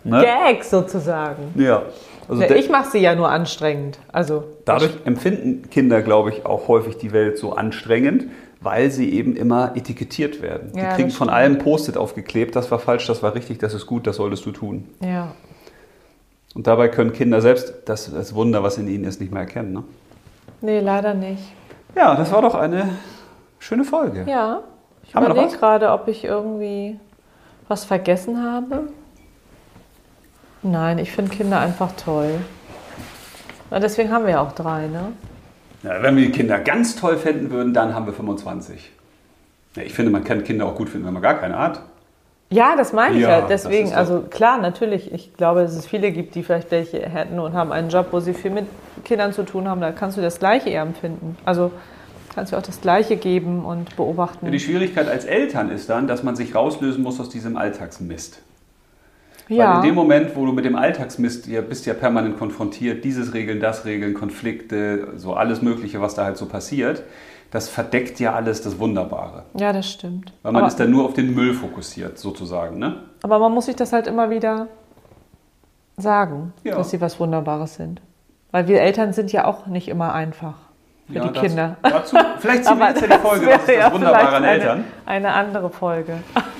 Ne? 0.05 0.21
Gag 0.21 0.63
sozusagen. 0.65 1.53
Ja. 1.55 1.81
Also 2.27 2.41
Ja, 2.43 2.55
ich 2.55 2.69
mache 2.69 2.91
sie 2.91 2.99
ja 2.99 3.15
nur 3.15 3.29
anstrengend. 3.29 3.99
Also 4.12 4.43
Dadurch 4.65 4.91
empfinden 5.05 5.69
Kinder, 5.69 6.01
glaube 6.01 6.29
ich, 6.31 6.45
auch 6.45 6.67
häufig 6.67 6.97
die 6.97 7.12
Welt 7.12 7.38
so 7.38 7.53
anstrengend, 7.53 8.25
weil 8.62 8.91
sie 8.91 9.13
eben 9.13 9.36
immer 9.36 9.75
etikettiert 9.75 10.41
werden. 10.41 10.71
Ja, 10.75 10.89
die 10.89 10.95
kriegen 10.95 11.12
von 11.12 11.29
allem 11.29 11.57
Post-it 11.57 11.97
aufgeklebt, 11.97 12.55
das 12.55 12.71
war 12.71 12.79
falsch, 12.79 13.07
das 13.07 13.21
war 13.21 13.36
richtig, 13.36 13.59
das 13.59 13.73
ist 13.73 13.86
gut, 13.86 14.07
das 14.07 14.15
solltest 14.17 14.45
du 14.45 14.51
tun. 14.51 14.88
ja. 15.01 15.33
Und 16.55 16.67
dabei 16.67 16.88
können 16.88 17.13
Kinder 17.13 17.41
selbst 17.41 17.73
das, 17.86 18.13
das 18.13 18.36
Wunder, 18.36 18.62
was 18.62 18.77
in 18.77 18.88
ihnen 18.88 19.05
ist, 19.05 19.19
nicht 19.19 19.31
mehr 19.33 19.41
erkennen. 19.41 19.73
Ne? 19.73 19.83
Nee, 20.62 20.79
leider 20.81 21.15
nicht. 21.15 21.41
Ja, 21.95 22.15
das 22.15 22.31
war 22.31 22.43
doch 22.43 22.53
eine 22.53 22.89
schöne 23.57 23.83
Folge. 23.83 24.25
Ja. 24.27 24.62
Ich 25.03 25.15
überlege 25.15 25.57
gerade, 25.57 25.89
ob 25.91 26.07
ich 26.07 26.23
irgendwie 26.23 26.99
was 27.67 27.86
vergessen 27.86 28.43
habe. 28.43 28.88
Nein, 30.63 30.97
ich 30.97 31.12
finde 31.12 31.32
Kinder 31.36 31.60
einfach 31.60 31.91
toll. 31.93 32.39
Na, 33.69 33.80
deswegen 33.80 34.12
haben 34.12 34.26
wir 34.26 34.32
ja 34.32 34.41
auch 34.41 34.54
drei, 34.54 34.88
ne? 34.88 35.12
Ja, 35.84 36.02
wenn 36.02 36.15
wir 36.15 36.26
die 36.26 36.32
Kinder 36.32 36.60
ganz 36.60 36.95
toll 36.95 37.17
finden 37.17 37.52
würden, 37.52 37.73
dann 37.73 37.93
haben 37.93 38.06
wir 38.06 38.13
25. 38.13 38.91
Ja, 39.76 39.84
ich 39.84 39.93
finde, 39.93 40.12
man 40.12 40.23
kann 40.23 40.43
Kinder 40.43 40.65
auch 40.65 40.76
gut 40.76 40.89
finden, 40.89 41.06
wenn 41.06 41.13
man 41.13 41.21
gar 41.21 41.34
keine 41.36 41.58
hat. 41.58 41.82
Ja, 42.49 42.76
das 42.78 42.93
meine 42.93 43.15
ich 43.15 43.21
Ja, 43.23 43.41
das 43.41 43.63
Deswegen, 43.63 43.89
doch- 43.89 43.97
also 43.97 44.21
klar, 44.30 44.60
natürlich. 44.60 45.12
Ich 45.12 45.34
glaube, 45.36 45.63
dass 45.63 45.73
es 45.76 45.88
viele 45.88 46.12
gibt, 46.12 46.36
die 46.36 46.43
vielleicht 46.43 46.69
welche 46.71 46.99
hätten 47.02 47.39
und 47.39 47.54
haben 47.54 47.71
einen 47.71 47.89
Job, 47.89 48.08
wo 48.12 48.19
sie 48.19 48.34
viel 48.34 48.52
mit 48.52 48.67
Kindern 49.04 49.34
zu 49.34 49.43
tun 49.43 49.67
haben. 49.67 49.82
Da 49.82 49.91
kannst 49.91 50.17
du 50.17 50.21
das 50.21 50.39
Gleiche 50.39 50.69
eher 50.69 50.84
empfinden. 50.84 51.36
Also 51.45 51.71
kannst 52.36 52.54
du 52.54 52.58
auch 52.58 52.62
das 52.62 52.80
Gleiche 52.80 53.17
geben 53.17 53.65
und 53.65 53.95
beobachten. 53.95 54.45
Ja, 54.45 54.52
die 54.52 54.60
Schwierigkeit 54.60 55.08
als 55.10 55.26
Eltern 55.26 55.71
ist 55.71 55.89
dann, 55.89 56.08
dass 56.08 56.21
man 56.23 56.36
sich 56.36 56.54
rauslösen 56.54 57.02
muss 57.04 57.19
aus 57.19 57.30
diesem 57.30 57.58
Alltagsmist. 57.58 58.39
Weil 59.49 59.75
in 59.77 59.82
dem 59.82 59.95
Moment, 59.95 60.36
wo 60.36 60.45
du 60.45 60.51
mit 60.53 60.65
dem 60.65 60.75
Alltagsmist, 60.75 61.47
ja, 61.47 61.62
bist 61.62 61.86
ja 61.86 61.93
permanent 61.93 62.38
konfrontiert, 62.39 63.03
dieses 63.03 63.34
Regeln, 63.34 63.60
das 63.60 63.86
Regeln, 63.86 64.13
Konflikte, 64.13 65.10
so 65.17 65.34
alles 65.34 65.62
Mögliche, 65.62 65.99
was 66.01 66.15
da 66.15 66.23
halt 66.25 66.38
so 66.38 66.45
passiert, 66.45 67.03
das 67.51 67.69
verdeckt 67.69 68.19
ja 68.19 68.34
alles 68.34 68.62
das 68.62 68.79
Wunderbare. 68.79 69.43
ja, 69.60 69.73
das 69.73 69.91
stimmt. 69.91 70.34
Weil 70.41 70.53
man 70.53 70.62
aber, 70.63 70.67
ist 70.69 70.79
dann 70.79 70.89
nur 70.91 71.06
auf 71.06 71.13
den 71.13 71.36
Müll 71.36 71.53
fokussiert, 71.53 72.17
sozusagen. 72.17 72.79
Ne? 72.79 72.97
aber 73.21 73.38
man 73.39 73.51
muss 73.53 73.65
sich 73.67 73.75
das 73.75 73.93
halt 73.93 74.08
immer 74.08 74.29
wieder 74.29 74.67
sagen, 75.97 76.53
Ja. 76.63 76.75
dass 76.77 76.89
sie 76.89 76.99
was 77.01 77.19
Wunderbares 77.19 77.75
sind. 77.75 78.01
Weil 78.51 78.67
wir 78.67 78.82
Eltern 78.82 79.13
sind 79.13 79.32
ja 79.32 79.45
auch 79.45 79.67
nicht 79.67 79.88
immer 79.88 80.13
einfach 80.13 80.56
für 81.08 81.13
Ja, 81.13 81.21
die 81.27 81.34
dazu- 81.34 81.41
Kinder. 81.47 81.77
Dazu, 81.84 82.17
vielleicht 82.39 82.65
ziehen 82.65 82.79
wir 82.79 82.89
jetzt 82.89 83.01
ja 83.01 83.08
die 83.08 83.21
Folge, 83.21 83.45
was 83.47 83.56
ist 83.60 83.67
das 83.69 83.75
ja 83.75 83.91
Wunderbare 83.93 84.36
an 84.38 84.43
Eltern? 84.43 84.84
Eine, 85.06 85.27
eine 85.27 85.34
andere 85.34 85.69
Folge. 85.69 86.13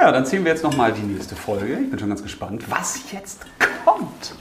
Ja, 0.00 0.10
dann 0.12 0.24
ziehen 0.24 0.44
wir 0.44 0.52
jetzt 0.52 0.64
nochmal 0.64 0.92
die 0.92 1.02
nächste 1.02 1.36
Folge. 1.36 1.74
Ich 1.74 1.90
bin 1.90 1.98
schon 1.98 2.08
ganz 2.08 2.22
gespannt, 2.22 2.64
was 2.70 3.12
jetzt 3.12 3.44
kommt. 3.84 4.34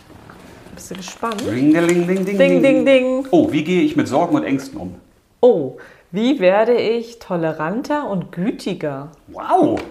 Bist 0.74 0.91
du 0.91 0.95
gespannt? 0.95 1.43
Ringeling, 1.45 2.08
ding, 2.08 2.24
ding, 2.24 2.38
Ding, 2.38 2.63
ding, 2.63 2.86
ding. 2.86 3.28
Oh, 3.32 3.52
wie 3.52 3.65
gehe 3.65 3.82
ich 3.82 3.98
mit 3.98 4.08
Sorgen 4.08 4.38
und 4.38 4.45
Ängsten 4.45 4.80
um? 4.80 4.95
Oh, 5.41 5.76
wie 6.12 6.39
werde 6.39 6.76
ich 6.80 7.19
toleranter 7.19 8.10
und 8.10 8.32
gütiger? 8.32 9.12
Wow! 9.28 9.82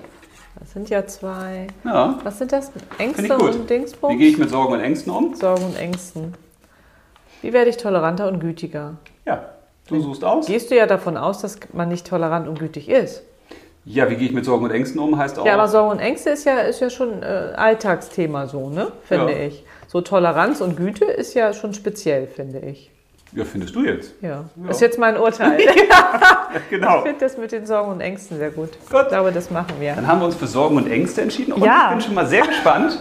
Das 0.59 0.73
sind 0.73 0.89
ja 0.89 1.07
zwei. 1.07 1.67
Ja, 1.85 2.19
Was 2.25 2.39
sind 2.39 2.51
das? 2.53 2.73
Ängste 2.97 3.37
und 3.37 3.69
Dingsbums? 3.69 4.15
Wie 4.15 4.19
gehe 4.19 4.31
ich 4.31 4.39
mit 4.39 4.49
Sorgen 4.49 4.73
und 4.73 4.81
Ängsten 4.81 5.13
um? 5.13 5.35
Sorgen 5.35 5.67
und 5.67 5.77
Ängsten. 5.77 6.33
Wie 7.43 7.53
werde 7.53 7.69
ich 7.69 7.77
toleranter 7.77 8.27
und 8.29 8.41
gütiger? 8.41 8.95
Ja, 9.27 9.51
du 9.87 10.01
suchst 10.01 10.25
aus. 10.25 10.47
Gehst 10.47 10.71
du 10.71 10.77
ja 10.77 10.87
davon 10.87 11.19
aus, 11.19 11.43
dass 11.43 11.59
man 11.75 11.91
nicht 11.91 12.07
tolerant 12.07 12.49
und 12.49 12.59
gütig 12.59 12.89
ist. 12.89 13.23
Ja, 13.85 14.11
wie 14.11 14.17
gehe 14.17 14.27
ich 14.29 14.35
mit 14.35 14.45
Sorgen 14.45 14.65
und 14.65 14.71
Ängsten 14.71 15.01
um, 15.01 15.17
heißt 15.17 15.39
auch. 15.39 15.47
Ja, 15.47 15.55
aber 15.55 15.67
Sorgen 15.69 15.93
und 15.93 15.99
Ängste 15.99 16.31
ist 16.31 16.45
ja, 16.45 16.59
ist 16.59 16.81
ja 16.81 16.91
schon 16.91 17.23
äh, 17.23 17.27
Alltagsthema 17.57 18.47
so, 18.47 18.69
ne? 18.69 18.89
Finde 19.05 19.33
Ja. 19.33 19.39
ich. 19.47 19.65
So 19.87 20.01
Toleranz 20.03 20.61
und 20.61 20.77
Güte 20.77 21.07
ist 21.07 21.33
ja 21.35 21.53
schon 21.55 21.73
speziell, 21.73 22.27
finde 22.27 22.59
ich. 22.59 22.91
ja, 23.33 23.45
findest 23.45 23.75
du 23.75 23.85
jetzt? 23.85 24.13
Ja. 24.21 24.45
Ja. 24.63 24.71
Ist 24.71 24.81
jetzt 24.83 24.99
mein 24.99 25.17
Urteil. 25.17 25.59
ich 25.61 25.69
Genau. 26.71 27.03
finde 27.03 27.21
das 27.21 27.39
mit 27.39 27.53
den 27.53 27.65
Sorgen 27.67 27.93
und 27.93 28.01
Ängsten 28.03 28.37
sehr 28.39 28.51
gut. 28.51 28.71
Gut. 28.91 29.03
Ich 29.03 29.09
glaube, 29.09 29.33
das 29.33 29.51
machen 29.51 29.75
wir. 29.79 29.95
Dann 29.95 30.07
haben 30.07 30.21
wir 30.21 30.27
uns 30.27 30.35
für 30.37 30.47
Sorgen 30.47 30.77
und 30.77 30.91
Ängste 30.91 31.23
entschieden 31.23 31.53
und 31.53 31.65
Ja. 31.65 31.85
ich 31.87 31.91
bin 31.97 32.01
schon 32.03 32.15
mal 32.15 32.27
sehr 32.27 32.47
gespannt, 32.47 32.99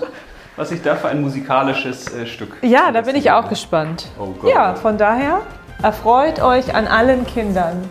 was 0.55 0.71
ich 0.71 0.81
da 0.81 0.95
für 0.95 1.09
ein 1.09 1.21
musikalisches 1.21 2.13
äh, 2.15 2.25
Stück. 2.25 2.55
Ja, 2.61 2.91
da 2.93 3.01
bin 3.01 3.15
ich 3.17 3.29
auch 3.31 3.49
gespannt. 3.49 4.07
Oh 4.17 4.27
Gott. 4.41 4.49
Ja, 4.53 4.75
von 4.75 4.97
daher 4.97 5.41
erfreut 5.83 6.41
euch 6.41 6.73
an 6.73 6.87
allen 6.87 7.25
Kindern, 7.27 7.83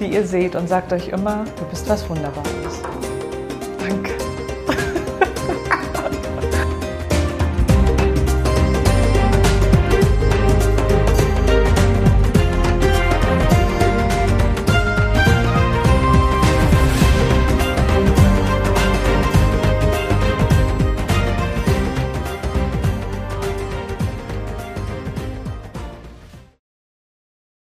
die 0.00 0.06
ihr 0.06 0.26
seht 0.26 0.56
und 0.56 0.68
sagt 0.68 0.92
euch 0.92 1.08
immer, 1.08 1.44
du 1.58 1.64
bist 1.66 1.88
was 1.88 2.08
Wunderbares. 2.08 2.99